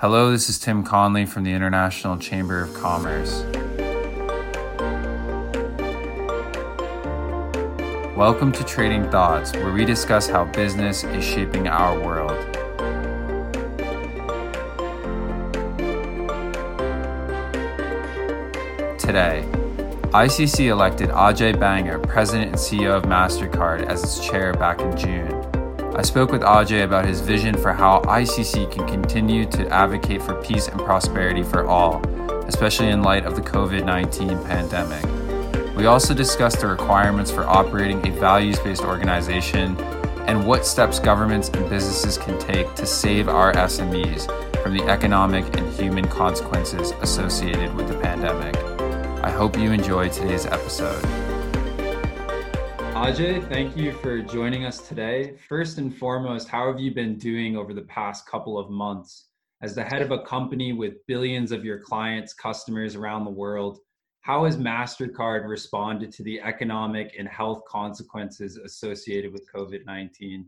Hello, 0.00 0.30
this 0.30 0.48
is 0.48 0.60
Tim 0.60 0.84
Conley 0.84 1.26
from 1.26 1.42
the 1.42 1.50
International 1.52 2.16
Chamber 2.16 2.62
of 2.62 2.72
Commerce. 2.72 3.42
Welcome 8.16 8.52
to 8.52 8.62
Trading 8.62 9.10
Thoughts, 9.10 9.52
where 9.54 9.72
we 9.72 9.84
discuss 9.84 10.28
how 10.28 10.44
business 10.44 11.02
is 11.02 11.24
shaping 11.24 11.66
our 11.66 11.98
world. 11.98 12.38
Today, 19.00 19.44
ICC 20.12 20.68
elected 20.68 21.08
Ajay 21.08 21.58
Banga, 21.58 21.98
President 21.98 22.50
and 22.50 22.56
CEO 22.56 22.96
of 22.96 23.02
MasterCard, 23.02 23.84
as 23.88 24.04
its 24.04 24.24
chair 24.24 24.52
back 24.52 24.80
in 24.80 24.96
June. 24.96 25.37
I 25.98 26.02
spoke 26.02 26.30
with 26.30 26.42
Ajay 26.42 26.84
about 26.84 27.06
his 27.06 27.20
vision 27.20 27.56
for 27.56 27.72
how 27.72 27.98
ICC 28.02 28.70
can 28.70 28.86
continue 28.86 29.44
to 29.46 29.68
advocate 29.74 30.22
for 30.22 30.40
peace 30.40 30.68
and 30.68 30.78
prosperity 30.78 31.42
for 31.42 31.66
all, 31.66 32.06
especially 32.46 32.90
in 32.90 33.02
light 33.02 33.26
of 33.26 33.34
the 33.34 33.42
COVID 33.42 33.84
19 33.84 34.28
pandemic. 34.44 35.04
We 35.76 35.86
also 35.86 36.14
discussed 36.14 36.60
the 36.60 36.68
requirements 36.68 37.32
for 37.32 37.42
operating 37.48 38.06
a 38.06 38.12
values 38.12 38.60
based 38.60 38.84
organization 38.84 39.76
and 40.28 40.46
what 40.46 40.64
steps 40.64 41.00
governments 41.00 41.48
and 41.48 41.68
businesses 41.68 42.16
can 42.16 42.38
take 42.38 42.72
to 42.76 42.86
save 42.86 43.28
our 43.28 43.52
SMEs 43.54 44.30
from 44.62 44.76
the 44.76 44.84
economic 44.84 45.56
and 45.56 45.68
human 45.72 46.06
consequences 46.06 46.92
associated 47.00 47.74
with 47.74 47.88
the 47.88 47.98
pandemic. 47.98 48.56
I 49.24 49.32
hope 49.32 49.58
you 49.58 49.72
enjoy 49.72 50.10
today's 50.10 50.46
episode. 50.46 51.27
Ajay, 52.98 53.48
thank 53.48 53.76
you 53.76 53.92
for 53.92 54.20
joining 54.20 54.64
us 54.64 54.88
today. 54.88 55.36
First 55.48 55.78
and 55.78 55.96
foremost, 55.96 56.48
how 56.48 56.66
have 56.66 56.80
you 56.80 56.92
been 56.92 57.16
doing 57.16 57.56
over 57.56 57.72
the 57.72 57.82
past 57.82 58.26
couple 58.26 58.58
of 58.58 58.70
months? 58.70 59.28
As 59.62 59.72
the 59.76 59.84
head 59.84 60.02
of 60.02 60.10
a 60.10 60.22
company 60.24 60.72
with 60.72 61.06
billions 61.06 61.52
of 61.52 61.64
your 61.64 61.78
clients, 61.78 62.34
customers 62.34 62.96
around 62.96 63.24
the 63.24 63.30
world, 63.30 63.78
how 64.22 64.46
has 64.46 64.56
MasterCard 64.56 65.48
responded 65.48 66.10
to 66.14 66.24
the 66.24 66.40
economic 66.40 67.14
and 67.16 67.28
health 67.28 67.62
consequences 67.68 68.56
associated 68.56 69.32
with 69.32 69.48
COVID 69.54 69.86
19? 69.86 70.44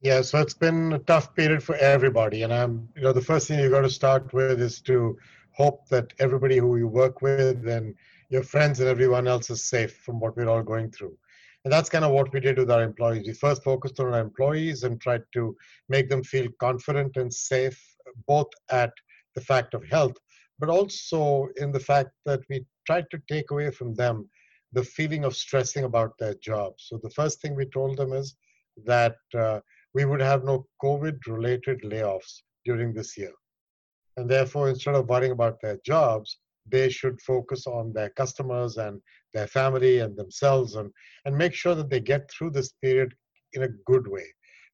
Yeah, 0.00 0.22
so 0.22 0.40
it's 0.40 0.54
been 0.54 0.94
a 0.94 0.98
tough 0.98 1.34
period 1.34 1.62
for 1.62 1.76
everybody. 1.76 2.42
And 2.42 2.54
I'm, 2.54 2.88
you 2.96 3.02
know, 3.02 3.12
the 3.12 3.20
first 3.20 3.48
thing 3.48 3.60
you 3.60 3.68
got 3.68 3.82
to 3.82 3.90
start 3.90 4.32
with 4.32 4.62
is 4.62 4.80
to 4.82 5.18
hope 5.52 5.88
that 5.88 6.14
everybody 6.20 6.56
who 6.56 6.78
you 6.78 6.88
work 6.88 7.20
with 7.20 7.68
and 7.68 7.94
your 8.28 8.42
friends 8.42 8.80
and 8.80 8.88
everyone 8.88 9.26
else 9.26 9.50
is 9.50 9.64
safe 9.64 9.96
from 9.96 10.20
what 10.20 10.36
we're 10.36 10.48
all 10.48 10.62
going 10.62 10.90
through. 10.90 11.16
And 11.68 11.72
that's 11.74 11.90
kind 11.90 12.02
of 12.06 12.12
what 12.12 12.32
we 12.32 12.40
did 12.40 12.56
with 12.56 12.70
our 12.70 12.82
employees. 12.82 13.26
We 13.26 13.34
first 13.34 13.62
focused 13.62 14.00
on 14.00 14.06
our 14.14 14.20
employees 14.20 14.84
and 14.84 14.98
tried 14.98 15.24
to 15.34 15.54
make 15.90 16.08
them 16.08 16.24
feel 16.24 16.48
confident 16.58 17.18
and 17.18 17.30
safe, 17.30 17.78
both 18.26 18.46
at 18.70 18.90
the 19.34 19.42
fact 19.42 19.74
of 19.74 19.84
health, 19.84 20.14
but 20.58 20.70
also 20.70 21.48
in 21.56 21.70
the 21.70 21.78
fact 21.78 22.08
that 22.24 22.40
we 22.48 22.64
tried 22.86 23.04
to 23.10 23.20
take 23.30 23.50
away 23.50 23.70
from 23.70 23.94
them 23.94 24.30
the 24.72 24.82
feeling 24.82 25.26
of 25.26 25.36
stressing 25.36 25.84
about 25.84 26.12
their 26.18 26.36
jobs. 26.42 26.86
So 26.88 26.98
the 27.02 27.10
first 27.10 27.42
thing 27.42 27.54
we 27.54 27.66
told 27.66 27.98
them 27.98 28.14
is 28.14 28.34
that 28.86 29.16
uh, 29.36 29.60
we 29.92 30.06
would 30.06 30.22
have 30.22 30.44
no 30.44 30.66
COVID 30.82 31.18
related 31.26 31.82
layoffs 31.82 32.40
during 32.64 32.94
this 32.94 33.14
year. 33.18 33.34
And 34.16 34.26
therefore, 34.26 34.70
instead 34.70 34.94
of 34.94 35.10
worrying 35.10 35.32
about 35.32 35.60
their 35.60 35.78
jobs, 35.84 36.38
they 36.70 36.88
should 36.88 37.20
focus 37.20 37.66
on 37.66 37.92
their 37.92 38.10
customers 38.10 38.76
and 38.76 39.00
their 39.34 39.46
family 39.46 40.00
and 40.00 40.16
themselves 40.16 40.74
and, 40.74 40.90
and 41.24 41.36
make 41.36 41.54
sure 41.54 41.74
that 41.74 41.90
they 41.90 42.00
get 42.00 42.30
through 42.30 42.50
this 42.50 42.72
period 42.82 43.14
in 43.52 43.62
a 43.62 43.68
good 43.86 44.06
way. 44.06 44.24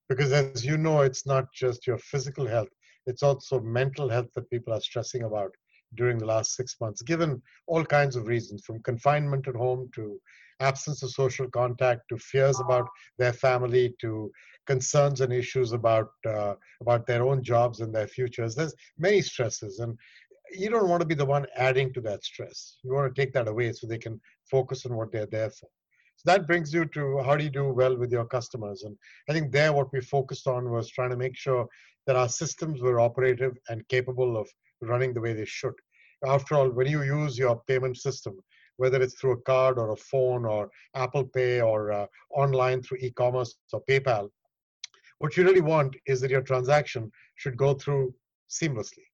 Because 0.08 0.32
as 0.32 0.64
you 0.64 0.76
know, 0.76 1.00
it's 1.00 1.26
not 1.26 1.46
just 1.52 1.86
your 1.86 1.98
physical 1.98 2.46
health, 2.46 2.68
it's 3.06 3.22
also 3.22 3.60
mental 3.60 4.08
health 4.08 4.28
that 4.34 4.50
people 4.50 4.72
are 4.72 4.80
stressing 4.80 5.22
about 5.22 5.50
during 5.94 6.18
the 6.18 6.26
last 6.26 6.54
six 6.54 6.76
months, 6.80 7.02
given 7.02 7.40
all 7.66 7.84
kinds 7.84 8.16
of 8.16 8.26
reasons 8.26 8.64
from 8.64 8.82
confinement 8.82 9.46
at 9.48 9.54
home 9.54 9.88
to 9.94 10.20
absence 10.60 11.02
of 11.02 11.10
social 11.10 11.48
contact 11.50 12.02
to 12.08 12.18
fears 12.18 12.60
about 12.60 12.88
their 13.18 13.32
family 13.32 13.94
to 14.00 14.30
concerns 14.66 15.20
and 15.20 15.32
issues 15.32 15.72
about 15.72 16.08
uh, 16.26 16.54
about 16.80 17.06
their 17.06 17.24
own 17.24 17.42
jobs 17.42 17.80
and 17.80 17.94
their 17.94 18.06
futures 18.06 18.54
there's 18.54 18.74
many 18.98 19.20
stresses 19.20 19.80
and 19.80 19.98
you 20.56 20.70
don't 20.70 20.88
want 20.88 21.00
to 21.00 21.06
be 21.06 21.14
the 21.14 21.24
one 21.24 21.46
adding 21.56 21.92
to 21.92 22.00
that 22.02 22.24
stress. 22.24 22.78
You 22.82 22.92
want 22.92 23.14
to 23.14 23.20
take 23.20 23.32
that 23.34 23.48
away 23.48 23.72
so 23.72 23.86
they 23.86 23.98
can 23.98 24.20
focus 24.50 24.86
on 24.86 24.94
what 24.96 25.12
they're 25.12 25.26
there 25.26 25.50
for. 25.50 25.68
So 26.16 26.22
that 26.26 26.46
brings 26.46 26.72
you 26.72 26.84
to 26.86 27.22
how 27.22 27.36
do 27.36 27.44
you 27.44 27.50
do 27.50 27.72
well 27.72 27.96
with 27.96 28.12
your 28.12 28.24
customers? 28.24 28.84
And 28.84 28.96
I 29.28 29.32
think 29.32 29.52
there 29.52 29.72
what 29.72 29.92
we 29.92 30.00
focused 30.00 30.46
on 30.46 30.70
was 30.70 30.90
trying 30.90 31.10
to 31.10 31.16
make 31.16 31.36
sure 31.36 31.66
that 32.06 32.16
our 32.16 32.28
systems 32.28 32.80
were 32.80 33.00
operative 33.00 33.56
and 33.68 33.86
capable 33.88 34.36
of 34.36 34.48
running 34.80 35.12
the 35.12 35.20
way 35.20 35.32
they 35.32 35.44
should. 35.44 35.74
After 36.24 36.54
all, 36.54 36.70
when 36.70 36.86
you 36.86 37.02
use 37.02 37.38
your 37.38 37.60
payment 37.66 37.96
system, 37.96 38.38
whether 38.76 39.00
it's 39.00 39.14
through 39.14 39.32
a 39.32 39.42
card 39.42 39.78
or 39.78 39.90
a 39.90 39.96
phone 39.96 40.44
or 40.44 40.70
Apple 40.94 41.24
Pay 41.24 41.60
or 41.60 41.92
uh, 41.92 42.06
online 42.30 42.82
through 42.82 42.98
e-commerce 43.00 43.54
or 43.72 43.82
PayPal, 43.88 44.30
what 45.18 45.36
you 45.36 45.44
really 45.44 45.60
want 45.60 45.94
is 46.06 46.20
that 46.20 46.30
your 46.30 46.42
transaction 46.42 47.10
should 47.36 47.56
go 47.56 47.74
through 47.74 48.14
seamlessly 48.50 49.04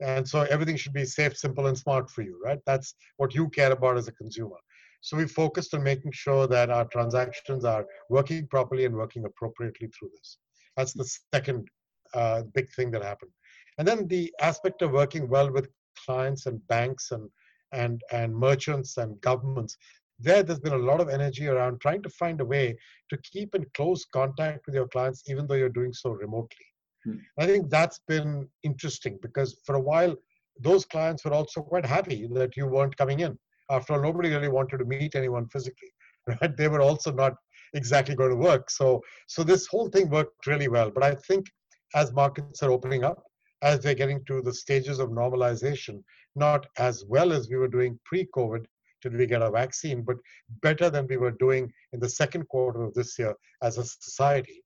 and 0.00 0.28
so 0.28 0.42
everything 0.42 0.76
should 0.76 0.92
be 0.92 1.04
safe, 1.04 1.36
simple, 1.36 1.66
and 1.66 1.78
smart 1.78 2.10
for 2.10 2.22
you, 2.22 2.40
right? 2.44 2.58
That's 2.66 2.94
what 3.16 3.34
you 3.34 3.48
care 3.48 3.72
about 3.72 3.96
as 3.96 4.08
a 4.08 4.12
consumer. 4.12 4.56
So 5.00 5.16
we 5.16 5.26
focused 5.26 5.74
on 5.74 5.82
making 5.82 6.12
sure 6.12 6.46
that 6.46 6.70
our 6.70 6.86
transactions 6.86 7.64
are 7.64 7.86
working 8.08 8.46
properly 8.46 8.86
and 8.86 8.94
working 8.94 9.24
appropriately 9.26 9.88
through 9.88 10.10
this. 10.16 10.38
That's 10.76 10.94
the 10.94 11.08
second 11.34 11.68
uh, 12.14 12.42
big 12.54 12.70
thing 12.70 12.90
that 12.92 13.02
happened. 13.02 13.30
And 13.78 13.86
then 13.86 14.08
the 14.08 14.32
aspect 14.40 14.82
of 14.82 14.92
working 14.92 15.28
well 15.28 15.50
with 15.50 15.68
clients 16.04 16.46
and 16.46 16.66
banks 16.68 17.10
and 17.10 17.28
and 17.72 18.00
and 18.12 18.34
merchants 18.34 18.96
and 18.98 19.20
governments. 19.20 19.76
There, 20.20 20.42
there's 20.42 20.60
been 20.60 20.74
a 20.74 20.88
lot 20.90 21.00
of 21.00 21.08
energy 21.08 21.48
around 21.48 21.80
trying 21.80 22.02
to 22.04 22.08
find 22.08 22.40
a 22.40 22.44
way 22.44 22.76
to 23.10 23.18
keep 23.18 23.54
in 23.54 23.66
close 23.74 24.04
contact 24.04 24.64
with 24.66 24.74
your 24.74 24.86
clients, 24.88 25.28
even 25.28 25.46
though 25.46 25.54
you're 25.54 25.68
doing 25.68 25.92
so 25.92 26.10
remotely. 26.10 26.66
Hmm. 27.04 27.16
I 27.38 27.46
think 27.46 27.70
that's 27.70 28.00
been 28.08 28.48
interesting 28.62 29.18
because 29.22 29.60
for 29.64 29.76
a 29.76 29.80
while, 29.80 30.14
those 30.60 30.84
clients 30.84 31.24
were 31.24 31.34
also 31.34 31.62
quite 31.62 31.86
happy 31.86 32.28
that 32.32 32.56
you 32.56 32.66
weren't 32.66 32.96
coming 32.96 33.20
in. 33.20 33.38
After 33.70 33.94
all, 33.94 34.02
nobody 34.02 34.30
really 34.30 34.48
wanted 34.48 34.78
to 34.78 34.84
meet 34.84 35.14
anyone 35.14 35.48
physically, 35.48 35.90
right? 36.40 36.56
They 36.56 36.68
were 36.68 36.82
also 36.82 37.12
not 37.12 37.34
exactly 37.74 38.14
going 38.14 38.30
to 38.30 38.36
work. 38.36 38.70
So, 38.70 39.02
so 39.26 39.42
this 39.42 39.66
whole 39.66 39.88
thing 39.88 40.08
worked 40.08 40.46
really 40.46 40.68
well. 40.68 40.90
But 40.90 41.02
I 41.02 41.14
think 41.14 41.46
as 41.94 42.12
markets 42.12 42.62
are 42.62 42.70
opening 42.70 43.04
up, 43.04 43.22
as 43.62 43.80
they're 43.80 43.94
getting 43.94 44.24
to 44.26 44.42
the 44.42 44.52
stages 44.52 44.98
of 44.98 45.08
normalization, 45.08 46.02
not 46.36 46.66
as 46.78 47.04
well 47.08 47.32
as 47.32 47.48
we 47.48 47.56
were 47.56 47.68
doing 47.68 47.98
pre-COVID 48.04 48.64
till 49.02 49.12
we 49.12 49.26
get 49.26 49.42
a 49.42 49.50
vaccine, 49.50 50.02
but 50.02 50.16
better 50.62 50.90
than 50.90 51.06
we 51.06 51.16
were 51.16 51.30
doing 51.32 51.72
in 51.92 52.00
the 52.00 52.08
second 52.08 52.46
quarter 52.48 52.82
of 52.82 52.94
this 52.94 53.18
year 53.18 53.34
as 53.62 53.78
a 53.78 53.84
society. 53.84 54.62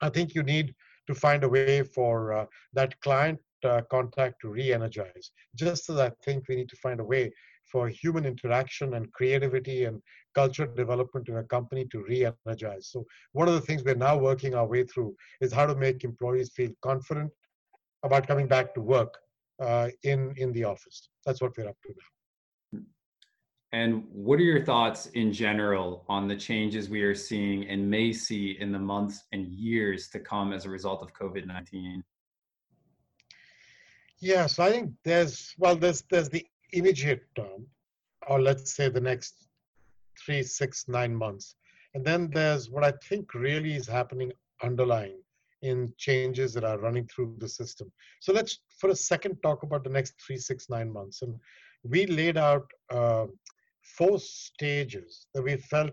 I 0.00 0.10
think 0.10 0.34
you 0.34 0.42
need 0.42 0.74
to 1.10 1.14
find 1.26 1.42
a 1.44 1.48
way 1.48 1.82
for 1.82 2.32
uh, 2.32 2.46
that 2.72 2.98
client 3.00 3.38
uh, 3.64 3.82
contact 3.90 4.36
to 4.40 4.48
re-energize. 4.48 5.26
Just 5.56 5.90
as 5.90 5.98
I 5.98 6.10
think 6.24 6.44
we 6.48 6.56
need 6.56 6.68
to 6.70 6.76
find 6.76 7.00
a 7.00 7.04
way 7.04 7.32
for 7.70 7.88
human 7.88 8.24
interaction 8.24 8.94
and 8.94 9.12
creativity 9.12 9.84
and 9.84 10.00
culture 10.34 10.66
development 10.66 11.28
in 11.28 11.36
a 11.36 11.44
company 11.44 11.84
to 11.92 12.04
re-energize. 12.08 12.88
So 12.92 13.04
one 13.32 13.48
of 13.48 13.54
the 13.54 13.60
things 13.60 13.82
we're 13.82 13.94
now 14.10 14.16
working 14.16 14.54
our 14.54 14.66
way 14.66 14.84
through 14.84 15.14
is 15.40 15.52
how 15.52 15.66
to 15.66 15.74
make 15.74 16.04
employees 16.04 16.50
feel 16.54 16.72
confident 16.82 17.30
about 18.04 18.26
coming 18.26 18.48
back 18.48 18.74
to 18.74 18.80
work 18.80 19.12
uh, 19.60 19.88
in 20.04 20.32
in 20.36 20.52
the 20.52 20.64
office. 20.64 20.98
That's 21.24 21.40
what 21.42 21.52
we're 21.56 21.68
up 21.68 21.80
to 21.86 21.90
now. 21.90 22.19
And 23.72 24.04
what 24.10 24.40
are 24.40 24.44
your 24.44 24.64
thoughts 24.64 25.06
in 25.06 25.32
general 25.32 26.04
on 26.08 26.26
the 26.26 26.34
changes 26.34 26.88
we 26.88 27.02
are 27.02 27.14
seeing 27.14 27.68
and 27.68 27.88
may 27.88 28.12
see 28.12 28.56
in 28.58 28.72
the 28.72 28.78
months 28.78 29.24
and 29.32 29.46
years 29.46 30.08
to 30.08 30.18
come 30.18 30.52
as 30.52 30.64
a 30.64 30.70
result 30.70 31.02
of 31.02 31.12
COVID 31.12 31.46
19? 31.46 32.02
Yeah, 34.18 34.46
so 34.46 34.64
I 34.64 34.70
think 34.70 34.92
there's, 35.04 35.54
well, 35.56 35.76
there's, 35.76 36.02
there's 36.10 36.28
the 36.28 36.44
immediate 36.72 37.22
term, 37.36 37.66
or 38.28 38.40
let's 38.40 38.74
say 38.74 38.88
the 38.88 39.00
next 39.00 39.46
three, 40.18 40.42
six, 40.42 40.86
nine 40.88 41.14
months. 41.14 41.54
And 41.94 42.04
then 42.04 42.28
there's 42.30 42.70
what 42.70 42.84
I 42.84 42.92
think 43.08 43.34
really 43.34 43.74
is 43.74 43.86
happening 43.86 44.32
underlying 44.62 45.20
in 45.62 45.92
changes 45.96 46.54
that 46.54 46.64
are 46.64 46.78
running 46.78 47.06
through 47.06 47.36
the 47.38 47.48
system. 47.48 47.90
So 48.20 48.32
let's, 48.32 48.60
for 48.78 48.90
a 48.90 48.96
second, 48.96 49.40
talk 49.42 49.62
about 49.62 49.84
the 49.84 49.90
next 49.90 50.14
three, 50.24 50.38
six, 50.38 50.68
nine 50.68 50.92
months. 50.92 51.22
And 51.22 51.38
we 51.82 52.06
laid 52.06 52.36
out 52.36 52.70
uh, 52.90 53.26
four 53.96 54.18
stages 54.18 55.26
that 55.34 55.42
we 55.42 55.56
felt 55.56 55.92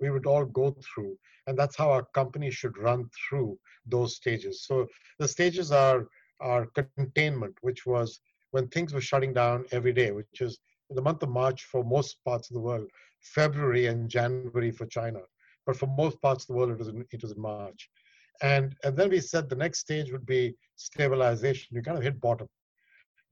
we 0.00 0.10
would 0.10 0.26
all 0.26 0.44
go 0.44 0.76
through. 0.82 1.16
And 1.46 1.58
that's 1.58 1.76
how 1.76 1.90
our 1.90 2.06
company 2.14 2.50
should 2.50 2.76
run 2.78 3.08
through 3.28 3.58
those 3.86 4.16
stages. 4.16 4.64
So 4.66 4.86
the 5.18 5.28
stages 5.28 5.72
are, 5.72 6.06
are 6.40 6.66
containment, 6.96 7.56
which 7.62 7.86
was 7.86 8.20
when 8.50 8.68
things 8.68 8.92
were 8.92 9.00
shutting 9.00 9.32
down 9.32 9.64
every 9.72 9.92
day, 9.92 10.10
which 10.10 10.40
is 10.40 10.58
in 10.90 10.96
the 10.96 11.02
month 11.02 11.22
of 11.22 11.30
March 11.30 11.64
for 11.64 11.82
most 11.84 12.16
parts 12.24 12.50
of 12.50 12.54
the 12.54 12.60
world, 12.60 12.88
February 13.20 13.86
and 13.86 14.08
January 14.08 14.70
for 14.70 14.86
China. 14.86 15.20
But 15.66 15.76
for 15.76 15.86
most 15.86 16.20
parts 16.20 16.44
of 16.44 16.48
the 16.48 16.54
world, 16.54 16.70
it 16.72 16.78
was 16.78 16.88
in, 16.88 17.04
it 17.12 17.22
was 17.22 17.32
in 17.32 17.40
March. 17.40 17.88
And, 18.42 18.74
and 18.84 18.96
then 18.96 19.10
we 19.10 19.20
said 19.20 19.48
the 19.48 19.54
next 19.54 19.78
stage 19.78 20.10
would 20.12 20.26
be 20.26 20.54
stabilization. 20.76 21.68
You 21.70 21.82
kind 21.82 21.96
of 21.96 22.04
hit 22.04 22.20
bottom. 22.20 22.48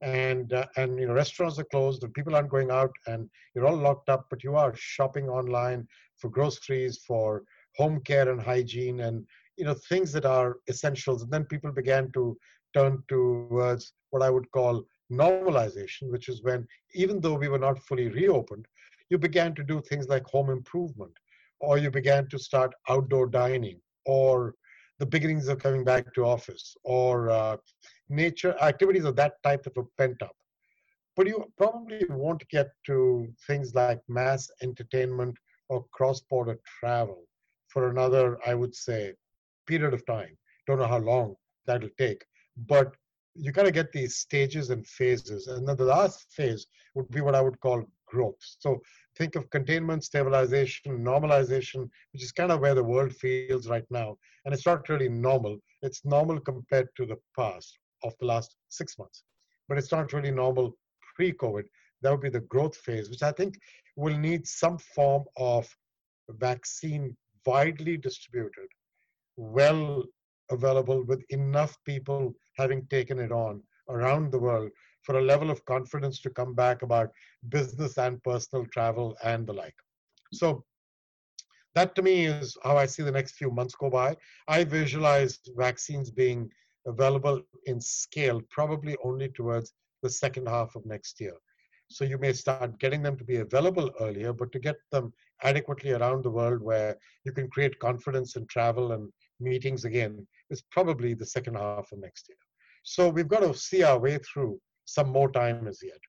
And, 0.01 0.53
uh, 0.53 0.65
and 0.77 0.99
you 0.99 1.07
know 1.07 1.13
restaurants 1.13 1.59
are 1.59 1.63
closed 1.65 2.03
and 2.03 2.13
people 2.13 2.35
aren't 2.35 2.49
going 2.49 2.71
out 2.71 2.91
and 3.05 3.29
you're 3.53 3.67
all 3.67 3.77
locked 3.77 4.09
up 4.09 4.25
but 4.31 4.43
you 4.43 4.55
are 4.55 4.73
shopping 4.75 5.29
online 5.29 5.87
for 6.17 6.29
groceries 6.29 7.03
for 7.05 7.43
home 7.77 8.01
care 8.01 8.27
and 8.31 8.41
hygiene 8.41 9.01
and 9.01 9.25
you 9.57 9.65
know 9.65 9.75
things 9.75 10.11
that 10.13 10.25
are 10.25 10.57
essentials. 10.67 11.21
And 11.21 11.31
then 11.31 11.45
people 11.45 11.71
began 11.71 12.11
to 12.13 12.35
turn 12.73 13.03
towards 13.07 13.93
what 14.11 14.21
i 14.21 14.29
would 14.29 14.49
call 14.51 14.83
normalization 15.11 16.09
which 16.09 16.29
is 16.29 16.43
when 16.43 16.67
even 16.93 17.19
though 17.19 17.33
we 17.33 17.47
were 17.47 17.59
not 17.59 17.79
fully 17.79 18.07
reopened 18.07 18.65
you 19.09 19.17
began 19.17 19.53
to 19.53 19.63
do 19.63 19.81
things 19.81 20.07
like 20.07 20.25
home 20.25 20.49
improvement 20.49 21.11
or 21.59 21.77
you 21.77 21.91
began 21.91 22.27
to 22.29 22.39
start 22.39 22.73
outdoor 22.89 23.27
dining 23.27 23.79
or 24.05 24.55
the 24.99 25.05
beginnings 25.05 25.47
of 25.47 25.59
coming 25.59 25.83
back 25.83 26.13
to 26.13 26.25
office 26.25 26.75
or 26.83 27.29
uh, 27.29 27.57
nature 28.11 28.55
activities 28.61 29.05
of 29.05 29.15
that 29.15 29.41
type 29.43 29.65
of 29.65 29.77
a 29.77 29.83
pent 29.97 30.21
up. 30.21 30.35
But 31.15 31.27
you 31.27 31.45
probably 31.57 32.05
won't 32.09 32.47
get 32.49 32.69
to 32.87 33.27
things 33.47 33.73
like 33.73 34.01
mass 34.07 34.49
entertainment 34.61 35.35
or 35.69 35.85
cross 35.91 36.21
border 36.21 36.59
travel 36.79 37.23
for 37.67 37.89
another, 37.89 38.37
I 38.45 38.53
would 38.53 38.75
say, 38.75 39.13
period 39.67 39.93
of 39.93 40.05
time. 40.05 40.37
Don't 40.67 40.79
know 40.79 40.87
how 40.87 40.99
long 40.99 41.35
that'll 41.65 41.89
take. 41.97 42.23
But 42.67 42.93
you 43.33 43.51
got 43.51 43.63
to 43.63 43.71
get 43.71 43.91
these 43.91 44.17
stages 44.17 44.69
and 44.69 44.85
phases. 44.85 45.47
And 45.47 45.67
then 45.67 45.77
the 45.77 45.85
last 45.85 46.31
phase 46.31 46.67
would 46.95 47.09
be 47.09 47.21
what 47.21 47.35
I 47.35 47.41
would 47.41 47.59
call 47.61 47.85
growth. 48.05 48.41
So 48.59 48.81
think 49.17 49.35
of 49.35 49.49
containment, 49.49 50.03
stabilization, 50.03 50.99
normalization, 50.99 51.89
which 52.11 52.23
is 52.23 52.31
kind 52.33 52.51
of 52.51 52.59
where 52.59 52.75
the 52.75 52.83
world 52.83 53.13
feels 53.15 53.69
right 53.69 53.85
now. 53.89 54.17
And 54.43 54.53
it's 54.53 54.65
not 54.65 54.89
really 54.89 55.09
normal. 55.09 55.57
It's 55.81 56.03
normal 56.03 56.39
compared 56.39 56.89
to 56.97 57.05
the 57.05 57.17
past 57.37 57.77
of 58.03 58.13
the 58.19 58.25
last 58.25 58.55
six 58.69 58.97
months. 58.97 59.23
But 59.67 59.77
it's 59.77 59.91
not 59.91 60.13
really 60.13 60.31
normal 60.31 60.77
pre 61.15 61.31
COVID. 61.33 61.63
That 62.01 62.11
would 62.11 62.21
be 62.21 62.29
the 62.29 62.41
growth 62.41 62.75
phase, 62.75 63.09
which 63.09 63.23
I 63.23 63.31
think 63.31 63.57
will 63.95 64.17
need 64.17 64.47
some 64.47 64.77
form 64.77 65.23
of 65.37 65.67
vaccine 66.29 67.15
widely 67.45 67.97
distributed, 67.97 68.67
well 69.37 70.03
available, 70.49 71.03
with 71.03 71.23
enough 71.29 71.77
people 71.85 72.33
having 72.57 72.85
taken 72.87 73.19
it 73.19 73.31
on 73.31 73.61
around 73.89 74.31
the 74.31 74.39
world 74.39 74.69
for 75.03 75.17
a 75.17 75.21
level 75.21 75.49
of 75.49 75.63
confidence 75.65 76.21
to 76.21 76.29
come 76.29 76.53
back 76.53 76.81
about 76.81 77.09
business 77.49 77.97
and 77.97 78.21
personal 78.23 78.65
travel 78.67 79.15
and 79.23 79.47
the 79.47 79.53
like. 79.53 79.75
So 80.33 80.63
that 81.75 81.95
to 81.95 82.01
me 82.01 82.25
is 82.25 82.57
how 82.63 82.77
I 82.77 82.85
see 82.85 83.03
the 83.03 83.11
next 83.11 83.35
few 83.35 83.49
months 83.49 83.75
go 83.75 83.89
by. 83.89 84.15
I 84.47 84.63
visualize 84.63 85.39
vaccines 85.55 86.11
being 86.11 86.49
available 86.85 87.41
in 87.65 87.79
scale 87.79 88.41
probably 88.49 88.97
only 89.03 89.29
towards 89.29 89.73
the 90.01 90.09
second 90.09 90.47
half 90.47 90.75
of 90.75 90.85
next 90.85 91.19
year. 91.19 91.35
So 91.89 92.05
you 92.05 92.17
may 92.17 92.31
start 92.31 92.79
getting 92.79 93.03
them 93.03 93.17
to 93.17 93.23
be 93.23 93.37
available 93.37 93.91
earlier, 93.99 94.31
but 94.31 94.51
to 94.53 94.59
get 94.59 94.77
them 94.91 95.13
adequately 95.43 95.91
around 95.91 96.23
the 96.23 96.29
world 96.29 96.61
where 96.61 96.97
you 97.25 97.33
can 97.33 97.49
create 97.49 97.77
confidence 97.79 98.37
in 98.37 98.47
travel 98.47 98.93
and 98.93 99.11
meetings 99.39 99.83
again 99.83 100.25
is 100.49 100.63
probably 100.71 101.13
the 101.13 101.25
second 101.25 101.55
half 101.55 101.91
of 101.91 101.99
next 101.99 102.29
year. 102.29 102.37
So 102.83 103.09
we've 103.09 103.27
got 103.27 103.41
to 103.41 103.53
see 103.53 103.83
our 103.83 103.99
way 103.99 104.19
through 104.19 104.59
some 104.85 105.09
more 105.09 105.29
time 105.31 105.67
as 105.67 105.79
yet. 105.83 105.99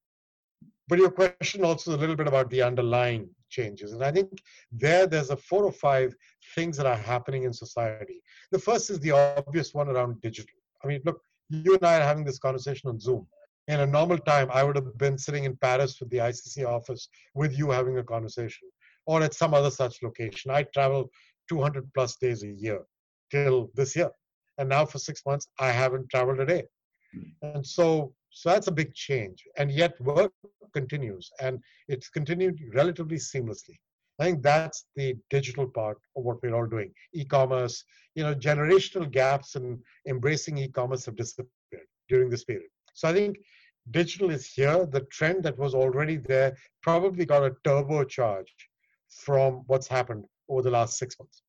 But 0.89 0.99
your 0.99 1.11
question 1.11 1.65
also 1.65 1.97
a 1.97 1.99
little 1.99 2.17
bit 2.17 2.29
about 2.29 2.51
the 2.51 2.63
underlying 2.63 3.29
changes. 3.51 3.93
And 3.93 4.05
I 4.05 4.13
think 4.13 4.31
there, 4.71 5.07
there's 5.07 5.31
a 5.31 5.37
four 5.37 5.65
or 5.65 5.73
five 5.73 6.15
things 6.55 6.77
that 6.77 6.87
are 6.87 6.97
happening 6.97 7.45
in 7.45 7.53
society. 7.53 8.23
The 8.51 8.59
first 8.59 8.91
is 8.91 9.01
the 9.01 9.13
obvious 9.13 9.75
one 9.75 9.89
around 9.89 10.21
digital. 10.21 10.62
I 10.85 10.89
mean, 10.89 11.01
look, 11.05 11.21
you 11.49 11.75
and 11.75 11.85
I 11.85 12.01
are 12.01 12.05
having 12.05 12.25
this 12.25 12.39
conversation 12.39 12.89
on 12.89 12.99
Zoom. 12.99 13.27
In 13.69 13.81
a 13.81 13.87
normal 13.87 14.19
time, 14.19 14.49
I 14.53 14.65
would 14.65 14.77
have 14.77 14.99
been 14.99 15.17
sitting 15.17 15.45
in 15.45 15.57
Paris 15.57 16.01
with 16.01 16.11
the 16.11 16.19
ICC 16.19 16.67
office 16.67 17.09
with 17.35 17.57
you 17.57 17.71
having 17.71 17.99
a 17.99 18.03
conversation 18.03 18.69
or 19.07 19.23
at 19.23 19.35
some 19.35 19.55
other 19.55 19.71
such 19.71 20.03
location. 20.03 20.51
I 20.51 20.65
travel 20.65 21.11
200 21.49 21.93
plus 21.95 22.17
days 22.17 22.43
a 22.43 22.49
year 22.49 22.83
till 23.31 23.71
this 23.75 23.95
year. 23.95 24.11
And 24.59 24.69
now 24.69 24.85
for 24.85 24.99
six 24.99 25.23
months, 25.25 25.49
I 25.59 25.71
haven't 25.71 26.11
traveled 26.11 26.41
a 26.41 26.47
day. 26.47 26.65
And 27.43 27.67
so, 27.67 28.15
so 28.31 28.51
that's 28.51 28.67
a 28.67 28.73
big 28.73 28.95
change. 28.95 29.45
And 29.57 29.71
yet 29.71 30.01
work 30.01 30.33
continues 30.73 31.31
and 31.41 31.61
it's 31.89 32.09
continued 32.09 32.59
relatively 32.75 33.17
seamlessly. 33.17 33.77
I 34.23 34.27
think 34.27 34.43
that's 34.43 34.85
the 34.95 35.17
digital 35.31 35.67
part 35.67 35.99
of 36.17 36.23
what 36.23 36.41
we're 36.41 36.55
all 36.55 36.67
doing. 36.67 36.93
E-commerce, 37.13 37.83
you 38.15 38.23
know, 38.23 38.37
generational 38.37 39.11
gaps 39.11 39.57
in 39.57 39.81
embracing 40.07 40.59
e-commerce 40.59 41.05
have 41.07 41.17
disappeared 41.17 41.89
during 42.09 42.31
this 42.31 42.45
period. 42.45 42.71
So 42.95 43.09
I 43.09 43.15
think 43.15 43.39
digital 43.91 44.31
is 44.31 44.47
here. 44.47 44.87
The 44.87 45.01
trend 45.11 45.43
that 45.43 45.59
was 45.59 45.75
already 45.75 46.19
there 46.19 46.57
probably 46.83 47.25
got 47.25 47.43
a 47.45 47.57
turbocharge 47.67 48.53
from 49.25 49.65
what's 49.67 49.89
happened 49.89 50.25
over 50.49 50.63
the 50.63 50.71
last 50.71 50.99
six 50.99 51.19
months. 51.19 51.43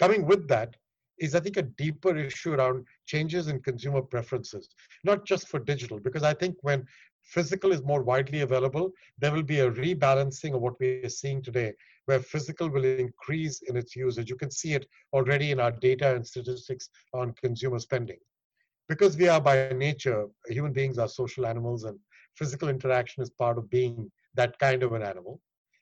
Coming 0.00 0.26
with 0.26 0.48
that 0.48 0.74
is, 1.20 1.36
I 1.36 1.40
think, 1.40 1.56
a 1.56 1.62
deeper 1.62 2.16
issue 2.16 2.54
around 2.54 2.84
changes 3.06 3.46
in 3.46 3.60
consumer 3.60 4.02
preferences, 4.02 4.68
not 5.04 5.24
just 5.24 5.46
for 5.46 5.60
digital, 5.60 6.00
because 6.00 6.24
I 6.24 6.34
think 6.34 6.56
when 6.62 6.84
physical 7.24 7.72
is 7.72 7.82
more 7.82 8.02
widely 8.02 8.40
available, 8.42 8.92
there 9.18 9.32
will 9.32 9.42
be 9.42 9.60
a 9.60 9.70
rebalancing 9.70 10.54
of 10.54 10.60
what 10.60 10.78
we 10.80 11.02
are 11.04 11.08
seeing 11.08 11.42
today, 11.42 11.72
where 12.06 12.20
physical 12.20 12.68
will 12.68 12.84
increase 12.84 13.62
in 13.62 13.76
its 13.76 13.96
usage. 13.96 14.30
You 14.30 14.36
can 14.36 14.50
see 14.50 14.74
it 14.74 14.86
already 15.12 15.50
in 15.50 15.60
our 15.60 15.72
data 15.72 16.14
and 16.14 16.26
statistics 16.26 16.88
on 17.12 17.34
consumer 17.42 17.78
spending. 17.78 18.18
Because 18.88 19.16
we 19.16 19.28
are 19.28 19.40
by 19.40 19.70
nature, 19.70 20.26
human 20.48 20.72
beings 20.72 20.98
are 20.98 21.08
social 21.08 21.46
animals, 21.46 21.84
and 21.84 21.98
physical 22.36 22.68
interaction 22.68 23.22
is 23.22 23.30
part 23.30 23.58
of 23.58 23.70
being 23.70 24.10
that 24.34 24.58
kind 24.58 24.82
of 24.82 24.92
an 24.92 25.02
animal. 25.02 25.40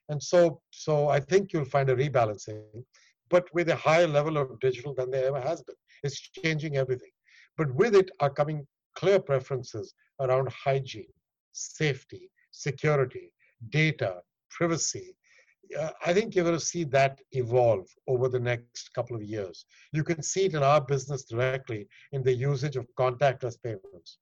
And 0.09 0.21
so, 0.21 0.61
so 0.71 1.09
I 1.09 1.19
think 1.19 1.51
you'll 1.51 1.65
find 1.65 1.89
a 1.89 1.95
rebalancing 1.95 2.83
but 3.33 3.51
with 3.51 3.69
a 3.69 3.75
higher 3.75 4.07
level 4.07 4.37
of 4.37 4.59
digital 4.59 4.93
than 4.93 5.09
there 5.09 5.25
ever 5.25 5.41
has 5.41 5.63
been. 5.63 5.75
It's 6.03 6.19
changing 6.19 6.77
everything. 6.77 7.09
But 7.57 7.73
with 7.73 7.95
it 7.95 8.11
are 8.19 8.29
coming 8.29 8.67
clear 8.95 9.19
preferences 9.19 9.95
around 10.19 10.49
hygiene, 10.49 11.13
safety, 11.53 12.29
security, 12.51 13.31
data, 13.69 14.21
privacy. 14.49 15.15
Uh, 15.79 15.91
I 16.05 16.13
think 16.13 16.35
you're 16.35 16.43
going 16.43 16.59
to 16.59 16.65
see 16.65 16.83
that 16.85 17.21
evolve 17.31 17.87
over 18.07 18.27
the 18.27 18.39
next 18.39 18.93
couple 18.93 19.15
of 19.15 19.23
years. 19.23 19.65
You 19.91 20.03
can 20.03 20.21
see 20.21 20.45
it 20.45 20.53
in 20.53 20.61
our 20.61 20.81
business 20.81 21.23
directly 21.23 21.87
in 22.11 22.21
the 22.21 22.33
usage 22.33 22.75
of 22.75 22.87
contactless 22.99 23.55
payments 23.63 24.17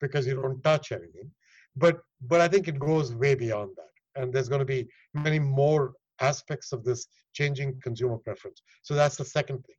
because 0.00 0.26
you 0.26 0.34
don't 0.34 0.62
touch 0.62 0.92
anything. 0.92 1.30
But, 1.76 1.98
but 2.22 2.40
I 2.40 2.48
think 2.48 2.66
it 2.66 2.78
goes 2.78 3.14
way 3.14 3.34
beyond 3.34 3.70
that. 3.76 4.20
And 4.20 4.32
there's 4.32 4.48
going 4.48 4.60
to 4.60 4.64
be 4.64 4.88
many 5.12 5.38
more 5.38 5.92
aspects 6.20 6.72
of 6.72 6.82
this 6.82 7.06
changing 7.34 7.78
consumer 7.82 8.16
preference. 8.16 8.62
So 8.82 8.94
that's 8.94 9.16
the 9.16 9.24
second 9.24 9.64
thing. 9.64 9.76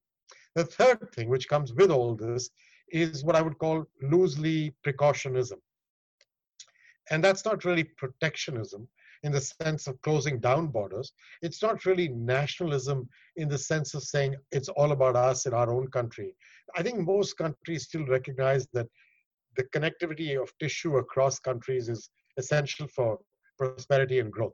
The 0.56 0.66
third 0.66 1.10
thing, 1.14 1.30
which 1.30 1.50
comes 1.50 1.74
with 1.74 1.92
all 1.92 2.16
this, 2.16 2.50
is 2.90 3.24
what 3.24 3.36
I 3.36 3.42
would 3.42 3.58
call 3.58 3.86
loosely 4.02 4.74
precautionism. 4.86 5.60
And 7.12 7.24
that's 7.24 7.46
not 7.46 7.66
really 7.66 7.84
protectionism 7.84 8.88
in 9.24 9.32
the 9.32 9.42
sense 9.42 9.88
of 9.88 10.02
closing 10.02 10.40
down 10.40 10.68
borders. 10.68 11.14
It's 11.42 11.62
not 11.62 11.86
really 11.86 12.10
nationalism 12.10 13.10
in 13.36 13.50
the 13.50 13.58
sense 13.58 13.94
of 13.94 14.04
saying 14.04 14.36
it's 14.52 14.70
all 14.70 14.92
about 14.92 15.16
us 15.16 15.46
in 15.46 15.54
our 15.54 15.72
own 15.72 15.88
country. 15.88 16.36
I 16.76 16.84
think 16.84 17.00
most 17.00 17.38
countries 17.38 17.84
still 17.84 18.06
recognize 18.06 18.68
that 18.74 18.88
the 19.56 19.64
connectivity 19.76 20.40
of 20.42 20.52
tissue 20.60 20.98
across 20.98 21.40
countries 21.40 21.90
is 21.90 22.10
essential 22.38 22.88
for 22.88 23.20
prosperity 23.58 24.20
and 24.20 24.32
growth. 24.32 24.54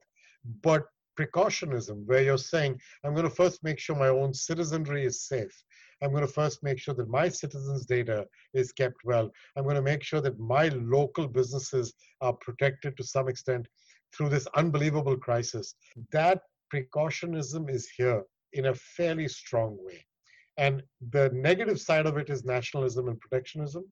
But 0.62 0.84
precautionism, 1.20 2.06
where 2.06 2.24
you're 2.24 2.38
saying, 2.38 2.80
I'm 3.04 3.14
going 3.14 3.30
to 3.30 3.36
first 3.36 3.64
make 3.64 3.80
sure 3.80 3.96
my 3.96 4.08
own 4.08 4.34
citizenry 4.34 5.06
is 5.06 5.28
safe. 5.28 5.64
I'm 6.02 6.12
going 6.12 6.26
to 6.26 6.32
first 6.32 6.64
make 6.64 6.80
sure 6.80 6.94
that 6.96 7.08
my 7.10 7.30
citizens' 7.30 7.86
data 7.86 8.28
is 8.54 8.74
kept 8.74 8.98
well. 9.06 9.32
I'm 9.56 9.64
going 9.64 9.76
to 9.76 9.82
make 9.82 10.04
sure 10.04 10.22
that 10.22 10.40
my 10.40 10.68
local 10.70 11.28
businesses 11.28 11.94
are 12.22 12.34
protected 12.34 12.98
to 12.98 13.04
some 13.04 13.30
extent 13.30 13.68
through 14.14 14.30
this 14.30 14.48
unbelievable 14.56 15.18
crisis. 15.18 15.76
That 16.12 16.42
precautionism 16.74 17.70
is 17.70 17.90
here 17.96 18.24
in 18.54 18.68
a 18.68 18.76
fairly 18.76 19.28
strong 19.28 19.78
way. 19.80 20.06
And 20.58 20.84
the 21.12 21.30
negative 21.34 21.80
side 21.80 22.06
of 22.06 22.18
it 22.18 22.30
is 22.30 22.44
nationalism 22.44 23.08
and 23.08 23.20
protectionism. 23.20 23.86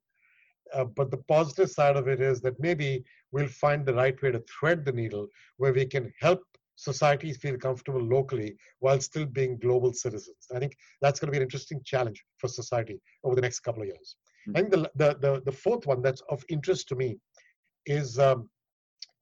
Uh, 0.73 0.85
but 0.85 1.11
the 1.11 1.23
positive 1.27 1.69
side 1.69 1.97
of 1.97 2.07
it 2.07 2.21
is 2.21 2.39
that 2.41 2.59
maybe 2.59 3.03
we'll 3.31 3.47
find 3.47 3.85
the 3.85 3.93
right 3.93 4.21
way 4.21 4.31
to 4.31 4.43
thread 4.59 4.85
the 4.85 4.91
needle 4.91 5.27
where 5.57 5.73
we 5.73 5.85
can 5.85 6.13
help 6.19 6.41
societies 6.75 7.37
feel 7.37 7.57
comfortable 7.57 8.01
locally 8.01 8.55
while 8.79 8.99
still 8.99 9.25
being 9.25 9.57
global 9.57 9.93
citizens. 9.93 10.47
I 10.53 10.59
think 10.59 10.75
that's 11.01 11.19
going 11.19 11.27
to 11.27 11.31
be 11.31 11.37
an 11.37 11.43
interesting 11.43 11.81
challenge 11.85 12.23
for 12.37 12.47
society 12.47 12.99
over 13.23 13.35
the 13.35 13.41
next 13.41 13.59
couple 13.59 13.83
of 13.83 13.87
years. 13.87 14.15
Mm-hmm. 14.47 14.57
I 14.57 14.59
think 14.59 14.71
the, 14.71 14.91
the, 14.95 15.17
the, 15.19 15.41
the, 15.45 15.51
fourth 15.51 15.85
one 15.85 16.01
that's 16.01 16.21
of 16.29 16.43
interest 16.49 16.87
to 16.89 16.95
me 16.95 17.17
is 17.85 18.17
um, 18.17 18.49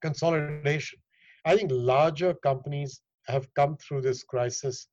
consolidation. 0.02 1.00
I 1.46 1.56
think 1.56 1.72
larger 1.74 2.34
companies 2.36 3.02
have 3.28 3.54
come 3.54 3.78
through 3.78 4.02
this 4.02 4.24
crisis 4.24 4.88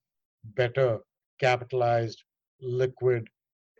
better 0.54 0.98
capitalized, 1.40 2.22
liquid 2.60 3.28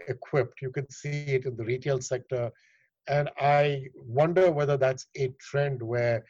equipped. 0.09 0.61
You 0.62 0.71
can 0.71 0.90
see 0.90 1.25
it 1.26 1.47
in 1.47 1.56
the 1.56 1.64
retail 1.64 2.00
sector. 2.00 2.50
And 3.09 3.30
I 3.38 3.85
wonder 3.95 4.50
whether 4.50 4.76
that's 4.76 5.06
a 5.16 5.33
trend 5.40 5.83
where, 5.83 6.25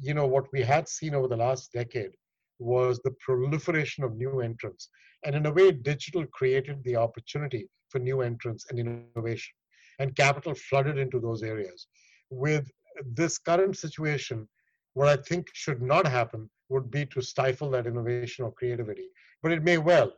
you 0.00 0.14
know, 0.14 0.26
what 0.26 0.52
we 0.52 0.62
had 0.62 0.88
seen 0.88 1.14
over 1.14 1.28
the 1.28 1.36
last 1.36 1.72
decade 1.72 2.12
was 2.58 3.00
the 3.00 3.14
proliferation 3.24 4.04
of 4.04 4.16
new 4.16 4.40
entrants. 4.40 4.88
And 5.24 5.34
in 5.34 5.46
a 5.46 5.52
way, 5.52 5.72
digital 5.72 6.26
created 6.26 6.82
the 6.84 6.96
opportunity 6.96 7.68
for 7.88 7.98
new 7.98 8.22
entrants 8.22 8.66
and 8.70 8.78
innovation. 8.78 9.54
And 9.98 10.16
capital 10.16 10.54
flooded 10.54 10.98
into 10.98 11.20
those 11.20 11.42
areas. 11.42 11.86
With 12.30 12.70
this 13.04 13.38
current 13.38 13.76
situation, 13.76 14.48
what 14.94 15.08
I 15.08 15.16
think 15.16 15.48
should 15.52 15.82
not 15.82 16.06
happen 16.06 16.50
would 16.68 16.90
be 16.90 17.06
to 17.06 17.22
stifle 17.22 17.70
that 17.70 17.86
innovation 17.86 18.44
or 18.44 18.52
creativity. 18.52 19.08
But 19.42 19.52
it 19.52 19.62
may 19.62 19.78
well. 19.78 20.12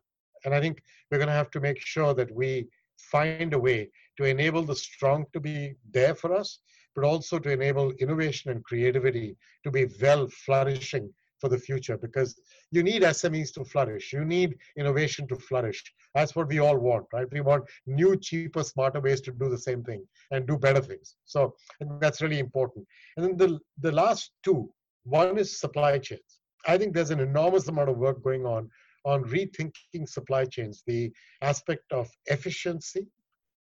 And 0.44 0.54
I 0.54 0.60
think 0.60 0.82
we're 1.10 1.18
going 1.18 1.28
to 1.28 1.34
have 1.34 1.50
to 1.52 1.60
make 1.60 1.80
sure 1.80 2.14
that 2.14 2.34
we 2.34 2.68
find 2.98 3.52
a 3.54 3.58
way 3.58 3.90
to 4.18 4.24
enable 4.24 4.62
the 4.62 4.76
strong 4.76 5.26
to 5.32 5.40
be 5.40 5.74
there 5.90 6.14
for 6.14 6.32
us, 6.32 6.60
but 6.94 7.04
also 7.04 7.38
to 7.38 7.50
enable 7.50 7.92
innovation 7.92 8.50
and 8.50 8.64
creativity 8.64 9.36
to 9.64 9.70
be 9.70 9.86
well 10.00 10.28
flourishing 10.28 11.12
for 11.40 11.48
the 11.48 11.58
future 11.58 11.98
because 11.98 12.40
you 12.70 12.82
need 12.82 13.02
SMEs 13.02 13.52
to 13.52 13.64
flourish. 13.64 14.12
You 14.12 14.24
need 14.24 14.56
innovation 14.78 15.26
to 15.28 15.36
flourish. 15.36 15.82
That's 16.14 16.34
what 16.34 16.48
we 16.48 16.58
all 16.58 16.78
want, 16.78 17.06
right? 17.12 17.26
We 17.30 17.40
want 17.40 17.64
new, 17.86 18.16
cheaper, 18.16 18.62
smarter 18.62 19.00
ways 19.00 19.20
to 19.22 19.32
do 19.32 19.50
the 19.50 19.58
same 19.58 19.82
thing 19.82 20.06
and 20.30 20.46
do 20.46 20.56
better 20.56 20.80
things. 20.80 21.16
So 21.24 21.54
that's 22.00 22.22
really 22.22 22.38
important. 22.38 22.86
And 23.16 23.26
then 23.26 23.36
the, 23.36 23.58
the 23.80 23.92
last 23.92 24.30
two 24.42 24.70
one 25.04 25.36
is 25.36 25.60
supply 25.60 25.98
chains. 25.98 26.40
I 26.66 26.78
think 26.78 26.94
there's 26.94 27.10
an 27.10 27.20
enormous 27.20 27.68
amount 27.68 27.90
of 27.90 27.98
work 27.98 28.22
going 28.22 28.46
on 28.46 28.70
on 29.04 29.22
rethinking 29.24 30.08
supply 30.08 30.46
chains, 30.46 30.82
the 30.86 31.12
aspect 31.42 31.92
of 31.92 32.08
efficiency 32.26 33.06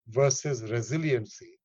versus 0.10 0.62
resiliency 0.70 1.58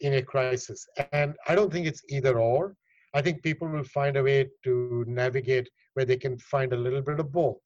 in 0.00 0.14
a 0.14 0.22
crisis. 0.22 0.86
And 1.12 1.36
I 1.48 1.54
don't 1.54 1.72
think 1.72 1.86
it's 1.86 2.02
either 2.08 2.38
or. 2.38 2.76
I 3.14 3.22
think 3.22 3.42
people 3.42 3.68
will 3.68 3.84
find 3.84 4.16
a 4.16 4.22
way 4.22 4.48
to 4.64 5.04
navigate 5.08 5.68
where 5.94 6.04
they 6.04 6.16
can 6.16 6.38
find 6.38 6.72
a 6.72 6.76
little 6.76 7.02
bit 7.02 7.20
of 7.20 7.32
both. 7.32 7.60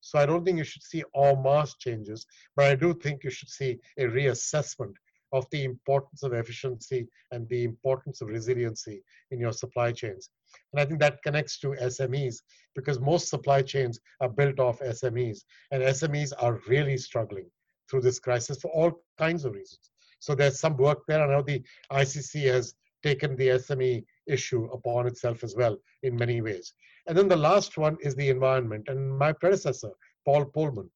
So 0.00 0.18
I 0.18 0.26
don't 0.26 0.44
think 0.44 0.58
you 0.58 0.64
should 0.64 0.82
see 0.82 1.02
all 1.14 1.36
mass 1.36 1.74
changes, 1.76 2.26
but 2.54 2.66
I 2.66 2.74
do 2.74 2.94
think 2.94 3.24
you 3.24 3.30
should 3.30 3.48
see 3.48 3.78
a 3.98 4.04
reassessment 4.04 4.94
of 5.32 5.46
the 5.50 5.64
importance 5.64 6.22
of 6.22 6.32
efficiency 6.32 7.08
and 7.32 7.48
the 7.48 7.64
importance 7.64 8.20
of 8.20 8.28
resiliency 8.28 9.02
in 9.30 9.40
your 9.40 9.52
supply 9.52 9.92
chains. 9.92 10.30
And 10.72 10.80
I 10.80 10.84
think 10.84 11.00
that 11.00 11.22
connects 11.22 11.58
to 11.60 11.68
SMEs 11.82 12.36
because 12.74 13.00
most 13.00 13.28
supply 13.28 13.62
chains 13.62 13.98
are 14.20 14.28
built 14.28 14.60
off 14.60 14.78
SMEs, 14.80 15.40
and 15.72 15.82
SMEs 15.82 16.32
are 16.38 16.60
really 16.68 16.96
struggling 16.96 17.50
through 17.90 18.02
this 18.02 18.18
crisis 18.18 18.60
for 18.60 18.70
all 18.70 19.02
kinds 19.18 19.44
of 19.44 19.54
reasons. 19.54 19.90
So 20.26 20.34
there's 20.34 20.58
some 20.58 20.76
work 20.76 21.06
there. 21.06 21.22
I 21.22 21.28
know 21.28 21.42
the 21.42 21.62
ICC 21.92 22.52
has 22.52 22.74
taken 23.04 23.36
the 23.36 23.50
SME 23.64 24.04
issue 24.26 24.64
upon 24.72 25.06
itself 25.06 25.44
as 25.44 25.54
well 25.54 25.78
in 26.02 26.16
many 26.16 26.40
ways. 26.40 26.72
And 27.06 27.16
then 27.16 27.28
the 27.28 27.36
last 27.36 27.78
one 27.78 27.96
is 28.00 28.16
the 28.16 28.28
environment. 28.28 28.88
And 28.88 29.16
my 29.16 29.30
predecessor, 29.32 29.92
Paul 30.24 30.46
Polman, 30.46 30.88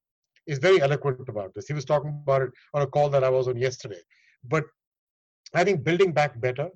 is 0.47 0.59
very 0.59 0.81
eloquent 0.81 1.29
about 1.29 1.53
this. 1.53 1.65
He 1.65 1.73
was 1.73 1.85
talking 1.85 2.09
about 2.23 2.41
it 2.41 2.51
on 2.73 2.81
a 2.81 2.87
call 2.87 3.07
that 3.07 3.23
I 3.23 3.29
was 3.29 3.47
on 3.47 3.55
yesterday. 3.55 4.01
But 4.43 4.65
I 5.53 5.63
think 5.63 5.85
building 5.85 6.11
back 6.11 6.37
better 6.41 6.67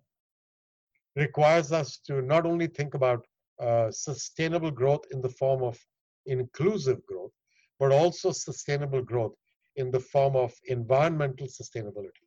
requires 1.18 1.74
us 1.74 1.98
to 2.08 2.22
not 2.22 2.46
only 2.46 2.68
think 2.68 2.94
about 2.94 3.28
uh, 3.60 3.92
sustainable 3.92 4.72
growth 4.72 5.04
in 5.12 5.22
the 5.22 5.36
form 5.42 5.62
of 5.62 5.78
inclusive 6.26 7.06
growth, 7.06 7.34
but 7.82 7.92
also 7.92 8.32
sustainable 8.32 9.02
growth 9.02 9.36
in 9.76 9.92
the 9.92 10.00
form 10.00 10.38
of 10.38 10.54
environmental 10.70 11.48
sustainability. 11.48 12.25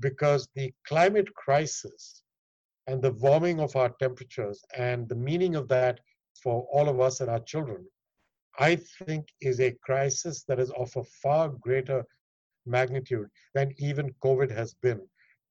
Because 0.00 0.48
the 0.54 0.72
climate 0.86 1.32
crisis 1.34 2.22
and 2.86 3.00
the 3.00 3.12
warming 3.12 3.60
of 3.60 3.76
our 3.76 3.90
temperatures 4.00 4.64
and 4.76 5.08
the 5.08 5.14
meaning 5.14 5.54
of 5.54 5.68
that 5.68 6.00
for 6.42 6.66
all 6.72 6.88
of 6.88 7.00
us 7.00 7.20
and 7.20 7.30
our 7.30 7.40
children, 7.40 7.86
I 8.58 8.76
think 9.06 9.28
is 9.40 9.60
a 9.60 9.76
crisis 9.84 10.44
that 10.48 10.58
is 10.58 10.70
of 10.72 10.90
a 10.96 11.04
far 11.04 11.48
greater 11.48 12.04
magnitude 12.66 13.28
than 13.54 13.74
even 13.78 14.14
COVID 14.24 14.50
has 14.50 14.74
been, 14.74 15.00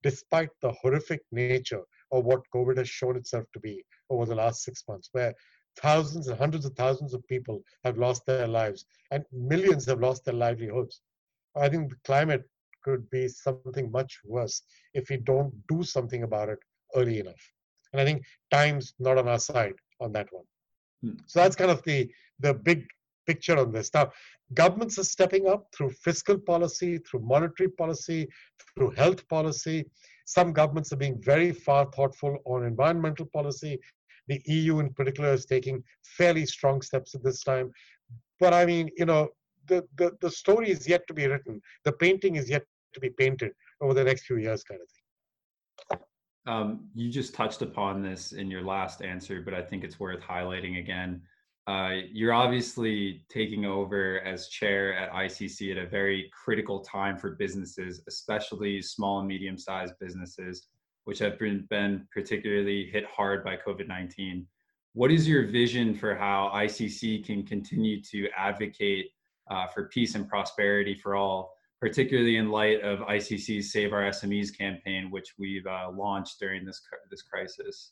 despite 0.04 0.50
the 0.62 0.72
horrific 0.72 1.22
nature 1.32 1.84
of 2.12 2.26
what 2.26 2.42
COVID 2.54 2.78
has 2.78 2.90
shown 2.90 3.16
itself 3.16 3.46
to 3.54 3.60
be 3.60 3.84
over 4.10 4.26
the 4.26 4.36
last 4.36 4.64
six 4.64 4.84
months, 4.88 5.10
where 5.12 5.34
thousands 5.78 6.28
and 6.28 6.38
hundreds 6.38 6.66
of 6.66 6.74
thousands 6.74 7.14
of 7.14 7.26
people 7.28 7.62
have 7.84 7.98
lost 7.98 8.26
their 8.26 8.48
lives 8.48 8.86
and 9.12 9.24
millions 9.32 9.86
have 9.86 10.00
lost 10.00 10.26
their 10.26 10.34
livelihoods. 10.34 11.02
I 11.56 11.70
think 11.70 11.90
the 11.90 11.98
climate 12.04 12.44
could 12.84 13.10
be 13.10 13.28
something 13.28 13.92
much 13.92 14.20
worse 14.26 14.62
if 14.94 15.10
we 15.10 15.18
don't 15.18 15.54
do 15.68 15.84
something 15.84 16.24
about 16.24 16.50
it 16.50 16.60
early 16.96 17.20
enough. 17.20 17.42
And 17.94 18.02
I 18.02 18.06
think 18.06 18.24
time's 18.52 18.94
not 19.00 19.18
on 19.18 19.28
our 19.28 19.40
side 19.40 19.74
on 20.00 20.12
that 20.14 20.28
one. 20.32 20.46
Hmm. 21.02 21.18
So 21.28 21.40
that's 21.40 21.56
kind 21.56 21.72
of 21.72 21.84
the 21.84 22.10
the 22.40 22.54
big 22.54 22.86
picture 23.30 23.58
on 23.58 23.72
this. 23.72 23.92
Now, 23.94 24.12
governments 24.54 24.98
are 24.98 25.04
stepping 25.04 25.48
up 25.48 25.68
through 25.74 25.92
fiscal 25.92 26.38
policy, 26.38 26.98
through 27.00 27.22
monetary 27.22 27.70
policy, 27.70 28.28
through 28.76 28.92
health 28.92 29.28
policy. 29.28 29.86
Some 30.26 30.54
governments 30.54 30.92
are 30.94 31.02
being 31.04 31.22
very 31.22 31.52
far 31.52 31.86
thoughtful 31.96 32.38
on 32.46 32.64
environmental 32.64 33.28
policy. 33.28 33.80
The 34.28 34.42
EU, 34.46 34.80
in 34.80 34.94
particular, 34.94 35.34
is 35.34 35.46
taking 35.46 35.84
fairly 36.18 36.46
strong 36.46 36.82
steps 36.82 37.16
at 37.16 37.24
this 37.24 37.44
time. 37.44 37.72
But 38.40 38.54
I 38.54 38.66
mean, 38.66 38.90
you 38.98 39.06
know, 39.06 39.30
the, 39.70 39.88
the, 39.98 40.12
the 40.20 40.30
story 40.30 40.70
is 40.70 40.88
yet 40.88 41.08
to 41.08 41.14
be 41.14 41.28
written. 41.28 41.62
The 41.86 41.94
painting 41.94 42.36
is 42.36 42.50
yet 42.50 42.64
to 42.94 43.00
be 43.00 43.12
painted 43.12 43.52
over 43.82 43.94
the 43.94 44.04
next 44.04 44.24
few 44.26 44.38
years, 44.38 44.64
kind 44.64 44.82
of 44.82 44.88
thing. 44.90 46.00
Um, 46.48 46.90
you 46.96 47.10
just 47.10 47.34
touched 47.34 47.62
upon 47.62 48.02
this 48.02 48.32
in 48.32 48.50
your 48.50 48.64
last 48.64 49.02
answer, 49.02 49.42
but 49.44 49.54
I 49.54 49.62
think 49.62 49.84
it's 49.84 50.00
worth 50.00 50.22
highlighting 50.22 50.80
again. 50.80 51.22
Uh, 51.68 51.98
you're 52.12 52.34
obviously 52.34 53.24
taking 53.30 53.66
over 53.66 54.22
as 54.22 54.48
chair 54.48 54.98
at 54.98 55.12
ICC 55.12 55.72
at 55.72 55.78
a 55.78 55.88
very 55.88 56.32
critical 56.34 56.80
time 56.80 57.16
for 57.16 57.32
businesses, 57.36 58.02
especially 58.08 58.82
small 58.82 59.20
and 59.20 59.28
medium 59.28 59.58
sized 59.58 59.94
businesses, 60.00 60.68
which 61.06 61.20
have 61.20 61.38
been, 61.38 61.68
been 61.70 62.08
particularly 62.12 62.90
hit 62.92 63.06
hard 63.06 63.44
by 63.44 63.56
COVID 63.56 63.88
19. 63.88 64.48
What 64.94 65.12
is 65.12 65.28
your 65.28 65.46
vision 65.46 65.94
for 65.94 66.16
how 66.16 66.52
ICC 66.56 67.24
can 67.24 67.46
continue 67.46 68.02
to 68.04 68.28
advocate 68.36 69.12
uh, 69.50 69.68
for 69.68 69.88
peace 69.90 70.16
and 70.16 70.28
prosperity 70.28 70.96
for 70.96 71.16
all, 71.16 71.54
particularly 71.80 72.38
in 72.38 72.50
light 72.50 72.82
of 72.82 73.00
ICC's 73.00 73.72
Save 73.72 73.94
Our 73.94 74.04
SMEs 74.04 74.56
campaign, 74.56 75.10
which 75.12 75.34
we've 75.38 75.66
uh, 75.66 75.90
launched 75.92 76.40
during 76.40 76.66
this, 76.66 76.82
this 77.10 77.22
crisis? 77.22 77.92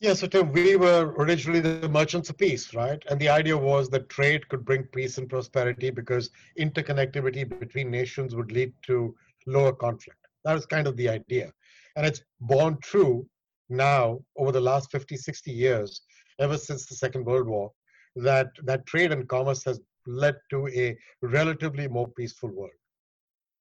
Yeah, 0.00 0.12
so 0.12 0.26
Tim, 0.26 0.52
we 0.52 0.76
were 0.76 1.14
originally 1.16 1.60
the 1.60 1.88
merchants 1.88 2.28
of 2.28 2.36
peace, 2.36 2.74
right? 2.74 3.02
And 3.08 3.18
the 3.18 3.30
idea 3.30 3.56
was 3.56 3.88
that 3.90 4.10
trade 4.10 4.46
could 4.48 4.62
bring 4.62 4.84
peace 4.84 5.16
and 5.16 5.28
prosperity 5.28 5.88
because 5.88 6.30
interconnectivity 6.58 7.48
between 7.58 7.90
nations 7.90 8.34
would 8.34 8.52
lead 8.52 8.74
to 8.82 9.14
lower 9.46 9.72
conflict. 9.72 10.18
That 10.44 10.52
was 10.52 10.66
kind 10.66 10.86
of 10.86 10.96
the 10.96 11.08
idea. 11.08 11.50
And 11.96 12.04
it's 12.04 12.22
borne 12.40 12.76
true 12.82 13.26
now 13.70 14.20
over 14.36 14.52
the 14.52 14.60
last 14.60 14.90
50, 14.90 15.16
60 15.16 15.50
years, 15.50 16.02
ever 16.38 16.58
since 16.58 16.84
the 16.84 16.94
Second 16.94 17.24
World 17.24 17.48
War, 17.48 17.72
that, 18.16 18.50
that 18.64 18.84
trade 18.84 19.12
and 19.12 19.26
commerce 19.26 19.64
has 19.64 19.80
led 20.06 20.36
to 20.50 20.68
a 20.68 20.96
relatively 21.22 21.88
more 21.88 22.08
peaceful 22.08 22.50
world. 22.50 22.70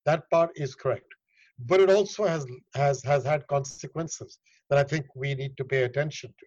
That 0.05 0.29
part 0.29 0.51
is 0.55 0.75
correct. 0.75 1.07
But 1.59 1.79
it 1.79 1.89
also 1.89 2.25
has, 2.25 2.45
has, 2.73 3.03
has 3.03 3.23
had 3.23 3.47
consequences 3.47 4.39
that 4.69 4.79
I 4.79 4.83
think 4.83 5.05
we 5.15 5.35
need 5.35 5.55
to 5.57 5.63
pay 5.63 5.83
attention 5.83 6.33
to. 6.39 6.45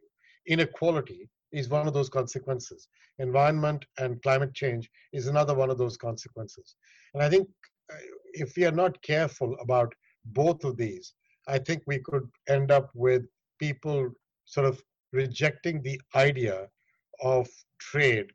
Inequality 0.53 1.29
is 1.53 1.69
one 1.69 1.87
of 1.87 1.95
those 1.95 2.09
consequences. 2.09 2.89
Environment 3.19 3.85
and 3.99 4.23
climate 4.23 4.55
change 4.55 4.91
is 5.13 5.27
another 5.27 5.55
one 5.55 5.71
of 5.71 5.79
those 5.79 5.97
consequences. 5.97 6.77
And 7.15 7.23
I 7.23 7.29
think 7.31 7.49
uh, 7.93 7.97
if 8.35 8.55
we 8.57 8.65
are 8.67 8.73
not 8.73 9.01
careful 9.03 9.57
about 9.61 9.95
both 10.27 10.63
of 10.65 10.77
these, 10.77 11.15
I 11.47 11.59
think 11.59 11.83
we 11.87 11.99
could 12.01 12.29
end 12.49 12.71
up 12.71 12.91
with 12.95 13.23
people 13.59 14.11
sort 14.45 14.67
of 14.67 14.83
rejecting 15.13 15.83
the 15.83 16.01
idea 16.15 16.69
of 17.23 17.49
trade 17.81 18.27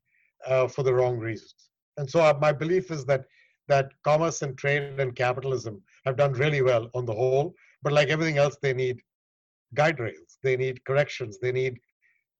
uh, 0.47 0.67
for 0.67 0.83
the 0.83 0.93
wrong 0.93 1.17
reasons. 1.17 1.69
And 1.97 2.09
so 2.09 2.21
uh, 2.21 2.37
my 2.39 2.51
belief 2.51 2.91
is 2.91 3.05
that 3.05 3.25
that 3.67 3.91
commerce 4.03 4.41
and 4.41 4.57
trade 4.57 4.99
and 4.99 5.15
capitalism 5.15 5.81
have 6.05 6.17
done 6.17 6.33
really 6.33 6.61
well 6.61 6.89
on 6.93 7.05
the 7.05 7.13
whole, 7.13 7.55
but 7.81 7.93
like 7.93 8.09
everything 8.09 8.37
else, 8.37 8.57
they 8.61 8.73
need 8.73 9.01
guide 9.73 9.99
rails, 9.99 10.37
they 10.43 10.57
need 10.57 10.83
corrections, 10.85 11.39
they 11.39 11.51
need 11.51 11.79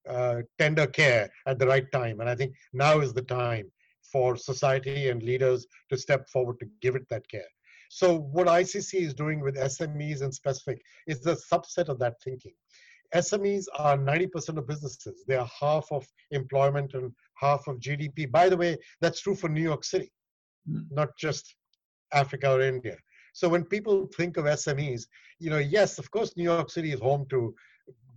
uh, 0.07 0.41
tender 0.59 0.85
care 0.85 1.29
at 1.47 1.59
the 1.59 1.67
right 1.67 1.89
time. 1.91 2.19
And 2.19 2.29
I 2.29 2.35
think 2.35 2.53
now 2.73 2.99
is 2.99 3.13
the 3.13 3.21
time 3.21 3.71
for 4.11 4.35
society 4.35 5.09
and 5.09 5.23
leaders 5.23 5.65
to 5.89 5.97
step 5.97 6.27
forward 6.29 6.59
to 6.59 6.67
give 6.81 6.95
it 6.95 7.07
that 7.09 7.27
care. 7.29 7.47
So 7.89 8.17
what 8.17 8.47
ICC 8.47 9.01
is 9.01 9.13
doing 9.13 9.39
with 9.39 9.55
SMEs 9.55 10.21
and 10.21 10.33
specific 10.33 10.81
is 11.07 11.25
a 11.25 11.35
subset 11.35 11.89
of 11.89 11.99
that 11.99 12.15
thinking. 12.23 12.53
SMEs 13.15 13.65
are 13.77 13.97
90% 13.97 14.57
of 14.57 14.67
businesses. 14.67 15.23
They 15.27 15.35
are 15.35 15.49
half 15.59 15.87
of 15.91 16.05
employment 16.31 16.93
and 16.93 17.11
half 17.35 17.67
of 17.67 17.79
GDP. 17.79 18.31
By 18.31 18.49
the 18.49 18.57
way, 18.57 18.77
that's 19.01 19.21
true 19.21 19.35
for 19.35 19.49
New 19.49 19.61
York 19.61 19.83
City. 19.83 20.11
mm. 20.69 20.85
not 20.91 21.09
just 21.17 21.55
Africa 22.13 22.51
or 22.53 22.61
India. 22.61 22.97
So 23.33 23.49
when 23.49 23.65
people 23.65 24.07
think 24.15 24.37
of 24.37 24.45
SMEs, 24.45 25.03
you 25.39 25.49
know, 25.49 25.57
yes, 25.57 25.97
of 25.97 26.09
course, 26.11 26.37
New 26.37 26.43
York 26.43 26.69
City 26.69 26.91
is 26.93 26.99
home 26.99 27.25
to 27.29 27.53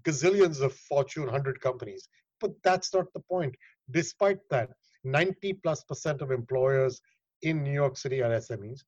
gazillions 0.05 0.61
of 0.61 0.73
Fortune 0.75 1.25
100 1.25 1.61
companies, 1.61 2.09
but 2.41 2.53
that's 2.63 2.93
not 2.95 3.07
the 3.15 3.21
point. 3.21 3.55
Despite 3.91 4.39
that, 4.51 4.71
90 5.05 5.55
plus 5.55 5.83
percent 5.85 6.21
of 6.21 6.31
employers 6.31 7.01
in 7.43 7.63
New 7.63 7.73
York 7.73 7.97
City 7.97 8.23
are 8.23 8.31
SMEs. 8.31 8.81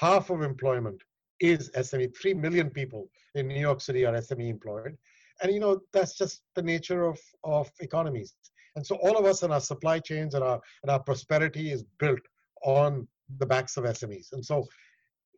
Half 0.00 0.30
of 0.30 0.42
employment 0.42 1.00
is 1.40 1.70
SME. 1.70 2.16
Three 2.20 2.34
million 2.34 2.70
people 2.70 3.08
in 3.34 3.48
New 3.48 3.60
York 3.60 3.80
City 3.80 4.04
are 4.04 4.14
SME 4.14 4.48
employed. 4.48 4.96
And 5.42 5.52
you 5.52 5.60
know, 5.60 5.80
that's 5.92 6.16
just 6.16 6.42
the 6.54 6.62
nature 6.62 7.04
of, 7.04 7.18
of 7.42 7.70
economies. 7.80 8.34
And 8.76 8.86
so 8.86 8.96
all 8.96 9.16
of 9.16 9.24
us 9.24 9.42
in 9.42 9.52
our 9.52 9.60
supply 9.60 9.98
chains 9.98 10.34
and 10.34 10.42
our 10.42 10.60
and 10.82 10.90
our 10.90 11.00
prosperity 11.00 11.70
is 11.70 11.84
built 11.98 12.20
on 12.64 13.06
the 13.38 13.46
backs 13.46 13.76
of 13.76 13.84
SMEs. 13.84 14.32
And 14.32 14.44
so 14.44 14.66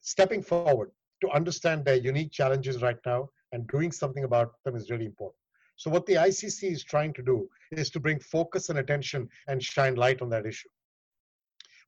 stepping 0.00 0.42
forward 0.42 0.90
to 1.22 1.30
understand 1.30 1.84
their 1.84 1.96
unique 1.96 2.32
challenges 2.32 2.82
right 2.82 2.98
now 3.04 3.28
and 3.52 3.66
doing 3.68 3.92
something 3.92 4.24
about 4.24 4.52
them 4.64 4.76
is 4.76 4.90
really 4.90 5.06
important. 5.06 5.40
So 5.76 5.90
what 5.90 6.06
the 6.06 6.14
ICC 6.14 6.72
is 6.72 6.84
trying 6.84 7.12
to 7.14 7.22
do 7.22 7.48
is 7.70 7.90
to 7.90 8.00
bring 8.00 8.18
focus 8.18 8.70
and 8.70 8.78
attention 8.78 9.28
and 9.46 9.62
shine 9.62 9.94
light 9.94 10.22
on 10.22 10.30
that 10.30 10.46
issue. 10.46 10.68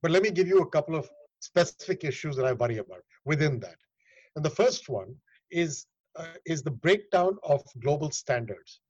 But 0.02 0.10
let 0.10 0.22
me 0.22 0.30
give 0.30 0.46
you 0.46 0.60
a 0.60 0.70
couple 0.70 0.94
of 0.94 1.08
specific 1.40 2.04
issues 2.04 2.36
that 2.36 2.44
I 2.44 2.52
worry 2.52 2.78
about 2.78 3.02
within 3.24 3.58
that. 3.60 3.76
And 4.36 4.44
the 4.44 4.50
first 4.50 4.88
one 4.88 5.14
is 5.50 5.86
uh, 6.18 6.34
is 6.46 6.62
the 6.62 6.70
breakdown 6.70 7.38
of 7.44 7.62
global 7.82 8.10
standards. 8.10 8.80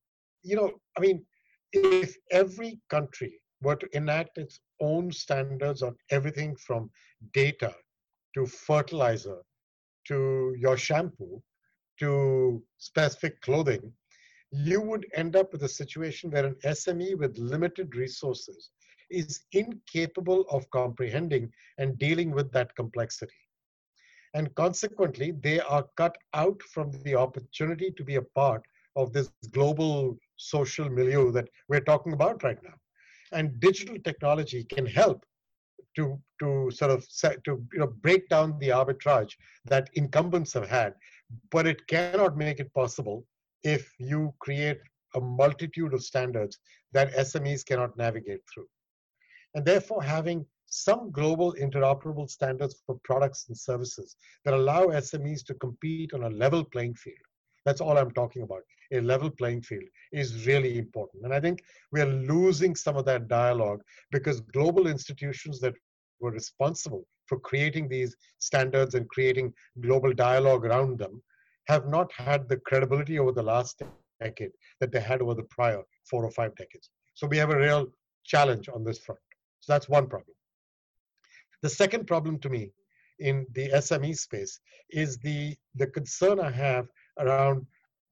You 0.43 0.57
know, 0.57 0.73
I 0.97 1.01
mean, 1.01 1.25
if 1.73 2.17
every 2.31 2.81
country 2.89 3.41
were 3.63 3.77
to 3.77 3.89
enact 3.97 4.39
its 4.39 4.61
own 4.81 5.13
standards 5.13 5.83
on 5.83 5.97
everything 6.11 6.57
from 6.57 6.91
data 7.33 7.75
to 8.35 8.47
fertilizer 8.47 9.39
to 10.09 10.55
your 10.59 10.77
shampoo 10.77 11.43
to 12.01 12.63
specific 12.79 13.41
clothing, 13.43 13.93
you 14.53 14.81
would 14.81 15.07
end 15.15 15.37
up 15.37 15.53
with 15.53 15.63
a 15.65 15.69
situation 15.69 16.31
where 16.31 16.47
an 16.47 16.57
SME 16.65 17.15
with 17.19 17.37
limited 17.39 17.95
resources 17.97 18.71
is 19.11 19.41
incapable 19.53 20.45
of 20.51 20.69
comprehending 20.71 21.51
and 21.79 21.99
dealing 21.99 22.31
with 22.31 22.51
that 22.53 22.75
complexity. 22.77 23.48
And 24.35 24.55
consequently, 24.55 25.33
they 25.33 25.61
are 25.61 25.87
cut 25.97 26.17
out 26.35 26.61
from 26.63 26.93
the 27.03 27.15
opportunity 27.15 27.91
to 27.93 28.05
be 28.05 28.17
a 28.17 28.23
part 28.23 28.63
of 28.97 29.13
this 29.13 29.31
global 29.53 30.19
social 30.37 30.89
milieu 30.91 31.31
that 31.33 31.49
we're 31.69 31.81
talking 31.81 32.13
about 32.13 32.43
right 32.43 32.63
now. 32.63 32.75
And 33.33 33.61
digital 33.61 33.97
technology 34.05 34.65
can 34.65 34.87
help 34.87 35.25
to, 35.97 36.19
to 36.41 36.71
sort 36.71 36.91
of 36.91 37.05
set, 37.09 37.43
to 37.45 37.63
you 37.73 37.81
know, 37.81 37.93
break 38.03 38.29
down 38.29 38.59
the 38.59 38.69
arbitrage 38.69 39.33
that 39.65 39.91
incumbents 39.95 40.53
have 40.53 40.69
had, 40.69 40.95
but 41.51 41.67
it 41.67 41.87
cannot 41.87 42.37
make 42.37 42.61
it 42.61 42.73
possible 42.75 43.25
if 43.63 43.93
you 43.99 44.33
create 44.39 44.79
a 45.15 45.21
multitude 45.21 45.95
of 45.95 46.03
standards 46.03 46.59
that 46.93 47.13
SMEs 47.15 47.65
cannot 47.65 47.97
navigate 47.97 48.41
through. 48.53 48.69
And 49.55 49.65
therefore, 49.65 50.03
having 50.03 50.47
some 50.71 51.11
global 51.11 51.55
interoperable 51.55 52.29
standards 52.29 52.83
for 52.87 52.99
products 53.05 53.47
and 53.49 53.57
services 53.57 54.17
that 54.45 54.55
allow 54.55 54.87
SMEs 54.87 55.45
to 55.47 55.55
compete 55.55 56.13
on 56.13 56.25
a 56.25 56.31
level 56.31 56.65
playing 56.65 56.95
field. 56.95 57.17
That's 57.65 57.81
all 57.81 57.99
I'm 57.99 58.13
talking 58.13 58.43
about. 58.43 58.63
A 58.93 59.01
level 59.01 59.31
playing 59.31 59.63
field 59.63 59.85
is 60.13 60.47
really 60.47 60.79
important. 60.79 61.25
And 61.25 61.35
I 61.35 61.41
think 61.41 61.63
we're 61.93 62.07
losing 62.07 62.75
some 62.75 62.97
of 62.97 63.05
that 63.07 63.29
dialogue 63.29 63.83
because 64.11 64.41
global 64.41 64.87
institutions 64.87 65.61
that 65.61 65.75
were 66.21 66.31
responsible 66.31 67.07
for 67.27 67.39
creating 67.39 67.89
these 67.89 68.17
standards 68.39 68.95
and 68.95 69.09
creating 69.09 69.53
global 69.81 70.13
dialogue 70.13 70.65
around 70.65 70.99
them 70.99 71.23
have 71.67 71.87
not 71.87 72.11
had 72.13 72.49
the 72.49 72.57
credibility 72.57 73.19
over 73.19 73.33
the 73.33 73.43
last 73.43 73.83
decade 74.21 74.53
that 74.81 74.91
they 74.91 75.01
had 75.01 75.21
over 75.21 75.35
the 75.35 75.47
prior 75.51 75.83
four 76.11 76.25
or 76.25 76.31
five 76.31 76.55
decades. 76.57 76.91
So 77.15 77.27
we 77.27 77.37
have 77.37 77.51
a 77.51 77.59
real 77.59 77.89
challenge 78.25 78.69
on 78.69 78.85
this 78.85 78.99
front. 78.99 79.21
So 79.61 79.73
that's 79.73 79.89
one 79.89 80.07
problem. 80.07 80.38
The 81.63 81.69
second 81.69 82.07
problem 82.07 82.39
to 82.41 82.49
me 82.49 82.73
in 83.19 83.47
the 83.53 83.69
SME 83.71 84.17
space 84.17 84.61
is 84.91 85.19
the, 85.19 85.57
the 85.75 85.89
concern 85.89 86.39
I 86.41 86.51
have 86.51 86.87
around 87.19 87.67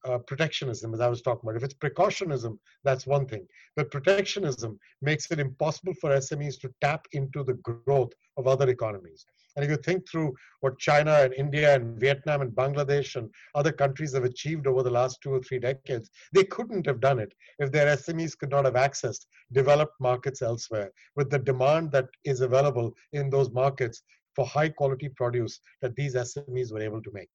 uh, 0.04 0.18
protectionism, 0.18 0.94
as 0.94 1.00
I 1.00 1.08
was 1.08 1.22
talking 1.22 1.48
about. 1.48 1.56
If 1.56 1.64
it's 1.64 1.74
precautionism, 1.74 2.58
that's 2.84 3.06
one 3.06 3.26
thing. 3.26 3.46
But 3.74 3.90
protectionism 3.90 4.78
makes 5.02 5.30
it 5.30 5.40
impossible 5.40 5.94
for 6.00 6.10
SMEs 6.10 6.60
to 6.60 6.72
tap 6.80 7.06
into 7.12 7.42
the 7.42 7.54
growth 7.54 8.12
of 8.36 8.46
other 8.46 8.68
economies. 8.68 9.26
And 9.56 9.64
if 9.64 9.70
you 9.70 9.78
think 9.78 10.08
through 10.08 10.34
what 10.60 10.78
China 10.78 11.12
and 11.12 11.32
India 11.32 11.74
and 11.74 11.98
Vietnam 11.98 12.42
and 12.42 12.52
Bangladesh 12.52 13.16
and 13.16 13.30
other 13.54 13.72
countries 13.72 14.12
have 14.12 14.24
achieved 14.24 14.66
over 14.66 14.82
the 14.82 14.90
last 14.90 15.18
two 15.22 15.32
or 15.32 15.40
three 15.40 15.58
decades, 15.58 16.10
they 16.32 16.44
couldn't 16.44 16.84
have 16.86 17.00
done 17.00 17.18
it 17.18 17.32
if 17.58 17.72
their 17.72 17.96
SMEs 17.96 18.36
could 18.36 18.50
not 18.50 18.66
have 18.66 18.74
accessed 18.74 19.24
developed 19.52 19.94
markets 19.98 20.42
elsewhere 20.42 20.90
with 21.16 21.30
the 21.30 21.38
demand 21.38 21.90
that 21.92 22.08
is 22.24 22.42
available 22.42 22.92
in 23.12 23.30
those 23.30 23.50
markets 23.50 24.02
for 24.34 24.46
high 24.46 24.68
quality 24.68 25.08
produce 25.08 25.58
that 25.80 25.96
these 25.96 26.14
SMEs 26.14 26.70
were 26.70 26.82
able 26.82 27.02
to 27.02 27.10
make. 27.12 27.30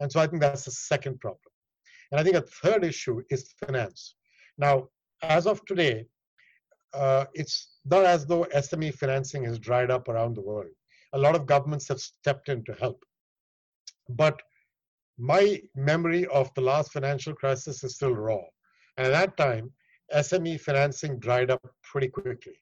And 0.00 0.10
so 0.10 0.20
I 0.20 0.26
think 0.28 0.40
that's 0.40 0.64
the 0.64 0.70
second 0.70 1.20
problem. 1.20 1.40
And 2.12 2.20
I 2.20 2.22
think 2.22 2.36
a 2.36 2.42
third 2.42 2.84
issue 2.84 3.22
is 3.30 3.52
finance. 3.66 4.14
Now, 4.56 4.88
as 5.22 5.46
of 5.46 5.64
today, 5.66 6.06
uh, 6.92 7.24
it's 7.34 7.78
not 7.84 8.04
as 8.04 8.24
though 8.24 8.46
SME 8.54 8.94
financing 8.94 9.42
has 9.44 9.58
dried 9.58 9.90
up 9.90 10.08
around 10.08 10.36
the 10.36 10.40
world. 10.40 10.70
A 11.14 11.18
lot 11.18 11.34
of 11.34 11.46
governments 11.46 11.88
have 11.88 12.00
stepped 12.00 12.48
in 12.48 12.64
to 12.64 12.74
help. 12.74 13.02
But 14.08 14.40
my 15.16 15.62
memory 15.74 16.26
of 16.26 16.52
the 16.54 16.60
last 16.60 16.92
financial 16.92 17.34
crisis 17.34 17.82
is 17.84 17.94
still 17.94 18.14
raw. 18.14 18.42
And 18.96 19.06
at 19.06 19.12
that 19.12 19.36
time, 19.36 19.72
SME 20.12 20.60
financing 20.60 21.18
dried 21.18 21.50
up 21.50 21.62
pretty 21.82 22.08
quickly. 22.08 22.60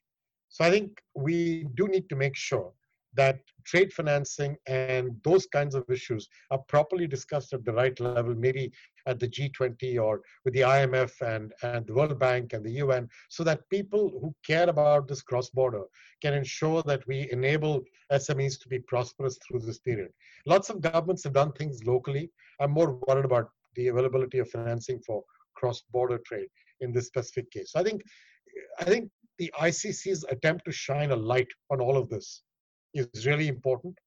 So 0.49 0.63
I 0.63 0.69
think 0.69 1.01
we 1.15 1.65
do 1.75 1.87
need 1.87 2.07
to 2.09 2.15
make 2.15 2.35
sure 2.35 2.71
that 3.15 3.39
trade 3.63 3.91
financing 3.93 4.55
and 4.67 5.15
those 5.23 5.45
kinds 5.47 5.75
of 5.75 5.83
issues 5.89 6.27
are 6.51 6.59
properly 6.59 7.07
discussed 7.07 7.53
at 7.53 7.65
the 7.65 7.73
right 7.73 7.99
level, 7.99 8.33
maybe 8.35 8.71
at 9.05 9.19
the 9.19 9.27
G20 9.27 10.01
or 10.01 10.21
with 10.45 10.53
the 10.53 10.61
IMF 10.61 11.21
and, 11.21 11.53
and 11.61 11.85
the 11.85 11.93
World 11.93 12.17
Bank 12.19 12.53
and 12.53 12.65
the 12.65 12.71
UN, 12.83 13.09
so 13.29 13.43
that 13.43 13.69
people 13.69 14.09
who 14.09 14.33
care 14.45 14.69
about 14.69 15.07
this 15.07 15.21
cross 15.21 15.49
border 15.49 15.83
can 16.21 16.33
ensure 16.33 16.81
that 16.83 17.05
we 17.07 17.29
enable 17.31 17.83
SMEs 18.11 18.59
to 18.61 18.69
be 18.69 18.79
prosperous 18.79 19.37
through 19.45 19.59
this 19.59 19.79
period. 19.79 20.09
Lots 20.45 20.69
of 20.69 20.81
governments 20.81 21.23
have 21.23 21.33
done 21.33 21.51
things 21.53 21.83
locally. 21.85 22.29
I'm 22.59 22.71
more 22.71 22.99
worried 23.07 23.25
about 23.25 23.49
the 23.75 23.87
availability 23.87 24.39
of 24.39 24.49
financing 24.49 24.99
for 25.05 25.23
cross 25.55 25.83
border 25.91 26.19
trade 26.25 26.47
in 26.81 26.91
this 26.91 27.07
specific 27.07 27.51
case. 27.51 27.71
So 27.71 27.79
I 27.79 27.83
think, 27.83 28.03
I 28.79 28.83
think 28.85 29.09
the 29.37 29.51
ICC's 29.59 30.25
attempt 30.29 30.65
to 30.65 30.71
shine 30.71 31.11
a 31.11 31.15
light 31.15 31.47
on 31.71 31.81
all 31.81 31.97
of 31.97 32.09
this 32.09 32.43
is 32.93 33.25
really 33.25 33.47
important. 33.47 33.97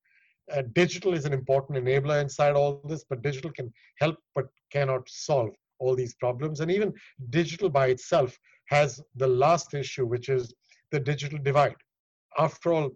Uh, 0.52 0.62
digital 0.72 1.12
is 1.14 1.24
an 1.24 1.32
important 1.32 1.78
enabler 1.78 2.20
inside 2.20 2.54
all 2.54 2.80
this, 2.84 3.04
but 3.08 3.22
digital 3.22 3.50
can 3.50 3.72
help 3.98 4.16
but 4.34 4.46
cannot 4.70 5.08
solve 5.08 5.50
all 5.78 5.94
these 5.94 6.14
problems. 6.14 6.60
And 6.60 6.70
even 6.70 6.92
digital 7.30 7.68
by 7.68 7.88
itself 7.88 8.38
has 8.66 9.00
the 9.16 9.26
last 9.26 9.74
issue, 9.74 10.06
which 10.06 10.28
is 10.28 10.54
the 10.92 11.00
digital 11.00 11.38
divide. 11.38 11.76
After 12.38 12.72
all, 12.72 12.90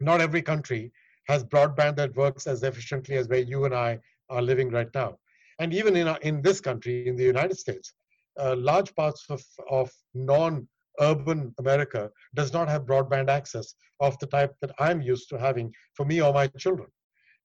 not 0.00 0.20
every 0.20 0.42
country 0.42 0.92
has 1.28 1.44
broadband 1.44 1.96
that 1.96 2.16
works 2.16 2.46
as 2.46 2.62
efficiently 2.62 3.16
as 3.16 3.28
where 3.28 3.40
you 3.40 3.64
and 3.64 3.74
I 3.74 3.98
are 4.28 4.42
living 4.42 4.70
right 4.70 4.92
now. 4.94 5.18
And 5.58 5.72
even 5.72 5.96
in, 5.96 6.14
in 6.22 6.42
this 6.42 6.60
country, 6.60 7.06
in 7.06 7.16
the 7.16 7.24
United 7.24 7.58
States, 7.58 7.94
uh, 8.38 8.56
large 8.56 8.94
parts 8.94 9.26
of, 9.30 9.42
of 9.70 9.92
non 10.14 10.66
urban 11.00 11.54
America 11.58 12.10
does 12.34 12.52
not 12.52 12.68
have 12.68 12.86
broadband 12.86 13.28
access 13.28 13.74
of 14.00 14.18
the 14.18 14.26
type 14.26 14.54
that 14.60 14.72
I'm 14.78 15.00
used 15.00 15.28
to 15.30 15.38
having 15.38 15.72
for 15.94 16.04
me 16.04 16.20
or 16.20 16.32
my 16.32 16.46
children. 16.58 16.88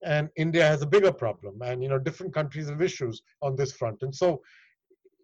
And 0.04 0.30
India 0.38 0.66
has 0.66 0.82
a 0.82 0.88
bigger 0.88 1.12
problem, 1.12 1.62
and 1.62 1.84
you 1.84 1.90
know, 1.90 2.00
different 2.00 2.34
countries 2.34 2.70
have 2.70 2.82
issues 2.82 3.22
on 3.42 3.56
this 3.56 3.74
front. 3.74 3.98
And 4.02 4.16
so, 4.16 4.42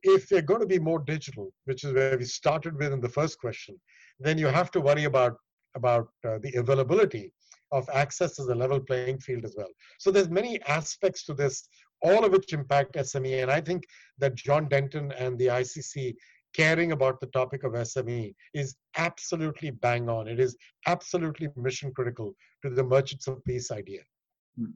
if 0.04 0.28
they're 0.28 0.42
going 0.42 0.60
to 0.60 0.68
be 0.68 0.80
more 0.80 1.00
digital, 1.00 1.52
which 1.64 1.84
is 1.84 1.94
where 1.94 2.18
we 2.18 2.26
started 2.26 2.78
with 2.78 2.92
in 2.92 3.00
the 3.00 3.10
first 3.10 3.40
question, 3.40 3.80
then 4.20 4.38
you 4.38 4.48
have 4.48 4.72
to 4.72 4.82
worry 4.82 5.06
about 5.06 5.38
about 5.76 6.08
uh, 6.28 6.40
the 6.42 6.54
availability 6.56 7.34
of 7.72 7.90
access 7.94 8.40
as 8.40 8.48
a 8.48 8.56
level 8.56 8.80
playing 8.80 9.20
field 9.20 9.44
as 9.46 9.56
well. 9.58 9.68
So 10.00 10.12
there's 10.12 10.30
many 10.30 10.62
aspects 10.64 11.26
to 11.26 11.34
this, 11.34 11.68
all 12.02 12.24
of 12.24 12.32
which 12.32 12.54
impact 12.54 12.96
SME. 12.96 13.42
And 13.42 13.52
I 13.52 13.60
think 13.62 13.84
that 14.20 14.36
John 14.36 14.68
Denton 14.68 15.12
and 15.14 15.38
the 15.38 15.48
ICC 15.48 16.16
caring 16.56 16.92
about 16.92 17.20
the 17.20 17.28
topic 17.28 17.64
of 17.64 17.74
SME 17.74 18.34
is 18.54 18.76
absolutely 18.98 19.72
bang 19.72 20.10
on. 20.10 20.28
It 20.28 20.40
is 20.40 20.56
absolutely 20.88 21.50
mission 21.56 21.92
critical 21.94 22.34
to 22.64 22.70
the 22.70 22.84
merchants 22.84 23.28
of 23.28 23.44
peace 23.44 23.72
idea. 23.72 24.02
Hmm. 24.58 24.72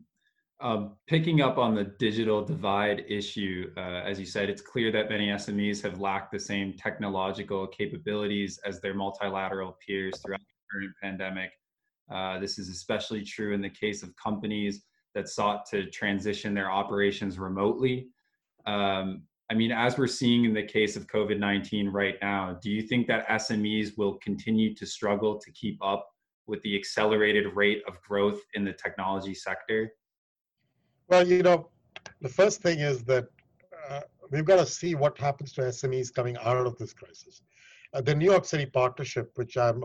Um, 0.62 0.98
picking 1.08 1.39
up 1.39 1.58
on 1.58 1.74
the 1.74 1.86
digital 1.86 2.44
divide 2.44 3.06
issue, 3.08 3.72
uh, 3.78 4.02
as 4.04 4.20
you 4.20 4.26
said, 4.26 4.50
it's 4.50 4.62
clear 4.62 4.92
that 4.92 5.10
many 5.10 5.28
SMEs 5.30 5.82
have 5.84 6.02
lacked 6.02 6.34
the 6.34 6.39
same 6.39 6.74
technological 6.74 7.65
capabilities 7.65 8.60
as 8.65 8.82
their 8.82 8.94
multilateral 8.94 9.78
peers 9.86 10.20
throughout 10.20 10.42
the 10.42 10.70
current 10.70 10.94
pandemic. 11.02 11.52
Uh, 12.12 12.39
this 12.39 12.60
is 12.60 12.68
especially 12.68 13.24
true 13.24 13.54
in 13.54 13.62
the 13.62 13.70
case 13.70 14.04
of 14.04 14.13
companies 14.18 14.84
that 15.15 15.30
sought 15.30 15.65
to 15.68 15.89
transition 15.92 16.54
their 16.54 16.70
operations 16.70 17.39
remotely. 17.39 18.10
Um, 18.65 19.24
I 19.52 19.56
mean, 19.56 19.72
as 19.72 19.98
we're 19.98 20.08
seeing 20.08 20.46
in 20.46 20.54
the 20.54 20.64
case 20.64 20.96
of 20.96 21.08
COVID 21.08 21.40
19 21.40 21.90
right 21.90 22.16
now, 22.22 22.58
do 22.62 22.70
you 22.70 22.84
think 22.84 23.08
that 23.08 23.28
SMEs 23.28 23.98
will 23.98 24.16
continue 24.16 24.76
to 24.76 24.86
struggle 24.86 25.40
to 25.40 25.52
keep 25.52 25.84
up 25.84 26.08
with 26.46 26.62
the 26.62 26.76
accelerated 26.76 27.48
rate 27.56 27.82
of 27.88 28.00
growth 28.02 28.42
in 28.54 28.64
the 28.64 28.74
technology 28.74 29.34
sector? 29.34 29.94
Well, 31.08 31.28
you 31.28 31.42
know, 31.42 31.70
the 32.22 32.30
first 32.30 32.62
thing 32.62 32.80
is 32.80 33.04
that 33.06 33.28
uh, 33.90 34.02
we've 34.30 34.46
got 34.46 34.58
to 34.58 34.66
see 34.66 34.94
what 34.94 35.18
happens 35.18 35.52
to 35.54 35.62
SMEs 35.62 36.14
coming 36.14 36.38
out 36.38 36.68
of 36.68 36.78
this 36.78 36.94
crisis. 36.94 37.42
Uh, 37.94 38.02
the 38.02 38.14
New 38.14 38.26
York 38.26 38.46
City 38.46 38.68
Partnership, 38.68 39.32
which 39.36 39.58
I'm 39.58 39.84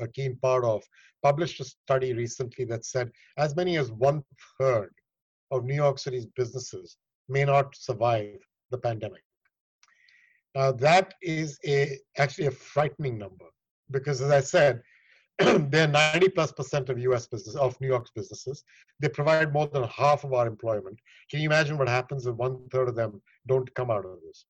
a 0.00 0.08
keen 0.08 0.36
part 0.36 0.64
of, 0.64 0.82
published 1.22 1.60
a 1.60 1.64
study 1.64 2.14
recently 2.14 2.64
that 2.66 2.86
said 2.86 3.10
as 3.36 3.56
many 3.56 3.76
as 3.76 3.90
one 3.92 4.22
third 4.58 4.94
of 5.50 5.64
New 5.64 5.74
York 5.74 5.98
City's 5.98 6.26
businesses 6.26 6.96
may 7.28 7.44
not 7.44 7.74
survive 7.76 8.38
the 8.70 8.78
pandemic. 8.78 9.22
Now 10.54 10.72
that 10.72 11.14
is 11.22 11.58
a 11.66 11.98
actually 12.16 12.46
a 12.46 12.50
frightening 12.50 13.18
number 13.18 13.46
because, 13.90 14.20
as 14.20 14.30
I 14.30 14.40
said, 14.40 14.82
they're 15.38 15.86
90 15.86 16.30
plus 16.30 16.50
percent 16.52 16.88
of 16.88 16.98
US 16.98 17.26
business, 17.26 17.56
of 17.56 17.78
New 17.80 17.88
York's 17.88 18.10
businesses. 18.10 18.64
They 19.00 19.08
provide 19.08 19.52
more 19.52 19.66
than 19.66 19.84
half 19.84 20.24
of 20.24 20.32
our 20.32 20.46
employment. 20.46 20.98
Can 21.30 21.40
you 21.40 21.46
imagine 21.46 21.76
what 21.76 21.88
happens 21.88 22.26
if 22.26 22.34
one 22.36 22.58
third 22.70 22.88
of 22.88 22.96
them 22.96 23.20
don't 23.46 23.72
come 23.74 23.90
out 23.90 24.06
of 24.06 24.18
this? 24.26 24.46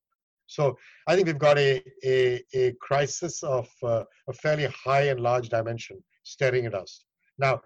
So 0.46 0.78
I 1.08 1.14
think 1.14 1.26
we've 1.26 1.38
got 1.38 1.58
a, 1.58 1.82
a, 2.04 2.40
a 2.54 2.72
crisis 2.80 3.42
of 3.42 3.68
uh, 3.82 4.04
a 4.28 4.32
fairly 4.32 4.66
high 4.66 5.08
and 5.08 5.18
large 5.18 5.48
dimension 5.48 6.02
staring 6.22 6.66
at 6.66 6.74
us. 6.74 7.04
Now, 7.36 7.62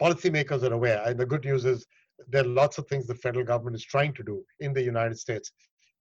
policymakers 0.00 0.62
are 0.62 0.72
aware, 0.72 1.02
and 1.04 1.18
the 1.18 1.26
good 1.26 1.44
news 1.44 1.64
is 1.64 1.86
there 2.26 2.42
are 2.42 2.48
lots 2.48 2.78
of 2.78 2.86
things 2.86 3.06
the 3.06 3.14
federal 3.14 3.44
government 3.44 3.76
is 3.76 3.84
trying 3.84 4.12
to 4.14 4.22
do 4.22 4.44
in 4.60 4.72
the 4.72 4.82
United 4.82 5.18
States 5.18 5.52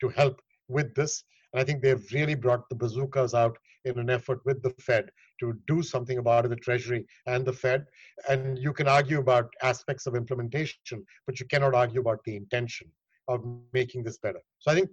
to 0.01 0.09
help 0.09 0.41
with 0.67 0.93
this. 0.95 1.23
And 1.53 1.61
I 1.61 1.63
think 1.63 1.81
they've 1.81 2.11
really 2.11 2.35
brought 2.35 2.67
the 2.69 2.75
bazookas 2.75 3.33
out 3.33 3.57
in 3.85 3.99
an 3.99 4.09
effort 4.09 4.41
with 4.45 4.61
the 4.61 4.71
Fed 4.81 5.09
to 5.39 5.57
do 5.67 5.81
something 5.81 6.17
about 6.17 6.45
it, 6.45 6.49
the 6.49 6.55
Treasury 6.55 7.05
and 7.25 7.45
the 7.45 7.53
Fed. 7.53 7.85
And 8.27 8.57
you 8.57 8.73
can 8.73 8.87
argue 8.87 9.19
about 9.19 9.53
aspects 9.61 10.07
of 10.07 10.15
implementation, 10.15 11.05
but 11.25 11.39
you 11.39 11.45
cannot 11.45 11.73
argue 11.73 12.01
about 12.01 12.23
the 12.25 12.35
intention 12.35 12.87
of 13.27 13.45
making 13.73 14.03
this 14.03 14.17
better. 14.17 14.39
So 14.59 14.71
I 14.71 14.75
think 14.75 14.89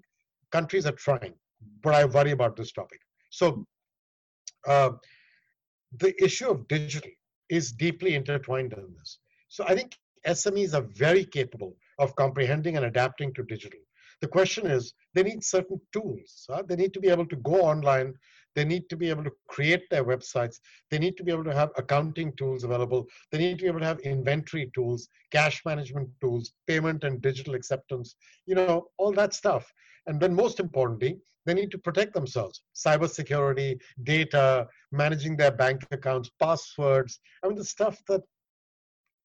countries 0.53 0.87
are 0.87 0.93
trying, 0.93 1.35
but 1.83 1.95
I 1.95 2.05
worry 2.05 2.33
about 2.33 2.57
this 2.57 2.73
topic. 2.73 3.01
So 3.31 3.67
uh, 4.67 4.91
the 5.99 6.15
issue 6.23 6.49
of 6.49 6.69
digital 6.69 7.11
is 7.49 7.73
deeply 7.73 8.15
intertwined 8.15 8.73
in 8.73 8.95
this. 8.99 9.19
So 9.49 9.65
I 9.67 9.75
think 9.75 9.97
SMEs 10.27 10.75
are 10.75 10.87
very 10.93 11.25
capable 11.25 11.77
of 11.99 12.17
comprehending 12.17 12.77
and 12.77 12.87
adapting 12.87 13.33
to 13.35 13.43
digital. 13.45 13.81
The 14.21 14.29
question 14.29 14.67
is, 14.67 14.95
they 15.15 15.23
need 15.23 15.45
certain 15.45 15.81
tools. 15.93 16.47
Huh? 16.49 16.63
They 16.67 16.77
need 16.77 16.95
to 16.95 17.01
be 17.01 17.09
able 17.09 17.27
to 17.27 17.37
go 17.37 17.63
online. 17.63 18.15
They 18.55 18.65
need 18.65 18.89
to 18.89 18.97
be 18.97 19.11
able 19.11 19.25
to 19.25 19.33
create 19.49 19.91
their 19.91 20.05
websites. 20.05 20.61
They 20.91 20.99
need 20.99 21.17
to 21.17 21.25
be 21.25 21.33
able 21.33 21.45
to 21.45 21.55
have 21.55 21.71
accounting 21.77 22.33
tools 22.37 22.65
available. 22.65 23.07
They 23.33 23.39
need 23.39 23.59
to 23.59 23.65
be 23.65 23.69
able 23.69 23.81
to 23.81 23.87
have 23.87 23.99
inventory 24.01 24.71
tools, 24.75 25.09
cash 25.33 25.61
management 25.65 26.09
tools, 26.21 26.53
payment 26.67 27.05
and 27.05 27.21
digital 27.21 27.55
acceptance, 27.55 28.15
you 28.47 28.55
know, 28.55 28.87
all 28.97 29.13
that 29.13 29.35
stuff. 29.35 29.71
And 30.07 30.21
then 30.21 30.35
most 30.35 30.61
importantly, 30.61 31.19
they 31.47 31.55
need 31.55 31.71
to 31.73 31.79
protect 31.79 32.15
themselves. 32.15 32.63
Cybersecurity, 32.75 33.79
data, 34.05 34.67
managing 34.93 35.37
their 35.37 35.53
bank 35.53 35.85
accounts, 35.91 36.31
passwords. 36.41 37.21
I 37.43 37.49
mean, 37.49 37.57
the 37.57 37.65
stuff 37.65 38.01
that 38.09 38.23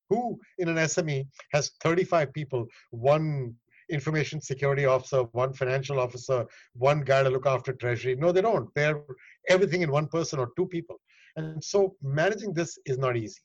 who 0.09 0.39
in 0.57 0.69
an 0.69 0.77
SME 0.77 1.27
has 1.53 1.71
35 1.81 2.33
people, 2.33 2.67
one 2.91 3.55
information 3.89 4.39
security 4.41 4.85
officer, 4.85 5.23
one 5.31 5.53
financial 5.53 5.99
officer, 5.99 6.45
one 6.73 7.01
guy 7.01 7.23
to 7.23 7.29
look 7.29 7.45
after 7.45 7.73
treasury. 7.73 8.15
No, 8.15 8.31
they 8.31 8.41
don't. 8.41 8.69
They're 8.75 9.01
everything 9.47 9.81
in 9.81 9.91
one 9.91 10.07
person 10.07 10.39
or 10.39 10.51
two 10.55 10.67
people. 10.67 10.99
And 11.35 11.63
so 11.63 11.95
managing 12.01 12.53
this 12.53 12.77
is 12.85 12.97
not 12.97 13.17
easy. 13.17 13.41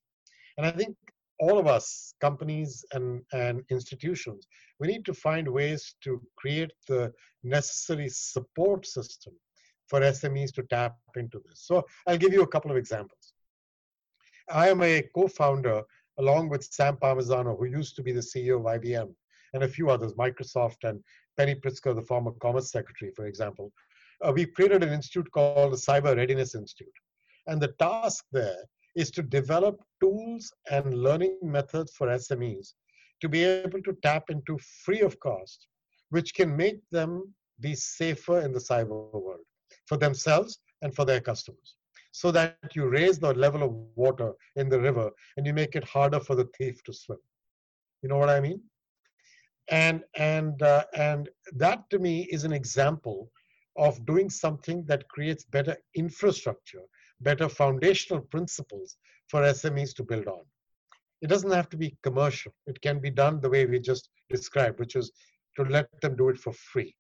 And 0.57 0.67
I 0.67 0.71
think 0.71 0.97
all 1.41 1.59
of 1.59 1.67
us, 1.67 2.15
companies 2.21 2.85
and, 2.93 3.23
and 3.33 3.63
institutions, 3.71 4.47
we 4.79 4.89
need 4.89 5.05
to 5.05 5.15
find 5.15 5.49
ways 5.49 5.95
to 6.05 6.21
create 6.37 6.73
the 6.89 7.13
necessary 7.43 8.09
support 8.09 8.87
system 8.87 9.35
for 9.89 10.01
SMEs 10.01 10.53
to 10.55 10.63
tap 10.65 10.97
into 11.17 11.41
this. 11.47 11.63
So 11.67 11.85
I'll 12.07 12.19
give 12.19 12.33
you 12.33 12.43
a 12.43 12.47
couple 12.47 12.71
of 12.71 12.77
examples. 12.77 13.35
I 14.51 14.69
am 14.69 14.83
a 14.83 15.03
co-founder 15.15 15.83
along 16.19 16.49
with 16.49 16.65
Sam 16.65 16.97
Palmisano, 16.97 17.59
who 17.59 17.67
used 17.67 17.97
to 17.97 18.03
be 18.03 18.13
the 18.13 18.21
CEO 18.21 18.59
of 18.59 18.81
IBM, 18.81 19.13
and 19.53 19.63
a 19.63 19.69
few 19.69 19.91
others, 19.91 20.13
Microsoft 20.15 20.85
and 20.85 21.03
Penny 21.37 21.55
Pritzker, 21.55 21.95
the 21.95 22.03
former 22.03 22.33
Commerce 22.33 22.71
Secretary, 22.71 23.13
for 23.15 23.27
example. 23.27 23.73
Uh, 24.23 24.33
we 24.33 24.47
created 24.47 24.83
an 24.83 24.93
institute 24.93 25.31
called 25.33 25.73
the 25.73 25.77
Cyber 25.77 26.17
Readiness 26.17 26.55
Institute. 26.55 26.93
And 27.47 27.61
the 27.61 27.75
task 27.79 28.25
there 28.33 28.65
is 28.97 29.11
to 29.13 29.23
develop 29.23 29.81
tools 30.01 30.53
and 30.71 30.95
learning 30.95 31.39
methods 31.43 31.93
for 31.97 32.09
SMEs 32.09 32.75
to 33.21 33.29
be 33.29 33.43
able 33.43 33.83
to 33.83 33.97
tap 34.03 34.31
into 34.31 34.59
free 34.85 35.01
of 35.01 35.19
cost, 35.21 35.67
which 36.11 36.35
can 36.35 36.57
make 36.57 36.81
them 36.91 37.35
be 37.61 37.75
safer 37.75 38.41
in 38.41 38.53
the 38.53 38.59
cyber 38.59 39.13
world 39.13 39.41
for 39.87 39.97
themselves 39.97 40.59
and 40.83 40.95
for 40.95 41.05
their 41.05 41.21
customers. 41.21 41.77
So 42.21 42.31
that 42.31 42.77
you 42.77 42.87
raise 42.87 43.19
the 43.19 43.35
level 43.35 43.63
of 43.65 43.73
water 43.97 44.33
in 44.55 44.69
the 44.69 44.81
river 44.81 45.11
and 45.37 45.45
you 45.45 45.53
make 45.53 45.75
it 45.75 45.83
harder 45.83 46.21
for 46.21 46.37
the 46.37 46.49
thief 46.57 46.81
to 46.85 46.93
swim. 46.93 47.19
You 48.03 48.09
know 48.09 48.19
what 48.19 48.31
I 48.31 48.39
mean? 48.39 48.61
and 49.71 50.03
and 50.17 50.63
uh, 50.63 50.85
and 50.95 51.29
that 51.53 51.89
to 51.91 51.99
me 51.99 52.29
is 52.31 52.45
an 52.45 52.53
example 52.53 53.31
of 53.77 54.05
doing 54.07 54.29
something 54.29 54.85
that 54.87 55.09
creates 55.09 55.45
better 55.45 55.77
infrastructure 55.95 56.83
better 57.21 57.49
foundational 57.49 58.21
principles 58.21 58.97
for 59.29 59.41
smes 59.43 59.95
to 59.95 60.03
build 60.03 60.27
on 60.27 60.45
it 61.23 61.29
doesn't 61.29 61.51
have 61.51 61.69
to 61.69 61.77
be 61.77 61.97
commercial 62.03 62.53
it 62.67 62.81
can 62.83 62.99
be 63.01 63.11
done 63.11 63.41
the 63.41 63.49
way 63.49 63.65
we 63.65 63.81
just 63.81 64.11
described 64.29 64.79
which 64.79 64.97
is 64.97 65.11
to 65.57 65.63
let 65.65 65.89
them 66.03 66.15
do 66.17 66.29
it 66.29 66.39
for 66.39 66.53
free 66.53 66.95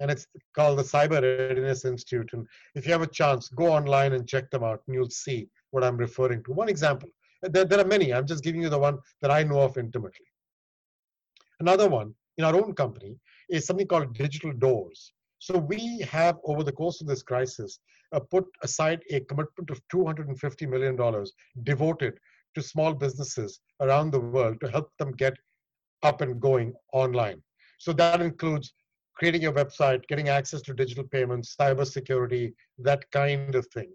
and 0.00 0.10
it's 0.10 0.26
called 0.54 0.78
the 0.78 0.82
cyber 0.82 1.20
readiness 1.22 1.84
institute. 1.84 2.30
And 2.32 2.46
if 2.74 2.86
you 2.86 2.92
have 2.92 3.02
a 3.02 3.06
chance 3.06 3.48
go 3.48 3.72
online 3.72 4.12
and 4.12 4.28
check 4.28 4.50
them 4.50 4.64
out 4.64 4.82
and 4.86 4.94
you'll 4.94 5.10
see 5.10 5.48
what 5.70 5.84
i'm 5.84 5.96
referring 5.96 6.42
to. 6.44 6.52
One 6.52 6.68
example. 6.68 7.08
There, 7.42 7.64
there 7.64 7.80
are 7.80 7.86
many. 7.86 8.12
I'm 8.12 8.26
just 8.26 8.44
giving 8.44 8.62
you 8.62 8.68
the 8.68 8.78
one 8.78 8.98
that 9.20 9.30
i 9.30 9.42
know 9.42 9.60
of 9.60 9.76
intimately. 9.76 10.26
Another 11.60 11.88
one 11.88 12.14
in 12.38 12.44
our 12.44 12.54
own 12.54 12.74
company 12.74 13.16
is 13.50 13.66
something 13.66 13.86
called 13.86 14.14
digital 14.14 14.52
doors. 14.52 15.12
So 15.38 15.58
we 15.58 15.98
have, 16.10 16.38
over 16.44 16.62
the 16.62 16.72
course 16.72 17.00
of 17.00 17.06
this 17.06 17.22
crisis, 17.22 17.78
uh, 18.12 18.20
put 18.20 18.46
aside 18.62 19.02
a 19.10 19.20
commitment 19.20 19.70
of 19.70 19.80
$250 19.92 20.68
million 20.68 21.26
devoted 21.64 22.14
to 22.54 22.62
small 22.62 22.94
businesses 22.94 23.60
around 23.80 24.10
the 24.10 24.20
world 24.20 24.60
to 24.60 24.70
help 24.70 24.90
them 24.98 25.12
get 25.12 25.34
up 26.02 26.20
and 26.20 26.40
going 26.40 26.72
online. 26.92 27.42
So 27.78 27.92
that 27.92 28.22
includes 28.22 28.72
creating 29.14 29.42
your 29.42 29.52
website, 29.52 30.06
getting 30.08 30.28
access 30.28 30.60
to 30.62 30.74
digital 30.74 31.04
payments, 31.04 31.54
cybersecurity, 31.58 32.52
that 32.78 33.10
kind 33.10 33.54
of 33.54 33.66
thing. 33.68 33.90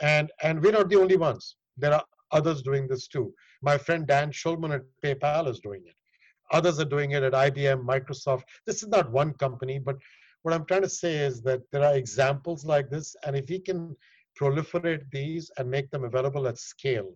And, 0.00 0.30
and 0.42 0.62
we're 0.62 0.72
not 0.72 0.88
the 0.88 1.00
only 1.00 1.16
ones. 1.16 1.56
There 1.76 1.94
are 1.94 2.04
others 2.30 2.62
doing 2.62 2.86
this 2.86 3.08
too. 3.08 3.32
My 3.62 3.78
friend 3.78 4.06
Dan 4.06 4.30
Schulman 4.30 4.74
at 4.74 4.82
PayPal 5.02 5.48
is 5.48 5.60
doing 5.60 5.82
it. 5.86 5.94
Others 6.52 6.80
are 6.80 6.84
doing 6.84 7.12
it 7.12 7.22
at 7.22 7.32
IBM, 7.32 7.84
Microsoft. 7.84 8.44
This 8.66 8.82
is 8.82 8.88
not 8.88 9.10
one 9.10 9.32
company, 9.34 9.78
but 9.78 9.96
what 10.42 10.54
I'm 10.54 10.64
trying 10.66 10.82
to 10.82 10.88
say 10.88 11.16
is 11.16 11.42
that 11.42 11.62
there 11.72 11.84
are 11.84 11.96
examples 11.96 12.64
like 12.64 12.88
this, 12.90 13.16
and 13.26 13.36
if 13.36 13.48
we 13.48 13.58
can 13.58 13.96
proliferate 14.40 15.10
these 15.10 15.50
and 15.58 15.70
make 15.70 15.90
them 15.90 16.04
available 16.04 16.46
at 16.46 16.58
scale 16.58 17.12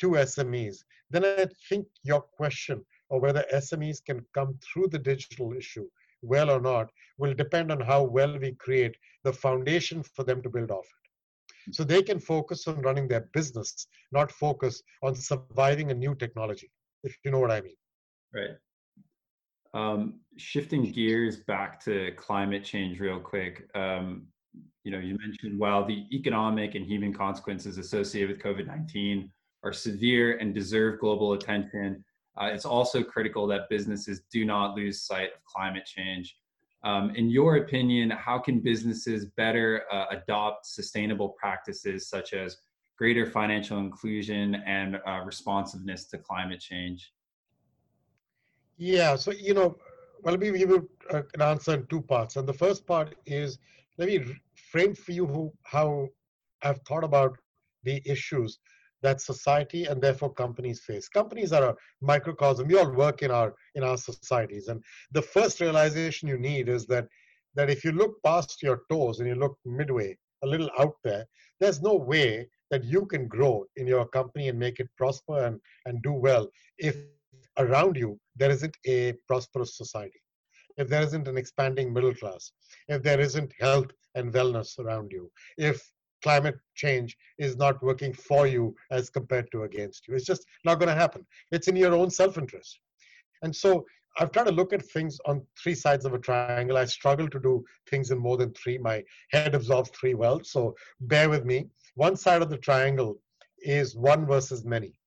to 0.00 0.10
SMEs, 0.10 0.84
then 1.10 1.24
I 1.24 1.46
think 1.68 1.86
your 2.02 2.20
question 2.20 2.84
of 3.10 3.22
whether 3.22 3.44
SMEs 3.54 4.04
can 4.04 4.24
come 4.34 4.58
through 4.62 4.88
the 4.88 4.98
digital 4.98 5.52
issue 5.54 5.88
well 6.22 6.50
or 6.50 6.60
not 6.60 6.88
will 7.18 7.34
depend 7.34 7.70
on 7.70 7.80
how 7.80 8.02
well 8.02 8.38
we 8.38 8.52
create 8.52 8.96
the 9.24 9.32
foundation 9.32 10.02
for 10.02 10.24
them 10.24 10.42
to 10.42 10.50
build 10.50 10.70
off 10.70 10.86
it. 10.86 11.74
So 11.74 11.84
they 11.84 12.02
can 12.02 12.18
focus 12.18 12.66
on 12.66 12.82
running 12.82 13.06
their 13.06 13.28
business, 13.32 13.86
not 14.10 14.32
focus 14.32 14.82
on 15.02 15.14
surviving 15.14 15.90
a 15.90 15.94
new 15.94 16.14
technology, 16.14 16.70
if 17.04 17.16
you 17.24 17.30
know 17.30 17.38
what 17.38 17.52
I 17.52 17.60
mean. 17.60 17.76
Right. 18.34 18.56
Um, 19.74 20.20
shifting 20.36 20.90
gears 20.90 21.38
back 21.40 21.82
to 21.84 22.12
climate 22.16 22.64
change 22.64 23.00
real 23.00 23.20
quick. 23.20 23.68
Um, 23.74 24.26
you 24.84 24.90
know, 24.90 24.98
you 24.98 25.16
mentioned 25.18 25.58
while 25.58 25.86
the 25.86 26.06
economic 26.12 26.74
and 26.74 26.84
human 26.84 27.14
consequences 27.14 27.78
associated 27.78 28.30
with 28.30 28.42
COVID-19 28.42 29.30
are 29.62 29.72
severe 29.72 30.38
and 30.38 30.54
deserve 30.54 30.98
global 31.00 31.34
attention, 31.34 32.04
uh, 32.40 32.46
it's 32.46 32.64
also 32.64 33.02
critical 33.02 33.46
that 33.46 33.68
businesses 33.68 34.22
do 34.32 34.44
not 34.44 34.74
lose 34.74 35.02
sight 35.02 35.30
of 35.34 35.44
climate 35.44 35.84
change. 35.84 36.36
Um, 36.84 37.10
in 37.14 37.30
your 37.30 37.56
opinion, 37.56 38.10
how 38.10 38.38
can 38.38 38.60
businesses 38.60 39.26
better 39.26 39.84
uh, 39.92 40.06
adopt 40.10 40.66
sustainable 40.66 41.28
practices 41.30 42.08
such 42.08 42.32
as 42.32 42.56
greater 42.98 43.26
financial 43.26 43.78
inclusion 43.78 44.56
and 44.66 44.98
uh, 45.06 45.20
responsiveness 45.24 46.06
to 46.06 46.18
climate 46.18 46.60
change? 46.60 47.12
Yeah, 48.78 49.14
so 49.16 49.30
you 49.30 49.54
know, 49.54 49.76
well, 50.22 50.34
let 50.34 50.40
me 50.40 50.58
give 50.58 50.70
you 50.70 50.88
uh, 51.12 51.22
an 51.34 51.42
answer 51.42 51.74
in 51.74 51.86
two 51.86 52.00
parts. 52.00 52.36
And 52.36 52.48
the 52.48 52.52
first 52.52 52.86
part 52.86 53.14
is 53.26 53.58
let 53.98 54.08
me 54.08 54.24
frame 54.54 54.94
for 54.94 55.12
you 55.12 55.26
who, 55.26 55.52
how 55.64 56.08
I've 56.62 56.80
thought 56.82 57.04
about 57.04 57.36
the 57.84 58.02
issues 58.04 58.58
that 59.02 59.20
society 59.20 59.84
and 59.86 60.00
therefore 60.00 60.32
companies 60.32 60.80
face. 60.80 61.08
Companies 61.08 61.52
are 61.52 61.70
a 61.70 61.76
microcosm. 62.00 62.68
We 62.68 62.78
all 62.78 62.90
work 62.90 63.22
in 63.22 63.30
our 63.30 63.54
in 63.74 63.82
our 63.82 63.96
societies, 63.96 64.68
and 64.68 64.82
the 65.12 65.22
first 65.22 65.60
realization 65.60 66.28
you 66.28 66.38
need 66.38 66.68
is 66.68 66.86
that 66.86 67.06
that 67.54 67.70
if 67.70 67.84
you 67.84 67.92
look 67.92 68.14
past 68.24 68.62
your 68.62 68.82
toes 68.90 69.20
and 69.20 69.28
you 69.28 69.34
look 69.34 69.58
midway, 69.64 70.16
a 70.42 70.46
little 70.46 70.70
out 70.78 70.94
there, 71.04 71.26
there's 71.60 71.82
no 71.82 71.94
way 71.94 72.48
that 72.72 72.84
you 72.84 73.04
can 73.06 73.28
grow 73.28 73.64
in 73.76 73.86
your 73.86 74.06
company 74.06 74.48
and 74.48 74.58
make 74.58 74.80
it 74.80 74.88
prosper 74.96 75.44
and, 75.44 75.60
and 75.86 76.02
do 76.02 76.12
well 76.12 76.48
if 76.78 76.96
around 77.58 77.96
you 77.96 78.18
there 78.36 78.50
isn't 78.50 78.76
a 78.86 79.12
prosperous 79.28 79.76
society 79.76 80.20
if 80.78 80.88
there 80.88 81.02
isn't 81.02 81.28
an 81.28 81.36
expanding 81.36 81.92
middle 81.92 82.14
class 82.14 82.52
if 82.88 83.02
there 83.02 83.20
isn't 83.20 83.52
health 83.60 83.90
and 84.14 84.32
wellness 84.32 84.78
around 84.78 85.12
you 85.12 85.30
if 85.58 85.78
climate 86.22 86.58
change 86.74 87.16
is 87.38 87.56
not 87.56 87.82
working 87.82 88.12
for 88.12 88.46
you 88.46 88.74
as 88.90 89.10
compared 89.10 89.50
to 89.52 89.62
against 89.64 90.06
you. 90.06 90.14
It's 90.14 90.24
just 90.24 90.46
not 90.64 90.78
going 90.78 90.88
to 90.88 90.94
happen. 90.94 91.26
It's 91.50 91.68
in 91.68 91.76
your 91.76 91.94
own 91.94 92.10
self 92.10 92.38
interest. 92.38 92.78
And 93.42 93.54
so 93.54 93.84
I've 94.18 94.30
tried 94.30 94.46
to 94.46 94.52
look 94.52 94.72
at 94.72 94.84
things 94.84 95.18
on 95.24 95.42
three 95.62 95.74
sides 95.74 96.04
of 96.04 96.12
a 96.12 96.18
triangle. 96.18 96.76
I 96.76 96.84
struggle 96.84 97.28
to 97.28 97.40
do 97.40 97.64
things 97.88 98.10
in 98.10 98.18
more 98.18 98.36
than 98.36 98.52
three. 98.52 98.78
My 98.78 99.02
head 99.30 99.54
absorbs 99.54 99.90
three 99.90 100.14
well, 100.14 100.42
so 100.44 100.74
bear 101.00 101.30
with 101.30 101.44
me. 101.44 101.68
One 101.94 102.16
side 102.16 102.42
of 102.42 102.50
the 102.50 102.58
triangle 102.58 103.18
is 103.60 103.96
one 103.96 104.26
versus 104.26 104.64
many. 104.64 104.98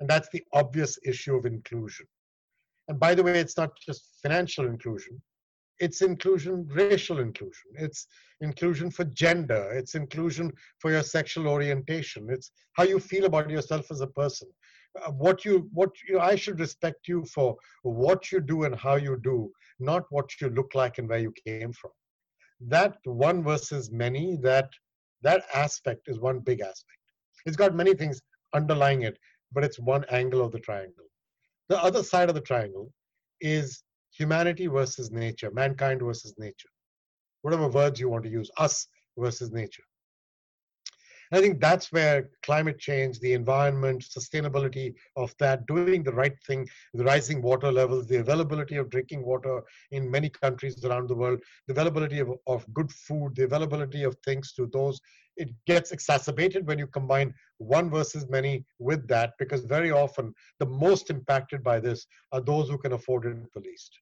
And 0.00 0.08
that's 0.08 0.28
the 0.32 0.44
obvious 0.52 0.98
issue 1.04 1.34
of 1.36 1.46
inclusion. 1.46 2.06
And 2.88 3.00
by 3.00 3.14
the 3.14 3.22
way, 3.22 3.38
it's 3.38 3.56
not 3.56 3.70
just 3.84 4.18
financial 4.22 4.66
inclusion, 4.66 5.20
it's 5.78 6.02
inclusion, 6.02 6.66
racial 6.68 7.18
inclusion. 7.18 7.70
It's 7.74 8.06
inclusion 8.40 8.90
for 8.90 9.04
gender. 9.04 9.72
It's 9.72 9.94
inclusion 9.94 10.52
for 10.78 10.90
your 10.90 11.02
sexual 11.02 11.48
orientation. 11.48 12.28
It's 12.30 12.50
how 12.74 12.84
you 12.84 12.98
feel 12.98 13.26
about 13.26 13.50
yourself 13.50 13.90
as 13.90 14.00
a 14.00 14.06
person. 14.06 14.48
Uh, 15.04 15.12
what 15.12 15.44
you, 15.44 15.68
what 15.72 15.90
you, 16.08 16.18
I 16.18 16.36
should 16.36 16.58
respect 16.58 17.08
you 17.08 17.24
for 17.26 17.56
what 17.82 18.32
you 18.32 18.40
do 18.40 18.64
and 18.64 18.74
how 18.74 18.96
you 18.96 19.18
do, 19.22 19.50
not 19.78 20.04
what 20.10 20.30
you 20.40 20.48
look 20.48 20.74
like 20.74 20.98
and 20.98 21.08
where 21.08 21.18
you 21.18 21.32
came 21.46 21.72
from. 21.72 21.90
That 22.60 22.96
one 23.04 23.42
versus 23.42 23.90
many, 23.90 24.38
that 24.42 24.70
that 25.22 25.44
aspect 25.54 26.08
is 26.08 26.18
one 26.18 26.40
big 26.40 26.60
aspect. 26.60 26.98
It's 27.44 27.56
got 27.56 27.74
many 27.74 27.94
things 27.94 28.20
underlying 28.54 29.02
it, 29.02 29.18
but 29.52 29.64
it's 29.64 29.78
one 29.78 30.04
angle 30.10 30.42
of 30.42 30.52
the 30.52 30.60
triangle. 30.60 31.04
The 31.68 31.82
other 31.82 32.02
side 32.02 32.28
of 32.28 32.34
the 32.34 32.40
triangle 32.40 32.92
is 33.40 33.82
humanity 34.16 34.66
versus 34.66 35.10
nature, 35.10 35.50
mankind 35.50 36.00
versus 36.02 36.34
nature, 36.38 36.68
whatever 37.42 37.68
words 37.68 38.00
you 38.00 38.08
want 38.08 38.24
to 38.24 38.30
use, 38.30 38.50
us 38.58 38.86
versus 39.16 39.52
nature. 39.52 39.82
I 41.32 41.40
think 41.40 41.60
that's 41.60 41.90
where 41.90 42.30
climate 42.44 42.78
change, 42.78 43.18
the 43.18 43.32
environment, 43.32 44.04
sustainability 44.04 44.94
of 45.16 45.34
that, 45.40 45.66
doing 45.66 46.04
the 46.04 46.12
right 46.12 46.36
thing, 46.46 46.68
the 46.94 47.02
rising 47.02 47.42
water 47.42 47.72
levels, 47.72 48.06
the 48.06 48.20
availability 48.20 48.76
of 48.76 48.90
drinking 48.90 49.24
water 49.24 49.62
in 49.90 50.08
many 50.08 50.28
countries 50.28 50.84
around 50.84 51.08
the 51.08 51.16
world, 51.16 51.40
the 51.66 51.72
availability 51.72 52.20
of, 52.20 52.30
of 52.46 52.64
good 52.72 52.90
food, 52.92 53.34
the 53.34 53.44
availability 53.44 54.04
of 54.04 54.16
things 54.24 54.52
to 54.52 54.66
those, 54.72 55.00
it 55.36 55.50
gets 55.66 55.90
exacerbated 55.90 56.66
when 56.66 56.78
you 56.78 56.86
combine 56.86 57.34
one 57.58 57.90
versus 57.90 58.28
many 58.28 58.64
with 58.78 59.06
that, 59.08 59.32
because 59.38 59.64
very 59.64 59.90
often 59.90 60.32
the 60.60 60.66
most 60.66 61.10
impacted 61.10 61.62
by 61.62 61.80
this 61.80 62.06
are 62.30 62.40
those 62.40 62.68
who 62.68 62.78
can 62.78 62.92
afford 62.92 63.26
it 63.26 63.36
the 63.52 63.60
least. 63.60 63.98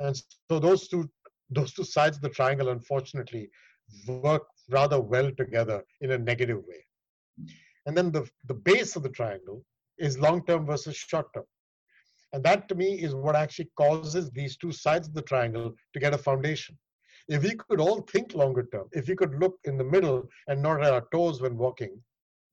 And 0.00 0.16
so 0.50 0.58
those 0.58 0.88
two 0.88 1.10
those 1.50 1.72
two 1.72 1.84
sides 1.84 2.16
of 2.16 2.22
the 2.22 2.28
triangle, 2.28 2.68
unfortunately, 2.68 3.48
work 4.06 4.46
rather 4.68 5.00
well 5.00 5.30
together 5.32 5.82
in 6.00 6.10
a 6.10 6.18
negative 6.18 6.58
way. 6.66 6.84
And 7.86 7.96
then 7.96 8.12
the, 8.12 8.28
the 8.46 8.54
base 8.54 8.96
of 8.96 9.02
the 9.02 9.08
triangle 9.08 9.64
is 9.98 10.18
long 10.18 10.44
term 10.44 10.66
versus 10.66 10.96
short 10.96 11.32
term. 11.32 11.44
And 12.32 12.44
that 12.44 12.68
to 12.68 12.74
me 12.74 13.00
is 13.00 13.14
what 13.14 13.34
actually 13.34 13.70
causes 13.76 14.30
these 14.30 14.56
two 14.58 14.72
sides 14.72 15.08
of 15.08 15.14
the 15.14 15.22
triangle 15.22 15.74
to 15.94 16.00
get 16.00 16.12
a 16.12 16.18
foundation. 16.18 16.78
If 17.28 17.42
we 17.42 17.54
could 17.54 17.80
all 17.80 18.02
think 18.02 18.34
longer 18.34 18.68
term, 18.70 18.88
if 18.92 19.08
we 19.08 19.16
could 19.16 19.34
look 19.40 19.56
in 19.64 19.78
the 19.78 19.84
middle 19.84 20.28
and 20.48 20.62
not 20.62 20.82
at 20.84 20.92
our 20.92 21.06
toes 21.12 21.40
when 21.40 21.56
walking, 21.56 21.98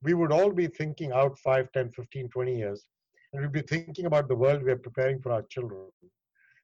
we 0.02 0.14
would 0.14 0.32
all 0.32 0.52
be 0.52 0.68
thinking 0.68 1.12
out 1.12 1.38
5, 1.40 1.72
10, 1.74 1.92
15, 1.92 2.30
20 2.30 2.58
years. 2.58 2.86
And 3.34 3.42
we'd 3.42 3.52
be 3.52 3.62
thinking 3.62 4.06
about 4.06 4.28
the 4.30 4.36
world 4.36 4.64
we 4.64 4.72
are 4.72 4.78
preparing 4.78 5.22
for 5.22 5.32
our 5.34 5.44
children. 5.44 5.90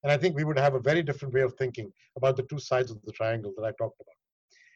And 0.04 0.12
I 0.12 0.18
think 0.18 0.36
we 0.36 0.44
would 0.44 0.60
have 0.60 0.76
a 0.76 0.80
very 0.80 1.04
different 1.04 1.34
way 1.34 1.42
of 1.42 1.54
thinking 1.56 1.92
about 2.18 2.36
the 2.36 2.44
two 2.44 2.60
sides 2.60 2.92
of 2.92 3.02
the 3.04 3.12
triangle 3.12 3.54
that 3.58 3.66
I 3.66 3.72
talked 3.72 4.00
about. 4.02 4.16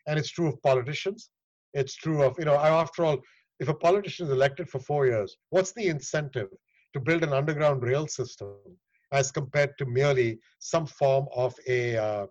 And 0.07 0.19
it's 0.19 0.29
true 0.29 0.47
of 0.47 0.61
politicians. 0.61 1.29
It's 1.73 1.95
true 1.95 2.23
of, 2.23 2.37
you 2.37 2.45
know, 2.45 2.55
after 2.55 3.03
all, 3.05 3.17
if 3.59 3.69
a 3.69 3.73
politician 3.73 4.27
is 4.27 4.31
elected 4.31 4.69
for 4.69 4.79
four 4.79 5.07
years, 5.07 5.35
what's 5.49 5.73
the 5.73 5.87
incentive 5.87 6.49
to 6.93 6.99
build 6.99 7.23
an 7.23 7.33
underground 7.33 7.83
rail 7.83 8.07
system 8.07 8.49
as 9.11 9.31
compared 9.31 9.77
to 9.77 9.85
merely 9.85 10.39
some 10.59 10.85
form 10.85 11.27
of 11.35 11.55
a 11.67 11.97
uh, 11.97 12.25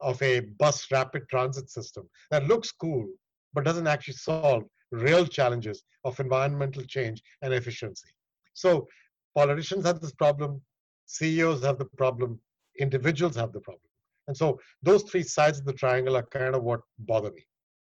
of 0.00 0.20
a 0.22 0.40
bus 0.60 0.86
rapid 0.92 1.28
transit 1.28 1.68
system 1.68 2.08
that 2.30 2.46
looks 2.46 2.70
cool 2.70 3.06
but 3.52 3.64
doesn't 3.64 3.88
actually 3.88 4.14
solve 4.14 4.62
real 4.92 5.26
challenges 5.26 5.82
of 6.04 6.18
environmental 6.20 6.84
change 6.84 7.22
and 7.42 7.52
efficiency. 7.52 8.08
So 8.54 8.86
politicians 9.34 9.84
have 9.84 10.00
this 10.00 10.12
problem, 10.12 10.62
CEOs 11.08 11.64
have 11.64 11.78
the 11.78 11.86
problem, 11.86 12.38
individuals 12.78 13.34
have 13.34 13.52
the 13.52 13.60
problem. 13.60 13.80
And 14.28 14.36
so 14.36 14.60
those 14.82 15.02
three 15.04 15.22
sides 15.22 15.58
of 15.58 15.64
the 15.64 15.72
triangle 15.72 16.16
are 16.16 16.26
kind 16.26 16.54
of 16.54 16.62
what 16.62 16.82
bother 16.98 17.32
me. 17.32 17.46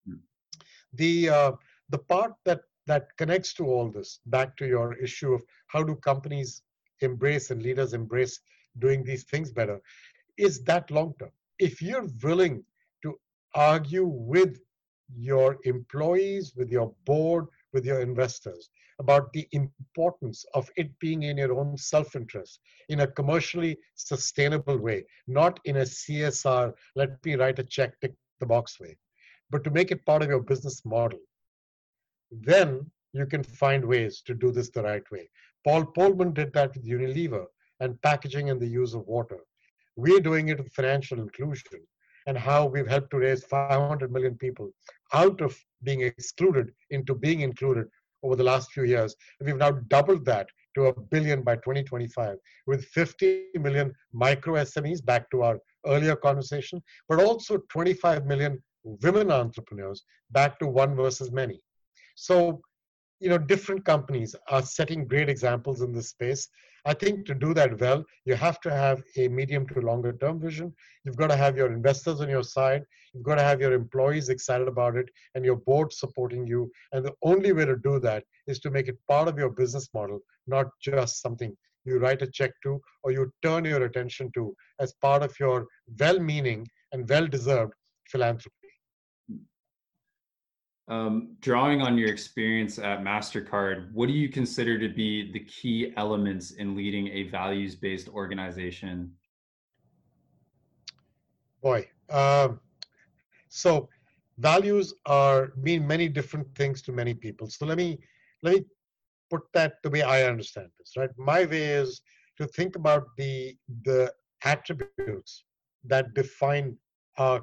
Mm. 0.09 0.21
The 0.93 1.29
uh, 1.31 1.53
the 1.89 1.99
part 1.99 2.35
that 2.45 2.61
that 2.87 3.09
connects 3.17 3.53
to 3.55 3.65
all 3.65 3.91
this, 3.91 4.21
back 4.27 4.57
to 4.59 4.67
your 4.67 4.95
issue 4.95 5.33
of 5.33 5.43
how 5.67 5.83
do 5.83 5.97
companies 5.97 6.63
embrace 7.01 7.51
and 7.51 7.63
leaders 7.63 7.95
embrace 7.95 8.39
doing 8.79 9.03
these 9.03 9.25
things 9.25 9.51
better, 9.51 9.81
is 10.37 10.63
that 10.65 10.91
long 10.91 11.15
term. 11.19 11.33
If 11.59 11.81
you're 11.81 12.09
willing 12.23 12.63
to 13.03 13.19
argue 13.55 14.05
with 14.05 14.61
your 15.17 15.57
employees, 15.65 16.53
with 16.55 16.71
your 16.71 16.95
board, 17.07 17.47
with 17.73 17.85
your 17.85 18.01
investors, 18.01 18.69
about 18.99 19.33
the 19.33 19.47
importance 19.53 20.45
of 20.55 20.71
it 20.77 20.99
being 20.99 21.25
in 21.25 21.37
your 21.37 21.59
own 21.59 21.77
self 21.77 22.17
interest 22.17 22.61
in 22.89 23.01
a 23.01 23.07
commercially 23.07 23.79
sustainable 23.95 24.79
way, 24.79 25.05
not 25.27 25.61
in 25.65 25.77
a 25.79 25.83
CSR, 25.83 26.73
let 26.95 27.25
me 27.25 27.35
write 27.35 27.59
a 27.59 27.65
check, 27.65 27.99
tick 28.01 28.15
the 28.41 28.47
box 28.47 28.81
way, 28.81 28.97
but 29.51 29.65
to 29.65 29.71
make 29.71 29.91
it 29.91 30.07
part 30.07 30.23
of 30.23 30.29
your 30.29 30.41
business 30.41 30.85
model. 30.85 31.19
Then 32.31 32.91
you 33.13 33.27
can 33.27 33.43
find 33.43 33.85
ways 33.85 34.23
to 34.27 34.35
do 34.35 34.51
this 34.51 34.71
the 34.71 34.83
right 34.83 35.09
way. 35.11 35.29
Paul 35.65 35.85
Polman 35.85 36.35
did 36.35 36.53
that 36.53 36.75
with 36.75 36.87
Unilever 36.87 37.47
and 37.81 38.01
packaging 38.03 38.51
and 38.51 38.61
the 38.61 38.67
use 38.67 38.95
of 38.95 39.07
water. 39.07 39.39
We're 39.97 40.21
doing 40.21 40.49
it 40.49 40.59
with 40.59 40.73
financial 40.73 41.21
inclusion 41.21 41.81
and 42.27 42.37
how 42.37 42.67
we've 42.67 42.89
helped 42.89 43.11
to 43.11 43.19
raise 43.19 43.45
500 43.45 44.13
million 44.13 44.37
people 44.37 44.71
out 45.15 45.41
of 45.41 45.57
being 45.83 46.03
excluded 46.03 46.73
into 46.91 47.15
being 47.15 47.41
included 47.41 47.87
over 48.23 48.37
the 48.37 48.45
last 48.45 48.73
few 48.73 48.85
years. 48.85 49.15
We've 49.41 49.57
now 49.57 49.73
doubled 49.89 50.25
that 50.27 50.49
to 50.75 50.87
a 50.87 51.01
billion 51.01 51.43
by 51.43 51.57
2025 51.57 52.37
with 52.67 52.85
50 52.87 53.45
million 53.55 53.93
micro 54.13 54.55
SMEs, 54.55 55.05
back 55.05 55.31
to 55.31 55.43
our 55.43 55.59
earlier 55.87 56.17
conversation, 56.17 56.83
but 57.09 57.21
also 57.21 57.59
25 57.71 58.27
million 58.27 58.63
women 58.85 59.31
entrepreneurs, 59.31 60.05
back 60.31 60.59
to 60.59 60.67
one 60.67 60.95
versus 60.95 61.33
many. 61.33 61.61
So, 62.15 62.61
you 63.21 63.29
know, 63.29 63.39
different 63.39 63.85
companies 63.85 64.35
are 64.49 64.63
setting 64.63 65.07
great 65.07 65.29
examples 65.29 65.81
in 65.81 65.93
this 65.93 66.11
space. 66.11 66.49
I 66.85 66.95
think 66.95 67.27
to 67.27 67.35
do 67.35 67.53
that 67.55 67.81
well, 67.81 68.05
you 68.25 68.35
have 68.37 68.61
to 68.61 68.71
have 68.71 69.03
a 69.17 69.27
medium 69.29 69.67
to 69.69 69.81
longer 69.81 70.13
term 70.13 70.39
vision. 70.39 70.73
You've 71.05 71.17
got 71.17 71.29
to 71.29 71.37
have 71.37 71.57
your 71.57 71.73
investors 71.73 72.21
on 72.21 72.29
your 72.29 72.45
side. 72.45 72.85
You've 73.13 73.25
got 73.25 73.37
to 73.37 73.43
have 73.43 73.61
your 73.61 73.73
employees 73.73 74.29
excited 74.29 74.69
about 74.69 74.97
it 74.97 75.09
and 75.35 75.45
your 75.45 75.57
board 75.57 75.93
supporting 75.93 76.47
you. 76.47 76.71
And 76.93 77.05
the 77.05 77.15
only 77.23 77.53
way 77.53 77.65
to 77.65 77.77
do 77.77 77.99
that 78.01 78.25
is 78.47 78.61
to 78.61 78.71
make 78.71 78.89
it 78.89 78.99
part 79.09 79.27
of 79.27 79.39
your 79.39 79.51
business 79.51 79.89
model, 79.95 80.21
not 80.47 80.67
just 80.81 81.23
something 81.23 81.57
you 81.85 81.99
write 81.99 82.23
a 82.23 82.27
check 82.27 82.53
to 82.65 82.81
or 83.03 83.13
you 83.13 83.33
turn 83.43 83.65
your 83.65 83.85
attention 83.85 84.31
to 84.35 84.55
as 84.81 84.93
part 85.01 85.23
of 85.23 85.39
your 85.41 85.67
well 85.99 86.19
meaning 86.19 86.69
and 86.93 87.09
well 87.09 87.27
deserved 87.27 87.73
philanthropy. 88.09 88.66
Um, 90.89 91.37
drawing 91.41 91.83
on 91.83 91.99
your 91.99 92.09
experience 92.09 92.79
at 92.79 93.01
MasterCard, 93.01 93.93
what 93.93 94.07
do 94.07 94.13
you 94.13 94.29
consider 94.29 94.79
to 94.79 94.89
be 94.89 95.33
the 95.33 95.41
key 95.41 95.93
elements 95.97 96.53
in 96.53 96.77
leading 96.77 97.09
a 97.09 97.25
values 97.25 97.75
based 97.75 98.09
organization? 98.09 99.13
Boy, 101.61 101.89
um, 102.09 102.61
so 103.49 103.89
values 104.39 104.95
are 105.07 105.53
mean 105.57 105.85
many 105.85 106.09
different 106.09 106.47
things 106.55 106.83
to 106.83 106.93
many 106.93 107.15
people. 107.15 107.49
So 107.51 107.67
let 107.67 107.77
me 107.77 107.99
let 108.43 108.55
me 108.55 108.65
put 109.29 109.43
that 109.55 109.83
the 109.83 109.91
way 109.91 110.03
I 110.03 110.23
understand 110.23 110.69
this. 110.79 110.93
Right, 110.97 111.11
my 111.19 111.47
way 111.47 111.65
is 111.65 112.01
to 112.39 112.47
think 112.47 112.77
about 112.77 113.09
the 113.17 113.57
the 113.83 114.13
attributes 114.45 115.43
that 115.85 116.15
define 116.15 116.77
our 117.19 117.43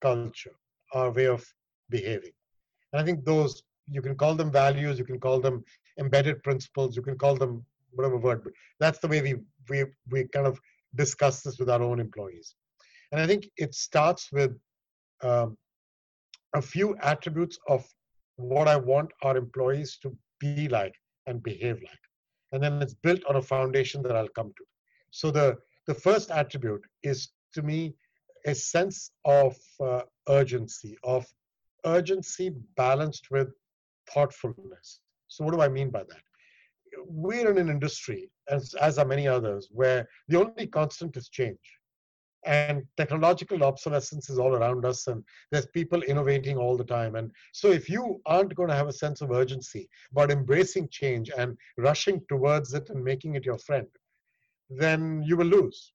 culture, 0.00 0.54
our 0.92 1.10
way 1.10 1.26
of 1.26 1.44
behaving. 1.90 2.32
And 2.94 3.02
I 3.02 3.04
think 3.04 3.24
those 3.24 3.60
you 3.90 4.00
can 4.00 4.14
call 4.14 4.36
them 4.36 4.52
values, 4.52 5.00
you 5.00 5.04
can 5.04 5.18
call 5.18 5.40
them 5.40 5.64
embedded 5.98 6.44
principles, 6.44 6.94
you 6.94 7.02
can 7.02 7.18
call 7.18 7.34
them 7.34 7.66
whatever 7.90 8.16
word. 8.16 8.44
But 8.44 8.52
that's 8.78 9.00
the 9.00 9.08
way 9.08 9.20
we 9.20 9.34
we 9.68 9.84
we 10.10 10.28
kind 10.28 10.46
of 10.46 10.60
discuss 10.94 11.42
this 11.42 11.58
with 11.58 11.68
our 11.68 11.82
own 11.82 11.98
employees. 11.98 12.54
And 13.10 13.20
I 13.20 13.26
think 13.26 13.48
it 13.56 13.74
starts 13.74 14.30
with 14.30 14.56
um, 15.22 15.58
a 16.54 16.62
few 16.62 16.96
attributes 17.02 17.58
of 17.66 17.84
what 18.36 18.68
I 18.68 18.76
want 18.76 19.10
our 19.22 19.36
employees 19.36 19.98
to 20.02 20.16
be 20.38 20.68
like 20.68 20.94
and 21.26 21.42
behave 21.42 21.82
like. 21.82 22.04
And 22.52 22.62
then 22.62 22.80
it's 22.80 22.94
built 22.94 23.24
on 23.28 23.36
a 23.36 23.42
foundation 23.42 24.02
that 24.04 24.14
I'll 24.14 24.28
come 24.28 24.52
to. 24.56 24.64
So 25.10 25.32
the, 25.32 25.56
the 25.88 25.94
first 25.94 26.30
attribute 26.30 26.84
is 27.02 27.30
to 27.54 27.62
me 27.62 27.94
a 28.46 28.54
sense 28.54 29.10
of 29.24 29.56
uh, 29.80 30.02
urgency, 30.28 30.96
of 31.02 31.26
urgency 31.86 32.50
balanced 32.76 33.30
with 33.30 33.48
thoughtfulness. 34.12 35.00
So 35.28 35.44
what 35.44 35.54
do 35.54 35.60
I 35.60 35.68
mean 35.68 35.90
by 35.90 36.04
that? 36.04 36.22
We're 37.06 37.50
in 37.50 37.58
an 37.58 37.68
industry, 37.68 38.30
as, 38.48 38.74
as 38.80 38.98
are 38.98 39.04
many 39.04 39.26
others, 39.26 39.68
where 39.70 40.06
the 40.28 40.38
only 40.38 40.66
constant 40.66 41.16
is 41.16 41.28
change 41.28 41.58
and 42.46 42.82
technological 42.96 43.64
obsolescence 43.64 44.28
is 44.28 44.38
all 44.38 44.54
around 44.54 44.84
us 44.84 45.06
and 45.06 45.22
there's 45.50 45.66
people 45.66 46.02
innovating 46.02 46.56
all 46.56 46.76
the 46.76 46.84
time 46.84 47.14
and 47.16 47.30
so 47.52 47.70
if 47.70 47.88
you 47.88 48.20
aren't 48.26 48.54
going 48.54 48.68
to 48.68 48.74
have 48.74 48.88
a 48.88 48.92
sense 48.92 49.20
of 49.20 49.30
urgency 49.30 49.88
about 50.12 50.30
embracing 50.30 50.88
change 50.90 51.30
and 51.36 51.56
rushing 51.78 52.20
towards 52.28 52.74
it 52.74 52.88
and 52.90 53.02
making 53.02 53.34
it 53.34 53.44
your 53.44 53.58
friend 53.58 53.86
then 54.68 55.22
you 55.26 55.36
will 55.36 55.46
lose 55.46 55.92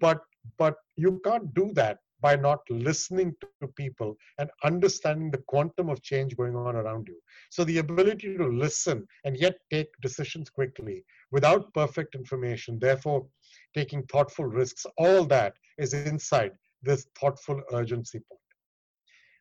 but 0.00 0.20
but 0.58 0.76
you 0.96 1.20
can't 1.24 1.52
do 1.54 1.70
that 1.74 1.98
by 2.22 2.36
not 2.36 2.60
listening 2.70 3.34
to 3.40 3.68
people 3.68 4.16
and 4.38 4.48
understanding 4.64 5.30
the 5.30 5.42
quantum 5.48 5.90
of 5.90 6.02
change 6.02 6.36
going 6.36 6.56
on 6.56 6.76
around 6.76 7.08
you. 7.08 7.18
So, 7.50 7.64
the 7.64 7.78
ability 7.78 8.36
to 8.36 8.46
listen 8.46 9.06
and 9.24 9.36
yet 9.36 9.56
take 9.70 9.88
decisions 10.00 10.48
quickly 10.48 11.04
without 11.30 11.74
perfect 11.74 12.14
information, 12.14 12.78
therefore, 12.78 13.26
taking 13.74 14.04
thoughtful 14.04 14.46
risks, 14.46 14.86
all 14.96 15.24
that 15.26 15.54
is 15.78 15.92
inside 15.92 16.52
this 16.82 17.06
thoughtful 17.20 17.60
urgency 17.72 18.20
point. 18.20 18.40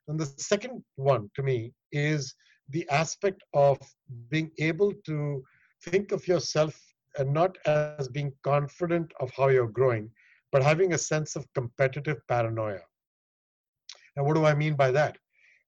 And 0.07 0.19
the 0.19 0.25
second 0.25 0.83
one 0.95 1.29
to 1.35 1.43
me 1.43 1.73
is 1.91 2.33
the 2.69 2.87
aspect 2.89 3.41
of 3.53 3.77
being 4.29 4.51
able 4.59 4.93
to 5.05 5.43
think 5.85 6.11
of 6.11 6.27
yourself 6.27 6.79
and 7.17 7.33
not 7.33 7.57
as 7.65 8.07
being 8.07 8.31
confident 8.43 9.11
of 9.19 9.31
how 9.35 9.49
you're 9.49 9.67
growing, 9.67 10.09
but 10.51 10.63
having 10.63 10.93
a 10.93 10.97
sense 10.97 11.35
of 11.35 11.45
competitive 11.53 12.17
paranoia. 12.27 12.81
And 14.15 14.25
what 14.25 14.35
do 14.35 14.45
I 14.45 14.53
mean 14.53 14.75
by 14.75 14.91
that? 14.91 15.17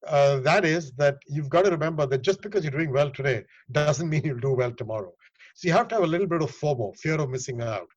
Uh, 0.06 0.39
that 0.41 0.65
is 0.65 0.91
that 0.93 1.17
you've 1.28 1.50
got 1.50 1.63
to 1.63 1.72
remember 1.72 2.06
that 2.06 2.22
just 2.22 2.41
because 2.41 2.63
you're 2.63 2.72
doing 2.72 2.91
well 2.91 3.10
today 3.10 3.43
doesn't 3.72 4.10
mean 4.13 4.22
you'll 4.26 4.39
do 4.39 4.54
well 4.54 4.72
tomorrow. 4.72 5.13
So 5.56 5.67
you 5.67 5.74
have 5.74 5.88
to 5.89 5.96
have 5.96 6.04
a 6.04 6.08
little 6.08 6.28
bit 6.28 6.41
of 6.41 6.52
FOMO, 6.52 6.98
fear 6.98 7.15
of 7.15 7.30
missing 7.30 7.62
out. 7.62 7.88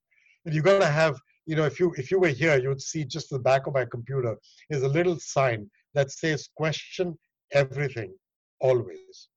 And 0.44 0.55
you've 0.55 0.64
got 0.64 0.81
to 0.81 0.87
have, 0.87 1.18
you 1.46 1.57
know, 1.57 1.64
if 1.64 1.81
you 1.81 1.92
if 1.96 2.11
you 2.11 2.20
were 2.20 2.29
here, 2.29 2.59
you 2.59 2.68
would 2.68 2.83
see 2.83 3.05
just 3.05 3.31
the 3.31 3.38
back 3.38 3.66
of 3.66 3.75
my 3.75 3.85
computer 3.85 4.37
is 4.70 4.83
a 4.83 4.88
little 4.88 5.18
sign 5.18 5.68
that 5.94 6.12
says 6.12 6.49
question 6.55 7.18
everything 7.53 8.14
always. 8.61 9.29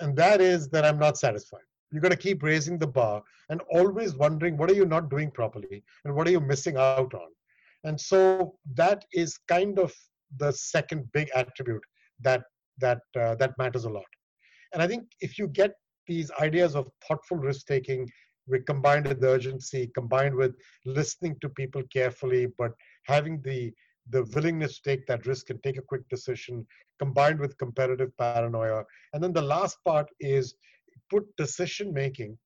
And 0.00 0.16
that 0.16 0.40
is 0.40 0.68
that 0.70 0.84
I'm 0.84 0.98
not 0.98 1.18
satisfied. 1.18 1.62
You're 1.92 2.00
going 2.00 2.10
to 2.10 2.16
keep 2.16 2.42
raising 2.42 2.78
the 2.78 2.86
bar 2.86 3.22
and 3.50 3.60
always 3.70 4.14
wondering 4.14 4.56
what 4.56 4.70
are 4.70 4.74
you 4.74 4.86
not 4.86 5.10
doing 5.10 5.30
properly 5.30 5.84
and 6.04 6.14
what 6.14 6.26
are 6.26 6.30
you 6.30 6.40
missing 6.40 6.76
out 6.76 7.12
on. 7.14 7.28
And 7.84 8.00
so 8.00 8.54
that 8.74 9.04
is 9.12 9.38
kind 9.48 9.78
of 9.78 9.92
the 10.38 10.52
second 10.52 11.10
big 11.12 11.30
attribute 11.34 11.82
that 12.20 12.44
that 12.78 13.02
uh, 13.18 13.34
that 13.36 13.56
matters 13.58 13.84
a 13.84 13.90
lot. 13.90 14.04
And 14.72 14.82
I 14.82 14.86
think 14.86 15.04
if 15.20 15.38
you 15.38 15.48
get 15.48 15.72
these 16.06 16.30
ideas 16.40 16.74
of 16.74 16.88
thoughtful 17.06 17.36
risk 17.36 17.66
taking, 17.66 18.08
combined 18.66 19.06
with 19.06 19.22
urgency, 19.22 19.90
combined 19.94 20.34
with 20.34 20.54
listening 20.86 21.36
to 21.40 21.48
people 21.50 21.82
carefully, 21.92 22.46
but 22.58 22.72
having 23.04 23.40
the 23.42 23.72
the 24.10 24.24
willingness 24.34 24.80
to 24.80 24.90
take 24.90 25.06
that 25.06 25.26
risk 25.26 25.50
and 25.50 25.62
take 25.62 25.78
a 25.78 25.82
quick 25.82 26.08
decision, 26.08 26.66
combined 26.98 27.38
with 27.38 27.56
competitive 27.58 28.10
paranoia. 28.18 28.84
And 29.12 29.22
then 29.22 29.32
the 29.32 29.42
last 29.42 29.78
part 29.84 30.08
is 30.18 30.54
put 31.12 31.24
decision 31.36 31.92
making 31.92 32.36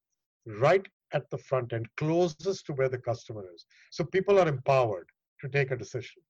right 0.64 0.86
at 1.12 1.28
the 1.30 1.38
front 1.38 1.72
end, 1.72 1.86
closest 1.96 2.66
to 2.66 2.72
where 2.72 2.88
the 2.88 2.98
customer 3.10 3.44
is. 3.54 3.64
So 3.90 4.04
people 4.04 4.38
are 4.40 4.48
empowered 4.48 5.08
to 5.40 5.48
take 5.48 5.70
a 5.70 5.76
decision. 5.76 6.22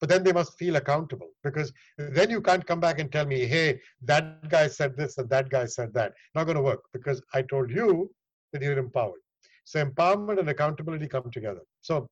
But 0.00 0.10
then 0.10 0.22
they 0.22 0.32
must 0.32 0.58
feel 0.58 0.76
accountable 0.76 1.30
because 1.42 1.72
then 1.96 2.30
you 2.30 2.40
can't 2.40 2.64
come 2.64 2.78
back 2.78 3.00
and 3.00 3.10
tell 3.10 3.26
me, 3.26 3.46
hey, 3.46 3.80
that 4.02 4.48
guy 4.48 4.68
said 4.68 4.96
this 4.96 5.18
and 5.18 5.28
that 5.30 5.48
guy 5.48 5.64
said 5.66 5.92
that. 5.94 6.12
Not 6.34 6.44
going 6.44 6.56
to 6.56 6.62
work 6.62 6.82
because 6.92 7.20
I 7.34 7.42
told 7.42 7.70
you 7.70 8.10
that 8.52 8.62
you're 8.62 8.78
empowered. 8.78 9.22
So 9.64 9.84
empowerment 9.84 10.38
and 10.38 10.48
accountability 10.48 11.08
come 11.08 11.30
together. 11.32 11.64
So 11.80 12.08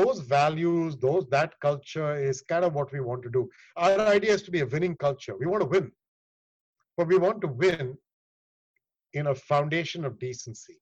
those 0.00 0.20
values, 0.20 0.96
those 0.96 1.26
that 1.36 1.52
culture 1.60 2.12
is 2.30 2.40
kind 2.42 2.64
of 2.64 2.74
what 2.74 2.92
we 2.92 3.00
want 3.00 3.22
to 3.24 3.30
do. 3.30 3.48
Our 3.76 4.00
idea 4.00 4.32
is 4.32 4.42
to 4.44 4.50
be 4.50 4.60
a 4.60 4.66
winning 4.66 4.96
culture. 4.96 5.36
We 5.38 5.46
want 5.46 5.62
to 5.62 5.68
win, 5.68 5.92
but 6.96 7.08
we 7.08 7.18
want 7.18 7.40
to 7.42 7.48
win 7.48 7.96
in 9.14 9.28
a 9.28 9.34
foundation 9.34 10.04
of 10.04 10.18
decency. 10.18 10.78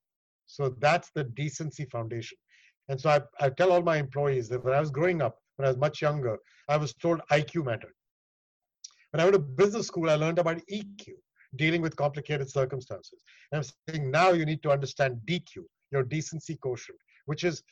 So 0.46 0.74
that's 0.78 1.10
the 1.14 1.24
decency 1.24 1.84
foundation. 1.86 2.38
And 2.88 3.00
so 3.00 3.10
I, 3.10 3.20
I 3.44 3.50
tell 3.50 3.72
all 3.72 3.82
my 3.82 3.96
employees 3.96 4.48
that 4.48 4.64
when 4.64 4.74
I 4.74 4.80
was 4.80 4.90
growing 4.90 5.22
up, 5.22 5.38
when 5.56 5.66
I 5.66 5.70
was 5.70 5.78
much 5.78 6.02
younger, 6.02 6.38
I 6.68 6.76
was 6.76 6.94
told 6.94 7.20
IQ 7.30 7.64
mattered. 7.64 7.94
When 9.10 9.20
I 9.20 9.24
went 9.24 9.34
to 9.34 9.40
business 9.40 9.86
school, 9.86 10.10
I 10.10 10.14
learned 10.14 10.38
about 10.38 10.60
EQ, 10.70 11.08
dealing 11.56 11.82
with 11.82 11.96
complicated 11.96 12.50
circumstances. 12.50 13.22
And 13.50 13.64
I'm 13.64 13.94
saying 13.94 14.10
now 14.10 14.30
you 14.32 14.44
need 14.44 14.62
to 14.62 14.70
understand 14.70 15.20
DQ, 15.26 15.64
your 15.90 16.02
decency 16.02 16.56
quotient, 16.56 16.98
which 17.24 17.44
is 17.44 17.62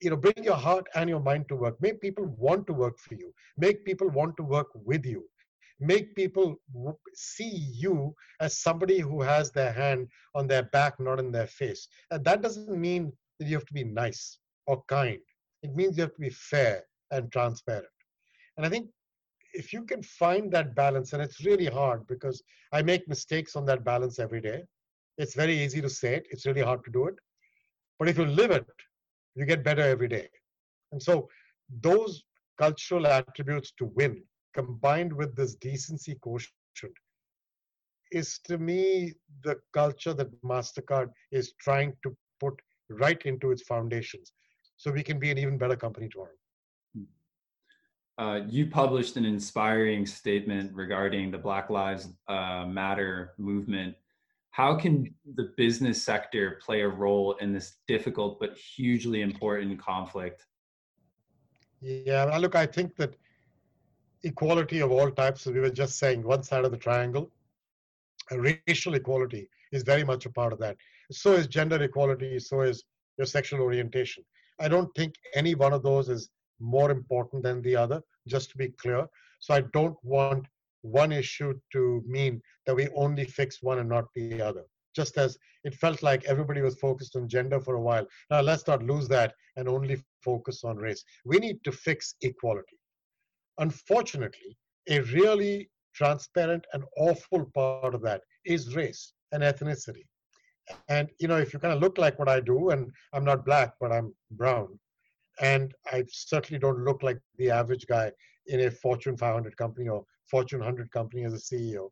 you 0.00 0.10
know 0.10 0.16
bring 0.16 0.42
your 0.42 0.56
heart 0.56 0.86
and 0.94 1.08
your 1.08 1.20
mind 1.20 1.48
to 1.48 1.56
work 1.56 1.80
make 1.80 2.00
people 2.00 2.26
want 2.38 2.66
to 2.66 2.72
work 2.72 2.98
for 2.98 3.14
you 3.14 3.32
make 3.56 3.84
people 3.84 4.08
want 4.10 4.36
to 4.36 4.42
work 4.42 4.68
with 4.74 5.06
you 5.06 5.24
make 5.80 6.14
people 6.14 6.56
see 7.14 7.68
you 7.72 8.14
as 8.40 8.58
somebody 8.58 8.98
who 8.98 9.20
has 9.22 9.50
their 9.50 9.72
hand 9.72 10.08
on 10.34 10.46
their 10.46 10.64
back 10.64 10.98
not 10.98 11.18
in 11.18 11.30
their 11.30 11.46
face. 11.46 11.88
And 12.10 12.24
that 12.24 12.42
doesn't 12.42 12.80
mean 12.80 13.12
that 13.38 13.46
you 13.46 13.56
have 13.56 13.66
to 13.66 13.74
be 13.74 13.84
nice 13.84 14.38
or 14.66 14.82
kind. 14.88 15.18
It 15.62 15.74
means 15.74 15.96
you 15.96 16.02
have 16.02 16.14
to 16.14 16.20
be 16.20 16.30
fair 16.30 16.84
and 17.10 17.30
transparent. 17.30 17.86
And 18.56 18.64
i 18.66 18.68
think 18.68 18.88
if 19.52 19.72
you 19.72 19.82
can 19.84 20.02
find 20.02 20.50
that 20.52 20.74
balance 20.74 21.12
and 21.12 21.22
it's 21.22 21.44
really 21.44 21.66
hard 21.66 22.06
because 22.06 22.42
i 22.72 22.82
make 22.82 23.08
mistakes 23.08 23.56
on 23.56 23.64
that 23.66 23.84
balance 23.84 24.18
every 24.18 24.40
day. 24.40 24.62
It's 25.18 25.34
very 25.34 25.56
easy 25.58 25.80
to 25.80 25.88
say 25.88 26.16
it. 26.16 26.26
It's 26.30 26.46
really 26.46 26.60
hard 26.60 26.84
to 26.84 26.90
do 26.90 27.06
it. 27.06 27.14
But 27.98 28.08
if 28.08 28.18
you 28.18 28.26
live 28.26 28.50
it, 28.50 28.66
you 29.34 29.46
get 29.46 29.64
better 29.64 29.82
every 29.82 30.08
day. 30.08 30.28
And 30.92 31.02
so 31.02 31.28
those 31.80 32.22
cultural 32.58 33.06
attributes 33.06 33.72
to 33.78 33.86
win 33.94 34.22
combined 34.56 35.12
with 35.12 35.36
this 35.36 35.54
decency 35.54 36.14
quotient 36.16 36.96
is 38.12 38.38
to 38.48 38.58
me 38.58 39.12
the 39.44 39.56
culture 39.72 40.14
that 40.14 40.30
MasterCard 40.42 41.10
is 41.32 41.52
trying 41.60 41.92
to 42.02 42.16
put 42.40 42.54
right 42.88 43.20
into 43.22 43.50
its 43.50 43.62
foundations 43.62 44.32
so 44.76 44.90
we 44.90 45.02
can 45.02 45.18
be 45.18 45.30
an 45.30 45.38
even 45.38 45.58
better 45.58 45.76
company 45.76 46.08
tomorrow. 46.08 46.38
Uh, 48.18 48.40
you 48.48 48.66
published 48.66 49.16
an 49.16 49.26
inspiring 49.26 50.06
statement 50.06 50.72
regarding 50.74 51.30
the 51.30 51.38
Black 51.38 51.68
Lives 51.68 52.08
uh, 52.28 52.64
Matter 52.66 53.34
movement 53.36 53.94
how 54.56 54.74
can 54.74 55.14
the 55.34 55.52
business 55.58 56.02
sector 56.02 56.58
play 56.64 56.80
a 56.80 56.88
role 56.88 57.34
in 57.42 57.52
this 57.52 57.74
difficult 57.86 58.40
but 58.40 58.56
hugely 58.56 59.20
important 59.20 59.78
conflict? 59.78 60.46
Yeah, 61.82 62.24
look, 62.38 62.54
I 62.54 62.64
think 62.64 62.96
that 62.96 63.16
equality 64.22 64.80
of 64.80 64.90
all 64.90 65.10
types, 65.10 65.46
as 65.46 65.52
we 65.52 65.60
were 65.60 65.70
just 65.70 65.98
saying, 65.98 66.22
one 66.22 66.42
side 66.42 66.64
of 66.64 66.70
the 66.70 66.76
triangle, 66.76 67.30
racial 68.30 68.94
equality 68.94 69.48
is 69.72 69.82
very 69.82 70.04
much 70.04 70.26
a 70.26 70.30
part 70.30 70.52
of 70.52 70.58
that. 70.58 70.76
So 71.10 71.32
is 71.32 71.46
gender 71.46 71.82
equality, 71.82 72.38
so 72.38 72.62
is 72.62 72.84
your 73.18 73.26
sexual 73.26 73.60
orientation. 73.60 74.24
I 74.58 74.68
don't 74.68 74.92
think 74.94 75.14
any 75.34 75.54
one 75.54 75.72
of 75.72 75.82
those 75.82 76.08
is 76.08 76.30
more 76.60 76.90
important 76.90 77.42
than 77.42 77.62
the 77.62 77.76
other, 77.76 78.00
just 78.26 78.50
to 78.50 78.58
be 78.58 78.68
clear. 78.68 79.06
So 79.40 79.54
I 79.54 79.60
don't 79.72 79.96
want 80.02 80.46
one 80.82 81.12
issue 81.12 81.58
to 81.72 82.02
mean 82.06 82.40
that 82.66 82.74
we 82.74 82.88
only 82.94 83.24
fix 83.24 83.62
one 83.62 83.78
and 83.78 83.88
not 83.88 84.06
the 84.14 84.40
other. 84.40 84.64
Just 84.94 85.18
as 85.18 85.36
it 85.64 85.74
felt 85.74 86.02
like 86.02 86.24
everybody 86.24 86.62
was 86.62 86.78
focused 86.78 87.16
on 87.16 87.28
gender 87.28 87.60
for 87.60 87.74
a 87.74 87.80
while. 87.80 88.06
Now 88.30 88.40
let's 88.40 88.66
not 88.66 88.82
lose 88.82 89.08
that 89.08 89.34
and 89.56 89.68
only 89.68 90.02
focus 90.22 90.64
on 90.64 90.76
race. 90.76 91.04
We 91.24 91.38
need 91.38 91.62
to 91.64 91.72
fix 91.72 92.14
equality. 92.22 92.78
Unfortunately, 93.58 94.56
a 94.88 95.00
really 95.00 95.70
transparent 95.94 96.66
and 96.72 96.84
awful 96.98 97.50
part 97.54 97.94
of 97.94 98.02
that 98.02 98.20
is 98.44 98.76
race 98.76 99.12
and 99.32 99.42
ethnicity. 99.42 100.04
And 100.88 101.08
you 101.20 101.28
know, 101.28 101.36
if 101.36 101.52
you 101.52 101.58
kind 101.58 101.74
of 101.74 101.80
look 101.80 101.98
like 101.98 102.18
what 102.18 102.28
I 102.28 102.40
do, 102.40 102.70
and 102.70 102.90
I'm 103.12 103.24
not 103.24 103.44
black, 103.44 103.74
but 103.80 103.92
I'm 103.92 104.14
brown, 104.32 104.78
and 105.40 105.72
I 105.92 106.04
certainly 106.08 106.58
don't 106.58 106.84
look 106.84 107.02
like 107.02 107.18
the 107.38 107.50
average 107.50 107.86
guy 107.86 108.12
in 108.46 108.60
a 108.60 108.70
Fortune 108.70 109.16
500 109.16 109.56
company 109.56 109.88
or 109.88 110.04
Fortune 110.30 110.60
100 110.60 110.90
company 110.90 111.24
as 111.24 111.34
a 111.34 111.36
CEO. 111.36 111.90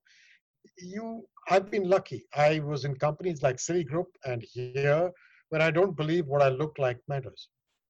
You, 0.78 1.24
I've 1.50 1.70
been 1.70 1.88
lucky. 1.88 2.26
I 2.34 2.60
was 2.60 2.84
in 2.84 2.96
companies 2.96 3.42
like 3.42 3.56
Citigroup 3.56 4.06
and 4.24 4.42
here, 4.42 5.10
where 5.50 5.62
I 5.62 5.70
don't 5.70 5.96
believe 5.96 6.26
what 6.26 6.42
I 6.42 6.48
look 6.48 6.76
like 6.78 6.98
matters. 7.06 7.48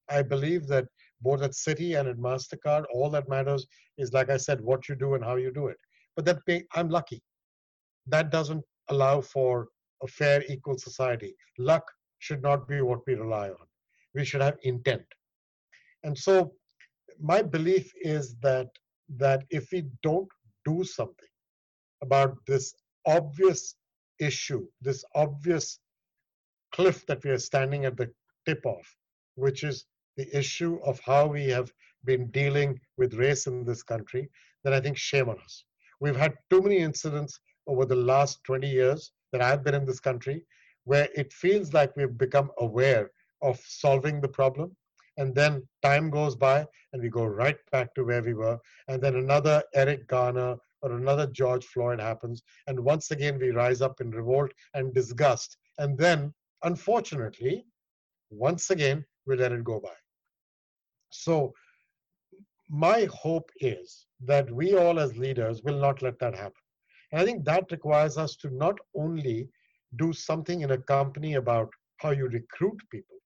I 0.09 0.21
believe 0.21 0.67
that 0.67 0.85
both 1.21 1.41
at 1.41 1.51
Citi 1.51 1.99
and 1.99 2.07
at 2.07 2.17
Mastercard, 2.17 2.85
all 2.93 3.09
that 3.09 3.29
matters 3.29 3.65
is, 3.97 4.13
like 4.13 4.29
I 4.29 4.37
said, 4.37 4.61
what 4.61 4.87
you 4.89 4.95
do 4.95 5.15
and 5.15 5.23
how 5.23 5.35
you 5.35 5.51
do 5.51 5.67
it. 5.67 5.77
But 6.15 6.25
that 6.25 6.39
I'm 6.75 6.89
lucky. 6.89 7.21
That 8.07 8.31
doesn't 8.31 8.63
allow 8.89 9.21
for 9.21 9.67
a 10.03 10.07
fair, 10.07 10.43
equal 10.47 10.77
society. 10.77 11.35
Luck 11.57 11.83
should 12.19 12.41
not 12.41 12.67
be 12.67 12.81
what 12.81 12.99
we 13.07 13.15
rely 13.15 13.49
on. 13.49 13.67
We 14.13 14.25
should 14.25 14.41
have 14.41 14.57
intent. 14.63 15.05
And 16.03 16.17
so 16.17 16.53
my 17.19 17.41
belief 17.41 17.91
is 18.01 18.35
that 18.41 18.67
that 19.17 19.43
if 19.49 19.71
we 19.71 19.85
don't 20.01 20.29
do 20.65 20.83
something 20.83 21.33
about 22.01 22.37
this 22.47 22.73
obvious 23.05 23.75
issue, 24.19 24.65
this 24.81 25.03
obvious 25.13 25.79
cliff 26.73 27.05
that 27.05 27.23
we 27.23 27.29
are 27.29 27.37
standing 27.37 27.85
at 27.85 27.97
the 27.97 28.11
tip 28.45 28.65
of, 28.65 28.83
which 29.35 29.63
is 29.63 29.85
the 30.17 30.37
issue 30.37 30.79
of 30.83 30.99
how 31.05 31.27
we 31.27 31.47
have 31.49 31.71
been 32.03 32.27
dealing 32.27 32.79
with 32.97 33.13
race 33.15 33.47
in 33.47 33.63
this 33.63 33.83
country, 33.83 34.29
then 34.63 34.73
I 34.73 34.79
think 34.79 34.97
shame 34.97 35.29
on 35.29 35.39
us. 35.39 35.63
We've 35.99 36.15
had 36.15 36.35
too 36.49 36.61
many 36.61 36.77
incidents 36.77 37.39
over 37.67 37.85
the 37.85 37.95
last 37.95 38.43
20 38.45 38.69
years 38.69 39.11
that 39.31 39.41
I've 39.41 39.63
been 39.63 39.75
in 39.75 39.85
this 39.85 39.99
country 39.99 40.45
where 40.85 41.09
it 41.15 41.33
feels 41.33 41.73
like 41.73 41.95
we've 41.95 42.17
become 42.17 42.51
aware 42.59 43.11
of 43.41 43.59
solving 43.65 44.21
the 44.21 44.27
problem. 44.27 44.75
And 45.17 45.33
then 45.33 45.67
time 45.81 46.09
goes 46.09 46.35
by 46.35 46.65
and 46.93 47.01
we 47.01 47.09
go 47.09 47.25
right 47.25 47.57
back 47.71 47.93
to 47.95 48.03
where 48.03 48.21
we 48.21 48.33
were. 48.33 48.59
And 48.87 49.01
then 49.01 49.15
another 49.15 49.63
Eric 49.73 50.07
Garner 50.07 50.57
or 50.81 50.91
another 50.91 51.27
George 51.27 51.65
Floyd 51.65 51.99
happens. 51.99 52.43
And 52.67 52.79
once 52.79 53.11
again, 53.11 53.39
we 53.39 53.49
rise 53.49 53.81
up 53.81 54.01
in 54.01 54.11
revolt 54.11 54.51
and 54.73 54.93
disgust. 54.93 55.57
And 55.79 55.97
then, 55.97 56.33
unfortunately, 56.63 57.65
once 58.29 58.69
again, 58.69 59.05
we 59.25 59.35
let 59.37 59.51
it 59.51 59.63
go 59.63 59.79
by. 59.79 59.95
So, 61.23 61.53
my 62.69 63.07
hope 63.11 63.49
is 63.59 64.07
that 64.21 64.51
we 64.51 64.75
all 64.75 64.99
as 64.99 65.17
leaders 65.17 65.61
will 65.63 65.79
not 65.79 66.01
let 66.01 66.17
that 66.19 66.35
happen. 66.35 66.63
And 67.11 67.21
I 67.21 67.25
think 67.25 67.45
that 67.45 67.71
requires 67.71 68.17
us 68.17 68.35
to 68.37 68.49
not 68.49 68.77
only 68.95 69.49
do 69.97 70.13
something 70.13 70.61
in 70.61 70.71
a 70.71 70.77
company 70.77 71.35
about 71.35 71.69
how 71.97 72.11
you 72.11 72.27
recruit 72.27 72.77
people 72.91 73.17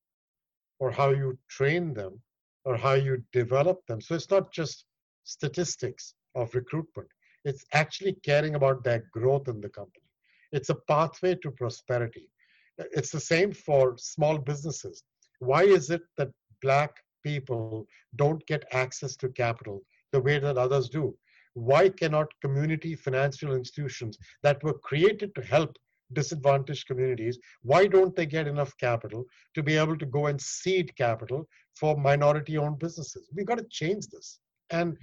or 0.80 0.92
how 0.92 1.10
you 1.12 1.38
train 1.50 1.94
them 1.94 2.22
or 2.66 2.76
how 2.76 2.94
you 2.94 3.24
develop 3.32 3.86
them. 3.88 4.02
So 4.02 4.16
it's 4.16 4.30
not 4.30 4.52
just 4.52 4.86
statistics 5.24 6.14
of 6.36 6.54
recruitment, 6.54 7.08
it's 7.46 7.66
actually 7.74 8.14
caring 8.24 8.56
about 8.56 8.84
their 8.84 9.04
growth 9.14 9.48
in 9.48 9.62
the 9.62 9.70
company. 9.70 10.06
It's 10.52 10.70
a 10.70 10.76
pathway 10.88 11.36
to 11.36 11.52
prosperity. 11.52 12.30
It's 12.78 13.12
the 13.12 13.20
same 13.20 13.54
for 13.54 13.98
small 13.98 14.38
businesses. 14.38 15.04
Why 15.40 15.64
is 15.64 15.90
it 15.90 16.02
that 16.18 16.30
Black 16.62 16.92
people 17.24 17.88
don't 18.16 18.46
get 18.48 18.66
access 18.72 19.16
to 19.18 19.30
capital 19.30 19.82
the 20.12 20.22
way 20.22 20.40
that 20.40 20.58
others 20.58 20.90
do? 20.90 21.16
why 21.54 21.90
cannot 21.90 22.28
community 22.42 22.96
financial 22.96 23.54
institutions 23.54 24.18
that 24.44 24.64
were 24.64 24.78
created 24.80 25.34
to 25.36 25.42
help 25.42 25.78
disadvantaged 26.14 26.88
communities, 26.88 27.38
why 27.62 27.86
don't 27.86 28.16
they 28.16 28.26
get 28.26 28.48
enough 28.48 28.76
capital 28.78 29.26
to 29.54 29.62
be 29.62 29.78
able 29.78 29.98
to 29.98 30.06
go 30.06 30.26
and 30.28 30.42
seed 30.42 30.96
capital 30.96 31.48
for 31.76 31.96
minority 31.98 32.58
owned 32.58 32.80
businesses? 32.80 33.30
We've 33.36 33.46
got 33.46 33.60
to 33.60 33.66
change 33.70 34.08
this. 34.08 34.40
And, 34.72 34.98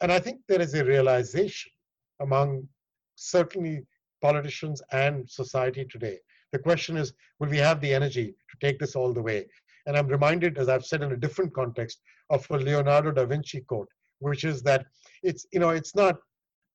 and 0.00 0.10
I 0.10 0.18
think 0.18 0.40
there 0.48 0.60
is 0.60 0.74
a 0.74 0.84
realization 0.84 1.70
among 2.20 2.66
certainly 3.14 3.86
politicians 4.20 4.82
and 4.92 5.28
society 5.30 5.84
today. 5.84 6.18
The 6.52 6.58
question 6.58 6.96
is, 6.96 7.12
will 7.38 7.48
we 7.48 7.58
have 7.58 7.80
the 7.80 7.94
energy 7.94 8.34
to 8.50 8.66
take 8.66 8.80
this 8.80 8.96
all 8.96 9.12
the 9.12 9.22
way? 9.22 9.46
And 9.86 9.96
I'm 9.96 10.06
reminded, 10.08 10.58
as 10.58 10.68
I've 10.68 10.84
said 10.84 11.02
in 11.02 11.12
a 11.12 11.16
different 11.16 11.54
context, 11.54 12.00
of 12.30 12.46
a 12.50 12.56
Leonardo 12.56 13.10
da 13.10 13.24
Vinci 13.24 13.60
quote 13.62 13.88
which 14.20 14.44
is 14.44 14.62
that 14.62 14.86
it's 15.22 15.46
you 15.52 15.58
know 15.58 15.70
it's 15.70 15.94
not 15.94 16.16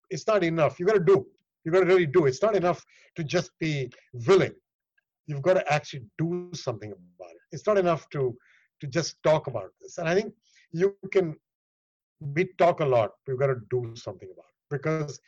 it's 0.10 0.28
not 0.28 0.44
enough. 0.44 0.80
You 0.80 0.86
got 0.86 0.94
to 0.94 1.00
do. 1.14 1.26
You 1.64 1.72
got 1.72 1.80
to 1.80 1.86
really 1.86 2.06
do. 2.06 2.26
It's 2.26 2.44
not 2.44 2.56
enough 2.56 2.84
to 3.16 3.24
just 3.24 3.50
be 3.60 3.90
willing. 4.28 4.54
You've 5.26 5.42
got 5.42 5.56
to 5.56 5.74
actually 5.74 6.04
do 6.20 6.52
something 6.54 6.92
about 6.92 7.32
it. 7.32 7.42
It's 7.52 7.66
not 7.66 7.78
enough 7.78 8.08
to 8.10 8.36
to 8.82 8.88
just 8.88 9.16
talk 9.24 9.48
about 9.48 9.72
this. 9.82 9.98
And 9.98 10.10
I 10.10 10.14
think 10.14 10.34
you 10.72 10.96
can 11.12 11.36
we 12.20 12.50
talk 12.58 12.82
a 12.82 12.86
lot. 12.86 13.12
We've 13.28 13.40
got 13.40 13.48
to 13.48 13.62
do 13.70 13.94
something 13.96 14.30
about 14.32 14.46
it 14.46 14.78
because 14.78 15.20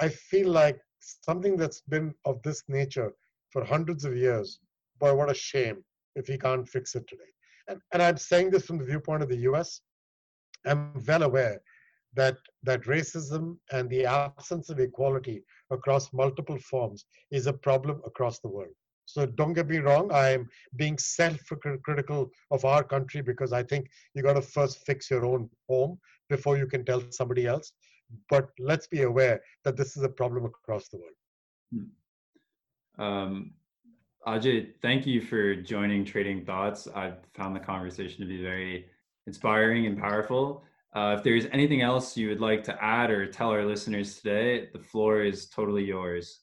I 0.00 0.08
feel 0.08 0.48
like 0.48 0.78
something 1.00 1.56
that's 1.56 1.80
been 1.80 2.14
of 2.24 2.42
this 2.42 2.62
nature 2.68 3.12
for 3.50 3.64
hundreds 3.64 4.04
of 4.04 4.16
years. 4.16 4.60
Boy, 4.98 5.14
what 5.14 5.30
a 5.30 5.34
shame 5.34 5.82
if 6.20 6.28
we 6.28 6.38
can't 6.38 6.68
fix 6.68 6.94
it 6.94 7.06
today. 7.08 7.30
And, 7.68 7.80
and 7.92 8.02
I'm 8.02 8.16
saying 8.16 8.50
this 8.50 8.66
from 8.66 8.78
the 8.78 8.84
viewpoint 8.84 9.22
of 9.22 9.28
the 9.28 9.42
US. 9.50 9.80
I'm 10.66 10.92
well 11.06 11.22
aware 11.22 11.60
that, 12.14 12.36
that 12.62 12.82
racism 12.82 13.56
and 13.72 13.88
the 13.88 14.04
absence 14.04 14.68
of 14.68 14.78
equality 14.80 15.42
across 15.70 16.12
multiple 16.12 16.58
forms 16.58 17.04
is 17.30 17.46
a 17.46 17.52
problem 17.52 18.00
across 18.04 18.40
the 18.40 18.48
world. 18.48 18.74
So 19.06 19.26
don't 19.26 19.54
get 19.54 19.68
me 19.68 19.78
wrong, 19.78 20.12
I'm 20.12 20.48
being 20.76 20.96
self-critical 20.98 22.30
of 22.50 22.64
our 22.64 22.84
country 22.84 23.22
because 23.22 23.52
I 23.52 23.62
think 23.64 23.88
you 24.14 24.22
got 24.22 24.34
to 24.34 24.42
first 24.42 24.86
fix 24.86 25.10
your 25.10 25.24
own 25.24 25.50
home 25.68 25.98
before 26.28 26.56
you 26.56 26.66
can 26.66 26.84
tell 26.84 27.02
somebody 27.10 27.46
else. 27.46 27.72
But 28.28 28.50
let's 28.58 28.86
be 28.86 29.02
aware 29.02 29.40
that 29.64 29.76
this 29.76 29.96
is 29.96 30.04
a 30.04 30.08
problem 30.08 30.44
across 30.44 30.88
the 30.88 30.98
world. 30.98 31.18
Hmm. 31.72 33.02
Um, 33.02 33.52
Ajay, 34.26 34.74
thank 34.82 35.06
you 35.06 35.22
for 35.22 35.54
joining 35.54 36.04
Trading 36.04 36.44
Thoughts. 36.44 36.86
I've 36.94 37.16
found 37.32 37.56
the 37.56 37.60
conversation 37.60 38.20
to 38.20 38.26
be 38.26 38.42
very 38.42 38.84
inspiring 39.26 39.86
and 39.86 39.98
powerful. 39.98 40.62
Uh, 40.94 41.14
if 41.16 41.24
there's 41.24 41.46
anything 41.52 41.80
else 41.80 42.18
you 42.18 42.28
would 42.28 42.40
like 42.40 42.62
to 42.64 42.84
add 42.84 43.10
or 43.10 43.26
tell 43.26 43.48
our 43.48 43.64
listeners 43.64 44.16
today, 44.16 44.68
the 44.74 44.78
floor 44.78 45.22
is 45.22 45.46
totally 45.46 45.84
yours. 45.84 46.40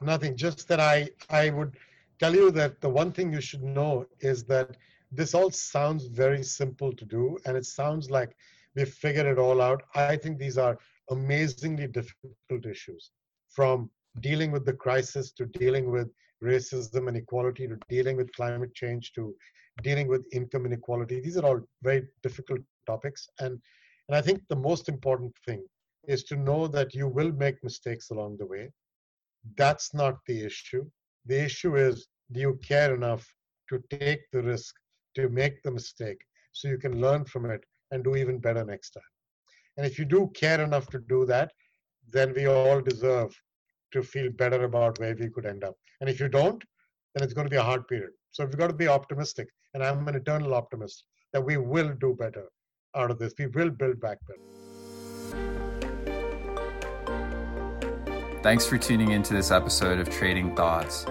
Nothing, 0.00 0.36
just 0.36 0.66
that 0.66 0.80
I, 0.80 1.10
I 1.30 1.50
would 1.50 1.76
tell 2.18 2.34
you 2.34 2.50
that 2.50 2.80
the 2.80 2.88
one 2.88 3.12
thing 3.12 3.32
you 3.32 3.40
should 3.40 3.62
know 3.62 4.06
is 4.18 4.42
that 4.46 4.76
this 5.12 5.34
all 5.34 5.52
sounds 5.52 6.06
very 6.06 6.42
simple 6.42 6.92
to 6.92 7.04
do, 7.04 7.38
and 7.46 7.56
it 7.56 7.64
sounds 7.64 8.10
like 8.10 8.34
we've 8.74 8.88
figured 8.88 9.26
it 9.26 9.38
all 9.38 9.62
out. 9.62 9.84
I 9.94 10.16
think 10.16 10.36
these 10.36 10.58
are 10.58 10.78
amazingly 11.10 11.86
difficult 11.86 12.66
issues 12.66 13.12
from 13.48 13.88
dealing 14.20 14.50
with 14.50 14.64
the 14.64 14.72
crisis 14.72 15.32
to 15.32 15.46
dealing 15.46 15.90
with 15.90 16.08
racism 16.42 17.08
and 17.08 17.16
equality 17.16 17.66
to 17.66 17.78
dealing 17.88 18.16
with 18.16 18.32
climate 18.34 18.74
change 18.74 19.12
to 19.12 19.34
dealing 19.82 20.08
with 20.08 20.26
income 20.32 20.66
inequality. 20.66 21.20
These 21.20 21.36
are 21.36 21.46
all 21.46 21.60
very 21.82 22.06
difficult 22.22 22.60
topics. 22.86 23.28
And, 23.40 23.58
and 24.08 24.16
I 24.16 24.20
think 24.20 24.42
the 24.48 24.56
most 24.56 24.88
important 24.88 25.32
thing 25.46 25.64
is 26.06 26.24
to 26.24 26.36
know 26.36 26.66
that 26.68 26.94
you 26.94 27.08
will 27.08 27.32
make 27.32 27.62
mistakes 27.62 28.10
along 28.10 28.36
the 28.38 28.46
way. 28.46 28.70
That's 29.56 29.94
not 29.94 30.18
the 30.26 30.44
issue. 30.44 30.84
The 31.26 31.42
issue 31.44 31.76
is 31.76 32.08
do 32.32 32.40
you 32.40 32.58
care 32.62 32.94
enough 32.94 33.26
to 33.68 33.82
take 33.90 34.20
the 34.32 34.42
risk 34.42 34.74
to 35.14 35.28
make 35.28 35.62
the 35.62 35.70
mistake 35.70 36.18
so 36.52 36.68
you 36.68 36.78
can 36.78 37.00
learn 37.00 37.24
from 37.24 37.50
it 37.50 37.64
and 37.90 38.02
do 38.02 38.16
even 38.16 38.38
better 38.38 38.64
next 38.64 38.90
time? 38.90 39.02
And 39.76 39.86
if 39.86 39.98
you 39.98 40.04
do 40.04 40.30
care 40.34 40.60
enough 40.60 40.88
to 40.88 40.98
do 40.98 41.24
that, 41.26 41.52
then 42.10 42.34
we 42.34 42.46
all 42.46 42.80
deserve 42.80 43.34
to 43.92 44.02
feel 44.02 44.30
better 44.32 44.64
about 44.64 44.98
where 44.98 45.14
we 45.14 45.28
could 45.30 45.46
end 45.46 45.64
up. 45.64 45.76
And 46.00 46.10
if 46.10 46.20
you 46.20 46.28
don't, 46.28 46.62
then 47.14 47.22
it's 47.22 47.34
going 47.34 47.46
to 47.46 47.50
be 47.50 47.56
a 47.56 47.62
hard 47.62 47.86
period. 47.88 48.10
So 48.30 48.44
we've 48.44 48.56
got 48.56 48.68
to 48.68 48.74
be 48.74 48.88
optimistic. 48.88 49.48
And 49.74 49.82
I'm 49.82 50.06
an 50.08 50.14
eternal 50.14 50.54
optimist 50.54 51.04
that 51.32 51.44
we 51.44 51.56
will 51.56 51.94
do 52.00 52.14
better 52.18 52.48
out 52.94 53.10
of 53.10 53.18
this. 53.18 53.32
We 53.38 53.46
will 53.46 53.70
build 53.70 54.00
back 54.00 54.18
better. 54.26 54.40
Thanks 58.42 58.66
for 58.66 58.76
tuning 58.76 59.12
into 59.12 59.34
this 59.34 59.50
episode 59.50 60.00
of 60.00 60.10
Trading 60.10 60.56
Thoughts. 60.56 61.06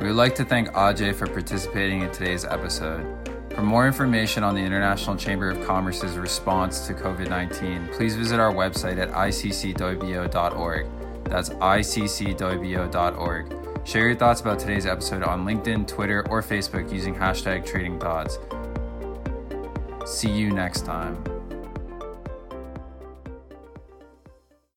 We 0.00 0.08
would 0.08 0.16
like 0.16 0.34
to 0.34 0.44
thank 0.44 0.68
Ajay 0.70 1.14
for 1.14 1.26
participating 1.26 2.02
in 2.02 2.10
today's 2.10 2.44
episode. 2.44 3.06
For 3.54 3.62
more 3.62 3.86
information 3.86 4.44
on 4.44 4.54
the 4.54 4.60
International 4.60 5.16
Chamber 5.16 5.48
of 5.48 5.66
Commerce's 5.66 6.18
response 6.18 6.86
to 6.88 6.92
COVID 6.92 7.30
19, 7.30 7.88
please 7.92 8.14
visit 8.14 8.38
our 8.38 8.52
website 8.52 8.98
at 8.98 9.10
iccwbo.org. 9.10 10.86
That's 11.28 11.50
iccwbo.org. 11.50 13.06
Share 13.86 14.08
your 14.08 14.16
thoughts 14.16 14.40
about 14.40 14.58
today's 14.58 14.86
episode 14.86 15.22
on 15.22 15.44
LinkedIn, 15.44 15.86
Twitter, 15.86 16.26
or 16.28 16.42
Facebook 16.42 16.92
using 16.92 17.14
hashtag 17.14 17.64
Trading 17.64 18.00
Thoughts. 18.00 18.38
See 20.04 20.30
you 20.30 20.50
next 20.52 20.84
time. 20.84 21.22